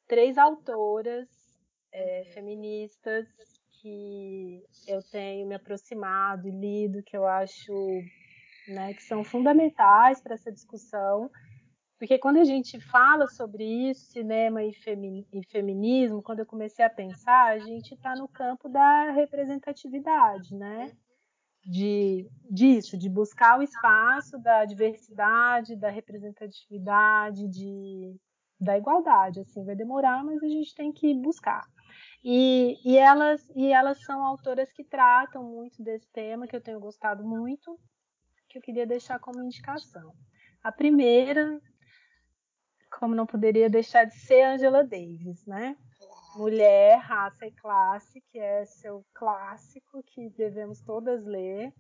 três 0.07 0.37
autoras 0.37 1.27
é, 1.91 2.25
feministas 2.33 3.27
que 3.81 4.63
eu 4.87 5.01
tenho 5.11 5.47
me 5.47 5.55
aproximado 5.55 6.47
e 6.47 6.51
lido, 6.51 7.03
que 7.03 7.15
eu 7.15 7.25
acho 7.25 7.73
né, 8.67 8.93
que 8.93 9.03
são 9.03 9.23
fundamentais 9.23 10.21
para 10.21 10.33
essa 10.35 10.51
discussão, 10.51 11.29
Porque 11.97 12.19
quando 12.19 12.37
a 12.37 12.43
gente 12.43 12.79
fala 12.79 13.27
sobre 13.27 13.63
isso, 13.63 14.11
cinema 14.11 14.63
e, 14.63 14.73
femi 14.73 15.25
e 15.31 15.43
feminismo, 15.45 16.21
quando 16.21 16.39
eu 16.39 16.45
comecei 16.45 16.83
a 16.83 16.89
pensar, 16.89 17.53
a 17.53 17.59
gente 17.59 17.93
está 17.93 18.15
no 18.15 18.27
campo 18.27 18.67
da 18.67 19.11
representatividade, 19.11 20.53
né? 20.55 20.91
De, 21.65 22.29
disso, 22.51 22.97
de 22.97 23.09
buscar 23.09 23.57
o 23.57 23.63
espaço 23.63 24.37
da 24.39 24.65
diversidade, 24.65 25.75
da 25.75 25.89
representatividade, 25.89 27.47
de, 27.47 28.15
da 28.59 28.77
igualdade. 28.77 29.39
Assim, 29.41 29.63
vai 29.63 29.75
demorar, 29.75 30.23
mas 30.23 30.41
a 30.43 30.47
gente 30.47 30.73
tem 30.75 30.91
que 30.91 31.13
buscar. 31.13 31.63
E, 32.23 32.77
e, 32.83 32.97
elas, 32.97 33.47
e 33.55 33.71
elas 33.71 34.03
são 34.03 34.23
autoras 34.23 34.71
que 34.71 34.83
tratam 34.83 35.43
muito 35.43 35.83
desse 35.83 36.07
tema, 36.11 36.47
que 36.47 36.55
eu 36.55 36.61
tenho 36.61 36.79
gostado 36.79 37.23
muito, 37.23 37.79
que 38.49 38.57
eu 38.57 38.61
queria 38.61 38.87
deixar 38.87 39.19
como 39.19 39.43
indicação. 39.43 40.11
A 40.63 40.71
primeira 40.71 41.61
como 42.99 43.15
não 43.15 43.25
poderia 43.25 43.69
deixar 43.69 44.05
de 44.05 44.15
ser 44.15 44.41
Angela 44.43 44.83
Davis, 44.83 45.45
né? 45.45 45.75
Mulher, 46.35 46.97
raça 46.97 47.45
e 47.45 47.51
classe, 47.51 48.21
que 48.31 48.39
é 48.39 48.65
seu 48.65 49.05
clássico 49.13 50.03
que 50.03 50.29
devemos 50.29 50.81
todas 50.81 51.25
ler. 51.25 51.73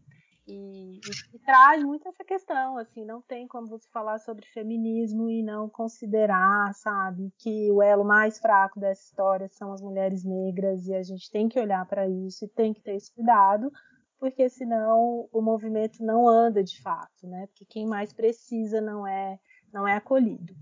E, 0.47 0.99
e, 0.99 0.99
e, 1.33 1.39
traz 1.39 1.83
muito 1.83 2.07
essa 2.07 2.23
questão, 2.23 2.77
assim, 2.77 3.03
não 3.03 3.19
tem 3.21 3.47
como 3.47 3.67
você 3.67 3.89
falar 3.89 4.19
sobre 4.19 4.45
feminismo 4.47 5.29
e 5.29 5.41
não 5.41 5.67
considerar, 5.67 6.71
sabe, 6.75 7.33
que 7.39 7.71
o 7.71 7.81
elo 7.81 8.03
mais 8.03 8.37
fraco 8.37 8.79
dessa 8.79 9.01
história 9.01 9.47
são 9.49 9.73
as 9.73 9.81
mulheres 9.81 10.23
negras 10.23 10.85
e 10.87 10.93
a 10.93 11.01
gente 11.01 11.31
tem 11.31 11.49
que 11.49 11.59
olhar 11.59 11.83
para 11.87 12.07
isso 12.07 12.45
e 12.45 12.47
tem 12.47 12.73
que 12.73 12.81
ter 12.81 12.95
esse 12.95 13.11
cuidado, 13.11 13.71
porque 14.19 14.47
senão 14.47 15.27
o 15.31 15.41
movimento 15.41 16.03
não 16.03 16.27
anda 16.27 16.63
de 16.63 16.79
fato, 16.81 17.27
né? 17.27 17.47
Porque 17.47 17.65
quem 17.65 17.87
mais 17.87 18.13
precisa 18.13 18.79
não 18.79 19.05
é 19.07 19.39
não 19.73 19.87
é 19.87 19.95
acolhido. 19.95 20.55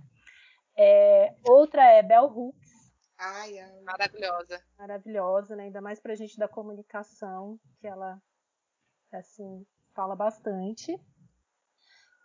É, 0.77 1.35
outra 1.47 1.83
é 1.83 2.01
Bell 2.01 2.25
Hooks. 2.25 2.71
Ai. 3.17 3.53
Maravilhosa. 3.83 4.61
Maravilhosa, 4.77 5.55
né? 5.55 5.63
Ainda 5.65 5.81
mais 5.81 5.99
pra 5.99 6.15
gente 6.15 6.37
da 6.37 6.47
comunicação, 6.47 7.59
que 7.79 7.87
ela, 7.87 8.19
assim, 9.17 9.65
fala 9.93 10.15
bastante. 10.15 10.99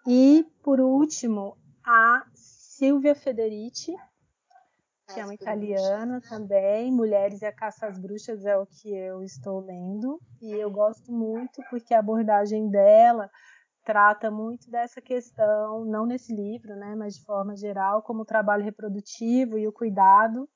E, 0.07 0.45
por 0.63 0.81
último, 0.81 1.57
a 1.85 2.27
Silvia 2.35 3.15
Federici, 3.15 3.95
que 5.13 5.21
é 5.21 5.25
uma 5.25 5.35
italiana 5.35 6.21
também. 6.21 6.93
Mulheres 6.93 7.43
e 7.43 7.47
a 7.47 7.53
Caça 7.53 7.87
às 7.87 7.99
Bruxas 7.99 8.45
é 8.45 8.57
o 8.57 8.67
que 8.67 8.95
eu 8.95 9.23
estou 9.23 9.61
lendo. 9.61 10.21
E 10.41 10.53
eu 10.53 10.71
gosto 10.71 11.11
muito 11.11 11.63
porque 11.71 11.95
a 11.95 11.99
abordagem 11.99 12.69
dela 12.69 13.31
trata 13.85 14.31
muito 14.31 14.71
dessa 14.71 15.01
questão, 15.01 15.83
não 15.87 16.05
nesse 16.05 16.35
livro, 16.35 16.77
né, 16.77 16.95
mas 16.95 17.15
de 17.15 17.25
forma 17.25 17.57
geral, 17.57 18.03
como 18.03 18.21
o 18.21 18.27
trabalho 18.27 18.63
reprodutivo 18.63 19.59
e 19.59 19.67
o 19.67 19.73
cuidado, 19.73 20.47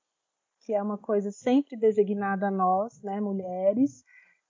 que 0.61 0.75
é 0.75 0.83
uma 0.83 0.99
coisa 0.99 1.31
sempre 1.31 1.75
designada 1.75 2.49
a 2.49 2.51
nós, 2.51 3.01
né, 3.03 3.23
mulheres, 3.23 4.05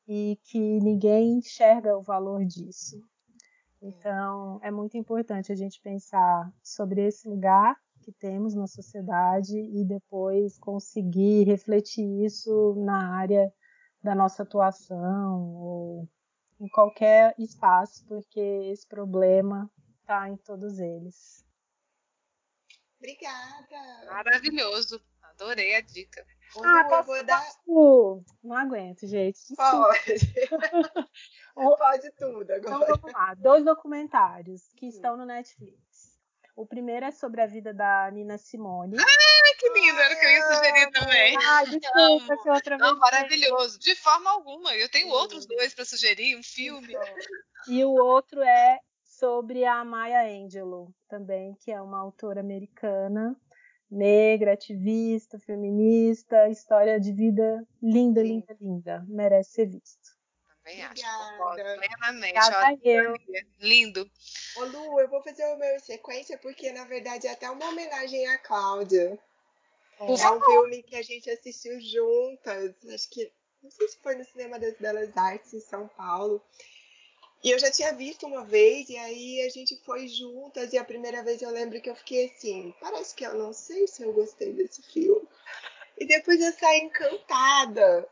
e 0.06 0.38
que 0.44 0.58
ninguém 0.58 1.38
enxerga 1.38 1.96
o 1.96 2.02
valor 2.02 2.44
disso. 2.44 3.02
Então, 3.80 4.60
é 4.62 4.70
muito 4.70 4.96
importante 4.96 5.50
a 5.50 5.56
gente 5.56 5.80
pensar 5.80 6.52
sobre 6.62 7.06
esse 7.06 7.28
lugar 7.28 7.76
que 8.02 8.12
temos 8.12 8.54
na 8.54 8.66
sociedade 8.66 9.56
e 9.56 9.84
depois 9.84 10.58
conseguir 10.58 11.44
refletir 11.44 12.24
isso 12.24 12.74
na 12.76 13.16
área 13.16 13.52
da 14.02 14.14
nossa 14.14 14.42
atuação 14.42 15.54
ou 15.54 16.08
em 16.60 16.68
qualquer 16.68 17.34
espaço, 17.38 18.04
porque 18.06 18.40
esse 18.40 18.86
problema 18.86 19.70
está 20.00 20.28
em 20.28 20.36
todos 20.36 20.78
eles. 20.78 21.44
Obrigada. 22.98 24.06
Maravilhoso. 24.06 25.00
Adorei 25.22 25.74
a 25.74 25.80
dica. 25.80 26.24
Ah, 26.58 26.84
posso, 26.84 27.06
vou 27.06 27.24
dar... 27.24 27.40
Posso... 27.40 28.24
Não 28.42 28.56
aguento, 28.56 29.06
gente. 29.06 29.38
Pode. 29.56 30.00
Pode 31.78 32.10
tudo 32.12 32.50
agora. 32.50 32.58
Então 32.58 32.80
vamos 32.80 33.12
lá. 33.12 33.34
Dois 33.34 33.64
documentários 33.64 34.62
que 34.76 34.86
estão 34.86 35.16
no 35.16 35.24
Netflix. 35.24 36.12
O 36.54 36.66
primeiro 36.66 37.06
é 37.06 37.10
sobre 37.10 37.40
a 37.40 37.46
vida 37.46 37.72
da 37.72 38.10
Nina 38.10 38.36
Simone. 38.36 38.96
Ah, 39.00 39.56
que 39.58 39.68
lindo! 39.70 39.98
Era 39.98 40.14
o 40.14 40.18
que 40.18 40.26
eu 40.26 40.30
ia 40.30 40.42
sugerir 40.42 40.90
também. 40.90 41.36
Ah, 41.38 41.64
desculpa 41.64 42.36
se 42.42 42.50
outra 42.50 42.76
vez. 42.76 42.90
Não, 42.90 42.98
maravilhoso. 42.98 43.78
De 43.78 43.94
forma 43.96 44.30
alguma. 44.30 44.74
Eu 44.76 44.88
tenho 44.90 45.06
Sim. 45.06 45.12
outros 45.12 45.46
dois 45.46 45.74
para 45.74 45.84
sugerir, 45.84 46.36
um 46.36 46.42
filme. 46.42 46.94
E 47.68 47.82
o 47.84 47.92
outro 47.92 48.42
é 48.42 48.80
sobre 49.02 49.64
a 49.64 49.82
Maya 49.84 50.24
Angelou, 50.24 50.92
também, 51.08 51.54
que 51.54 51.70
é 51.70 51.80
uma 51.80 51.98
autora 51.98 52.40
americana, 52.40 53.34
negra, 53.92 54.54
ativista, 54.54 55.38
feminista, 55.38 56.48
história 56.48 56.98
de 56.98 57.12
vida 57.12 57.62
linda, 57.82 58.22
Sim. 58.22 58.28
linda, 58.28 58.56
linda. 58.60 59.04
Merece 59.06 59.52
ser 59.52 59.66
visto. 59.66 60.16
Também 60.48 60.82
acho. 60.82 61.02
Obrigada. 61.40 61.80
Plenamente. 61.80 62.38
Obrigada 62.38 62.78
eu. 62.82 63.14
Lindo. 63.60 64.10
Ô 64.56 64.64
Lu, 64.64 65.00
eu 65.00 65.08
vou 65.08 65.22
fazer 65.22 65.44
o 65.44 65.58
meu 65.58 65.78
sequência 65.80 66.38
porque 66.38 66.72
na 66.72 66.84
verdade 66.84 67.26
é 67.26 67.32
até 67.32 67.50
uma 67.50 67.68
homenagem 67.68 68.26
à 68.28 68.38
Cláudia. 68.38 69.18
É, 70.00 70.04
é 70.04 70.30
um 70.30 70.40
filme 70.40 70.82
que 70.82 70.96
a 70.96 71.02
gente 71.02 71.30
assistiu 71.30 71.78
juntas. 71.80 72.74
Acho 72.92 73.10
que. 73.10 73.30
Não 73.62 73.70
sei 73.70 73.88
se 73.88 73.98
foi 74.02 74.16
no 74.16 74.24
Cinema 74.24 74.58
das 74.58 74.76
Belas 74.76 75.16
Artes 75.16 75.54
em 75.54 75.60
São 75.60 75.86
Paulo. 75.88 76.42
E 77.42 77.50
eu 77.50 77.58
já 77.58 77.70
tinha 77.70 77.92
visto 77.92 78.26
uma 78.26 78.44
vez, 78.44 78.88
e 78.88 78.96
aí 78.96 79.42
a 79.42 79.48
gente 79.48 79.76
foi 79.84 80.06
juntas, 80.06 80.72
e 80.72 80.78
a 80.78 80.84
primeira 80.84 81.22
vez 81.24 81.42
eu 81.42 81.50
lembro 81.50 81.80
que 81.80 81.90
eu 81.90 81.96
fiquei 81.96 82.26
assim, 82.26 82.72
parece 82.80 83.14
que 83.14 83.24
eu 83.24 83.34
não 83.34 83.52
sei 83.52 83.86
se 83.88 84.02
eu 84.02 84.12
gostei 84.12 84.52
desse 84.52 84.82
filme. 84.82 85.26
E 85.98 86.06
depois 86.06 86.40
eu 86.40 86.52
saí 86.52 86.80
encantada. 86.80 88.08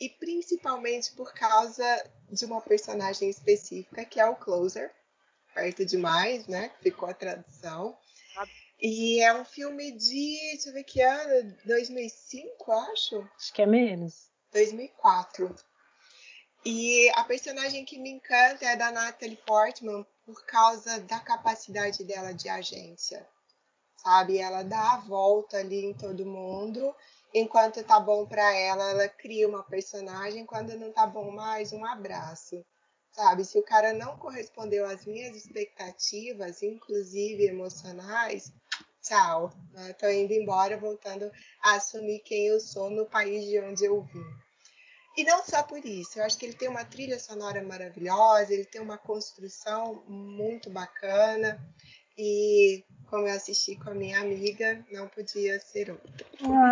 E 0.00 0.08
principalmente 0.08 1.12
por 1.12 1.32
causa 1.34 2.10
de 2.30 2.44
uma 2.44 2.60
personagem 2.60 3.30
específica, 3.30 4.04
que 4.04 4.20
é 4.20 4.26
o 4.26 4.36
Closer 4.36 4.92
perto 5.54 5.84
demais, 5.84 6.46
né? 6.46 6.70
Ficou 6.80 7.08
a 7.08 7.14
tradução. 7.14 7.96
E 8.80 9.20
é 9.20 9.34
um 9.34 9.44
filme 9.44 9.90
de, 9.90 10.38
deixa 10.52 10.68
eu 10.68 10.72
ver 10.72 10.84
que 10.84 11.00
ano, 11.00 11.52
2005, 11.64 12.72
acho? 12.72 13.28
Acho 13.36 13.52
que 13.52 13.62
é 13.62 13.66
menos. 13.66 14.30
2004. 14.52 15.52
E 16.70 17.08
a 17.14 17.24
personagem 17.24 17.82
que 17.82 17.98
me 17.98 18.10
encanta 18.10 18.66
é 18.66 18.72
a 18.72 18.74
da 18.74 18.92
Natalie 18.92 19.38
Portman 19.46 20.04
por 20.26 20.44
causa 20.44 21.00
da 21.00 21.18
capacidade 21.18 22.04
dela 22.04 22.34
de 22.34 22.46
agência. 22.46 23.26
Sabe? 23.96 24.36
Ela 24.36 24.62
dá 24.62 24.92
a 24.92 24.98
volta 24.98 25.56
ali 25.56 25.86
em 25.86 25.94
todo 25.94 26.26
mundo. 26.26 26.94
Enquanto 27.32 27.82
tá 27.82 27.98
bom 27.98 28.26
para 28.26 28.54
ela, 28.54 28.90
ela 28.90 29.08
cria 29.08 29.48
uma 29.48 29.62
personagem. 29.62 30.44
Quando 30.44 30.76
não 30.76 30.92
tá 30.92 31.06
bom 31.06 31.30
mais, 31.30 31.72
um 31.72 31.86
abraço 31.86 32.62
sabe? 33.12 33.46
Se 33.46 33.58
o 33.58 33.62
cara 33.62 33.94
não 33.94 34.18
correspondeu 34.18 34.84
às 34.84 35.06
minhas 35.06 35.34
expectativas, 35.34 36.62
inclusive 36.62 37.46
emocionais, 37.46 38.52
tchau. 39.02 39.50
Né? 39.72 39.94
Tô 39.94 40.06
indo 40.10 40.34
embora, 40.34 40.76
voltando 40.76 41.32
a 41.62 41.76
assumir 41.76 42.18
quem 42.20 42.46
eu 42.46 42.60
sou 42.60 42.90
no 42.90 43.06
país 43.06 43.46
de 43.46 43.58
onde 43.58 43.86
eu 43.86 44.02
vim. 44.02 44.47
E 45.18 45.24
não 45.24 45.44
só 45.44 45.64
por 45.64 45.84
isso, 45.84 46.16
eu 46.16 46.24
acho 46.24 46.38
que 46.38 46.46
ele 46.46 46.54
tem 46.54 46.68
uma 46.68 46.84
trilha 46.84 47.18
sonora 47.18 47.60
maravilhosa, 47.60 48.54
ele 48.54 48.64
tem 48.64 48.80
uma 48.80 48.96
construção 48.96 50.04
muito 50.06 50.70
bacana 50.70 51.60
e 52.16 52.84
como 53.10 53.26
eu 53.26 53.34
assisti 53.34 53.74
com 53.74 53.90
a 53.90 53.94
minha 53.94 54.20
amiga, 54.20 54.86
não 54.92 55.08
podia 55.08 55.58
ser 55.58 55.90
outro. 55.90 56.24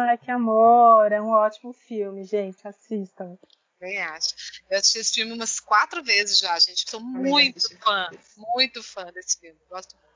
Ai, 0.08 0.16
que 0.18 0.30
amor! 0.30 1.10
É 1.10 1.20
um 1.20 1.30
ótimo 1.30 1.72
filme, 1.72 2.22
gente. 2.22 2.68
Assistam. 2.68 3.36
Também 3.80 3.98
acho. 3.98 4.32
Eu 4.70 4.78
assisti 4.78 4.98
esse 5.00 5.14
filme 5.14 5.32
umas 5.32 5.58
quatro 5.58 6.00
vezes 6.04 6.38
já, 6.38 6.56
gente. 6.60 6.88
Sou 6.88 7.00
muito 7.00 7.76
fã, 7.80 8.08
muito 8.36 8.80
fã 8.80 9.06
desse 9.12 9.40
filme. 9.40 9.58
Gosto 9.68 9.96
muito. 9.96 10.06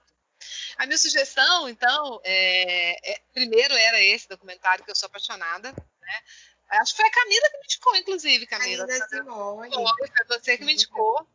A 0.79 0.87
minha 0.87 0.99
sugestão, 0.99 1.69
então, 1.69 2.21
é, 2.23 3.13
é, 3.13 3.21
primeiro 3.35 3.75
era 3.75 4.01
esse 4.01 4.29
documentário 4.29 4.85
que 4.85 4.91
eu 4.93 4.95
sou 4.95 5.09
apaixonada, 5.09 5.73
né? 5.73 6.23
Acho 6.71 6.93
que 6.95 7.03
foi 7.03 7.09
a 7.09 7.13
Camila 7.13 7.51
que 7.51 7.59
me 7.59 7.65
indicou, 7.65 7.97
inclusive, 7.97 8.47
Camila. 8.47 8.87
Camila 8.87 9.09
Simone. 9.09 9.75
Foi, 9.75 10.39
você 10.39 10.57
que 10.57 10.65
me 10.65 10.73
indicou. 10.75 11.27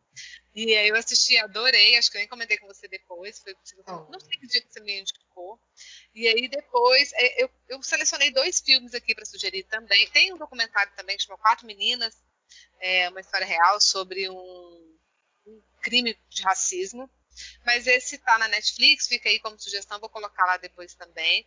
E 0.54 0.74
aí 0.74 0.88
eu 0.88 0.96
assisti, 0.96 1.36
adorei, 1.36 1.96
acho 1.96 2.10
que 2.10 2.16
eu 2.16 2.20
nem 2.20 2.28
comentei 2.28 2.56
com 2.56 2.66
você 2.66 2.88
depois, 2.88 3.38
foi, 3.40 3.54
oh. 3.86 4.10
não 4.10 4.18
sei 4.18 4.38
que 4.38 4.46
dia 4.46 4.62
que 4.62 4.72
você 4.72 4.80
me 4.80 5.00
indicou. 5.00 5.60
E 6.14 6.26
aí 6.26 6.48
depois, 6.48 7.12
é, 7.12 7.44
eu, 7.44 7.50
eu 7.68 7.82
selecionei 7.82 8.30
dois 8.30 8.60
filmes 8.60 8.94
aqui 8.94 9.14
para 9.14 9.26
sugerir 9.26 9.64
também. 9.64 10.08
Tem 10.08 10.32
um 10.32 10.38
documentário 10.38 10.90
também 10.96 11.18
que 11.18 11.24
chama 11.24 11.36
Quatro 11.36 11.66
Meninas, 11.66 12.16
é 12.80 13.10
uma 13.10 13.20
história 13.20 13.46
real 13.46 13.78
sobre 13.78 14.30
um, 14.30 14.96
um 15.46 15.62
crime 15.82 16.18
de 16.30 16.42
racismo. 16.42 17.10
Mas 17.66 17.86
esse 17.86 18.16
tá 18.16 18.38
na 18.38 18.48
Netflix, 18.48 19.06
fica 19.06 19.28
aí 19.28 19.38
como 19.40 19.60
sugestão, 19.60 20.00
vou 20.00 20.08
colocar 20.08 20.46
lá 20.46 20.56
depois 20.56 20.94
também. 20.94 21.46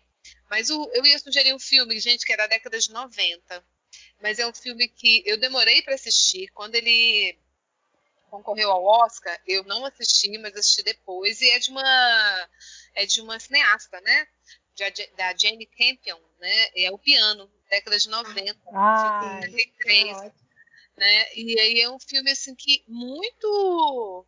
Mas 0.50 0.70
o, 0.70 0.88
eu 0.94 1.04
ia 1.04 1.18
sugerir 1.18 1.54
um 1.54 1.60
filme, 1.60 2.00
gente, 2.00 2.26
que 2.26 2.34
era 2.34 2.44
da 2.44 2.56
década 2.56 2.78
de 2.78 2.92
90. 2.92 3.66
Mas 4.22 4.40
é 4.40 4.48
um 4.48 4.54
filme 4.54 4.88
que 4.88 5.24
eu 5.26 5.40
demorei 5.40 5.82
para 5.82 5.96
assistir. 5.96 6.50
Quando 6.50 6.76
ele 6.76 7.38
concorreu 8.30 8.72
ao 8.72 8.84
Oscar, 8.84 9.40
eu 9.48 9.64
não 9.64 9.86
assisti, 9.86 10.38
mas 10.38 10.56
assisti 10.56 10.84
depois, 10.84 11.42
e 11.42 11.50
é 11.50 11.60
de 11.60 11.72
uma 11.72 12.50
é 12.96 13.06
de 13.06 13.22
uma 13.22 13.40
cineasta, 13.40 14.00
né? 14.02 14.28
da 15.18 15.36
Jane 15.36 15.66
Campion, 15.66 16.20
né? 16.40 16.68
É 16.76 16.92
o 16.92 16.98
piano, 16.98 17.52
década 17.70 17.98
de 17.98 18.08
90, 18.08 18.58
ah, 18.74 19.40
93, 19.44 20.18
né? 20.96 21.36
E 21.36 21.60
aí 21.60 21.82
é 21.82 21.90
um 21.90 22.00
filme 22.00 22.32
assim 22.32 22.56
que 22.56 22.84
muito 22.88 24.26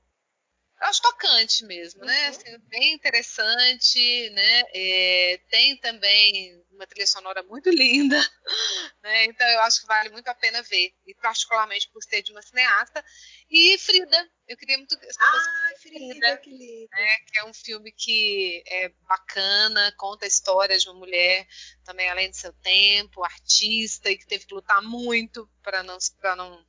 eu 0.81 0.87
acho 0.87 1.01
tocante 1.01 1.63
mesmo, 1.65 2.03
né? 2.03 2.23
Uhum. 2.23 2.29
Assim, 2.29 2.57
bem 2.67 2.93
interessante, 2.93 4.29
né? 4.31 4.63
É, 4.73 5.39
tem 5.47 5.77
também 5.77 6.59
uma 6.71 6.87
trilha 6.87 7.05
sonora 7.05 7.43
muito 7.43 7.69
linda, 7.69 8.17
né? 9.03 9.25
Então 9.25 9.47
eu 9.47 9.61
acho 9.61 9.81
que 9.81 9.87
vale 9.87 10.09
muito 10.09 10.27
a 10.27 10.33
pena 10.33 10.63
ver, 10.63 10.91
e 11.05 11.13
particularmente 11.13 11.87
por 11.91 12.01
ser 12.03 12.23
de 12.23 12.31
uma 12.31 12.41
cineasta. 12.41 13.05
E 13.47 13.77
Frida, 13.77 14.27
eu 14.47 14.57
queria 14.57 14.77
muito 14.77 14.97
Ah, 15.19 15.73
Frida, 15.79 15.99
Frida 15.99 16.37
que 16.37 16.49
lindo. 16.49 16.89
Né? 16.91 17.17
Que 17.31 17.39
é 17.39 17.45
um 17.45 17.53
filme 17.53 17.91
que 17.91 18.63
é 18.65 18.89
bacana, 19.07 19.93
conta 19.97 20.25
a 20.25 20.27
história 20.27 20.79
de 20.79 20.89
uma 20.89 20.97
mulher 20.97 21.47
também 21.85 22.09
além 22.09 22.31
do 22.31 22.35
seu 22.35 22.53
tempo, 22.53 23.23
artista 23.23 24.09
e 24.09 24.17
que 24.17 24.25
teve 24.25 24.47
que 24.47 24.55
lutar 24.55 24.81
muito 24.81 25.47
para 25.61 25.83
não 25.83 25.97
para 26.19 26.35
não 26.35 26.65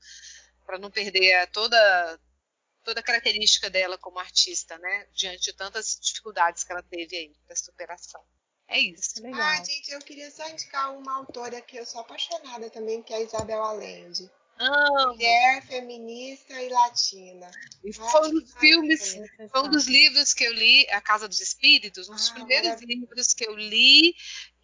para 0.66 0.78
não 0.78 0.90
perder 0.90 1.46
toda 1.50 2.20
toda 2.84 3.00
a 3.00 3.02
característica 3.02 3.70
dela 3.70 3.98
como 3.98 4.18
artista, 4.18 4.78
né? 4.78 5.06
Diante 5.12 5.42
de 5.42 5.52
tantas 5.52 5.98
dificuldades 6.00 6.64
que 6.64 6.72
ela 6.72 6.82
teve 6.82 7.16
aí 7.16 7.32
da 7.48 7.56
superação. 7.56 8.22
É 8.68 8.78
isso. 8.78 9.22
Legal. 9.22 9.40
Ah, 9.40 9.62
gente, 9.64 9.90
eu 9.90 10.00
queria 10.00 10.30
só 10.30 10.48
indicar 10.48 10.96
uma 10.96 11.16
autora 11.16 11.60
que 11.60 11.76
eu 11.76 11.84
sou 11.84 12.00
apaixonada 12.00 12.70
também, 12.70 13.02
que 13.02 13.12
é 13.12 13.16
a 13.16 13.20
Isabel 13.20 13.62
Allende. 13.62 14.30
Amo. 14.58 15.14
Mulher 15.14 15.62
feminista 15.66 16.60
e 16.62 16.68
latina. 16.68 17.50
E 17.82 17.92
foi 17.92 18.28
um 18.28 18.30
dos 18.30 18.52
filmes, 18.54 19.14
foi 19.50 19.62
um 19.62 19.70
dos 19.70 19.86
livros 19.86 20.32
que 20.32 20.44
eu 20.44 20.52
li, 20.52 20.88
A 20.90 21.00
Casa 21.00 21.26
dos 21.26 21.40
Espíritos, 21.40 22.08
um 22.08 22.14
dos 22.14 22.30
ah, 22.30 22.34
primeiros 22.34 22.80
livros 22.82 23.34
que 23.34 23.46
eu 23.46 23.56
li, 23.56 24.14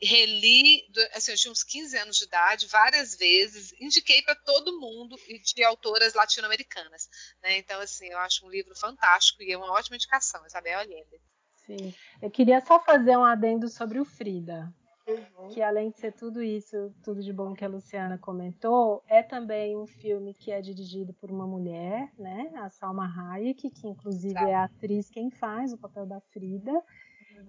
reli, 0.00 0.82
assim, 1.14 1.32
eu 1.32 1.36
tinha 1.36 1.52
uns 1.52 1.62
15 1.62 1.96
anos 1.98 2.16
de 2.16 2.24
idade, 2.24 2.66
várias 2.66 3.16
vezes, 3.16 3.72
indiquei 3.80 4.22
para 4.22 4.34
todo 4.34 4.78
mundo 4.78 5.18
e 5.28 5.38
de 5.38 5.64
autoras 5.64 6.14
latino-americanas. 6.14 7.08
Né? 7.42 7.58
Então, 7.58 7.80
assim, 7.80 8.06
eu 8.06 8.18
acho 8.18 8.46
um 8.46 8.50
livro 8.50 8.74
fantástico 8.76 9.42
e 9.42 9.52
é 9.52 9.58
uma 9.58 9.72
ótima 9.72 9.96
indicação, 9.96 10.44
Isabel 10.46 10.78
Allende. 10.78 11.20
Sim. 11.66 11.94
Eu 12.22 12.30
queria 12.30 12.60
só 12.60 12.80
fazer 12.80 13.16
um 13.16 13.24
adendo 13.24 13.68
sobre 13.68 14.00
o 14.00 14.04
Frida. 14.04 14.72
Uhum. 15.08 15.48
Que 15.48 15.62
além 15.62 15.90
de 15.90 15.98
ser 15.98 16.12
tudo 16.12 16.42
isso, 16.42 16.94
tudo 17.02 17.22
de 17.22 17.32
bom 17.32 17.54
que 17.54 17.64
a 17.64 17.68
Luciana 17.68 18.18
comentou, 18.18 19.02
é 19.08 19.22
também 19.22 19.74
um 19.74 19.86
filme 19.86 20.34
que 20.34 20.50
é 20.50 20.60
dirigido 20.60 21.14
por 21.14 21.30
uma 21.30 21.46
mulher, 21.46 22.12
né? 22.18 22.52
A 22.56 22.68
Salma 22.68 23.06
Hayek, 23.06 23.70
que 23.70 23.88
inclusive 23.88 24.34
tá. 24.34 24.48
é 24.48 24.54
a 24.54 24.64
atriz 24.64 25.08
quem 25.08 25.30
faz 25.30 25.72
o 25.72 25.78
papel 25.78 26.04
da 26.04 26.20
Frida. 26.20 26.72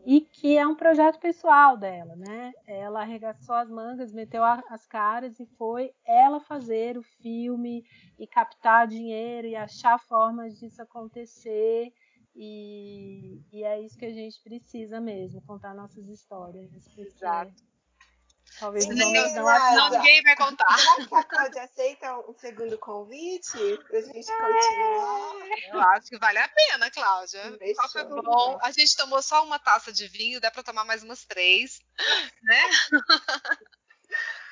E 0.06 0.22
que 0.22 0.58
é 0.58 0.66
um 0.66 0.76
projeto 0.76 1.20
pessoal 1.20 1.78
dela, 1.78 2.16
né? 2.16 2.52
Ela 2.66 3.02
arregaçou 3.02 3.56
as 3.56 3.70
mangas, 3.70 4.14
meteu 4.14 4.44
as 4.44 4.86
caras 4.88 5.40
e 5.40 5.46
foi 5.46 5.92
ela 6.06 6.40
fazer 6.40 6.98
o 6.98 7.04
filme 7.04 7.84
e 8.18 8.26
captar 8.26 8.88
dinheiro 8.88 9.48
e 9.48 9.56
achar 9.56 10.00
formas 10.00 10.58
disso 10.60 10.82
acontecer. 10.82 11.94
E, 12.36 13.42
e 13.52 13.64
é 13.64 13.82
isso 13.82 13.98
que 13.98 14.06
a 14.06 14.14
gente 14.14 14.42
precisa 14.42 15.00
mesmo, 15.02 15.42
contar 15.42 15.74
nossas 15.74 16.08
histórias. 16.08 16.72
Exato. 16.98 17.69
Talvez 18.58 18.86
não, 18.88 18.95
não, 18.95 19.76
não, 19.76 19.89
ninguém 19.91 20.22
vai 20.24 20.36
contar. 20.36 20.78
Será 20.78 21.08
que 21.08 21.16
a 21.16 21.24
Cláudia 21.24 21.64
aceita 21.64 22.18
um 22.28 22.34
segundo 22.34 22.78
convite 22.78 23.58
pra 23.88 24.02
gente 24.02 24.26
continuar? 24.26 25.36
Eu 25.72 25.82
acho 25.82 26.08
que 26.08 26.18
vale 26.18 26.39
a 26.39 26.47
pena, 26.47 26.91
Cláudia. 26.91 27.58
Fechou, 27.58 28.02
é 28.02 28.04
bom. 28.22 28.60
A 28.62 28.72
gente 28.72 28.95
tomou 28.97 29.22
só 29.22 29.43
uma 29.43 29.60
taça 29.60 29.91
de 29.93 30.08
vinho, 30.08 30.41
dá 30.41 30.52
para 30.52 30.64
tomar 30.64 30.84
mais 30.84 31.04
umas 31.04 31.24
três, 31.26 31.80
né? 32.43 32.62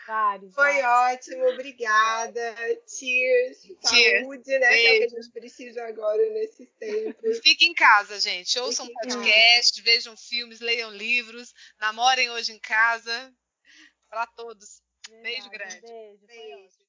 Vários, 0.07 0.55
Foi 0.55 0.81
vários. 0.81 1.17
ótimo, 1.17 1.49
obrigada. 1.49 2.55
Cheers. 2.87 3.57
Cheers. 3.89 4.21
Saúde, 4.21 4.57
né? 4.57 4.69
Beijo. 4.69 4.81
Que 4.81 4.87
é 4.87 4.95
o 4.95 4.99
que 4.99 5.15
a 5.15 5.21
gente 5.21 5.31
precisa 5.33 5.85
agora 5.85 6.29
nesses 6.29 6.69
tempos. 6.79 7.39
Fique 7.43 7.65
em 7.65 7.73
casa, 7.73 8.17
gente. 8.17 8.57
Ouçam 8.59 8.85
um 8.85 8.93
podcast, 8.93 9.81
vejam 9.81 10.15
filmes, 10.15 10.61
leiam 10.61 10.91
livros, 10.91 11.53
namorem 11.77 12.29
hoje 12.29 12.53
em 12.53 12.59
casa. 12.59 13.33
Para 14.09 14.27
todos. 14.27 14.81
Verdade, 15.07 15.23
beijo 15.23 15.49
grande. 15.49 15.81
Beijo. 15.81 16.25
beijo. 16.25 16.86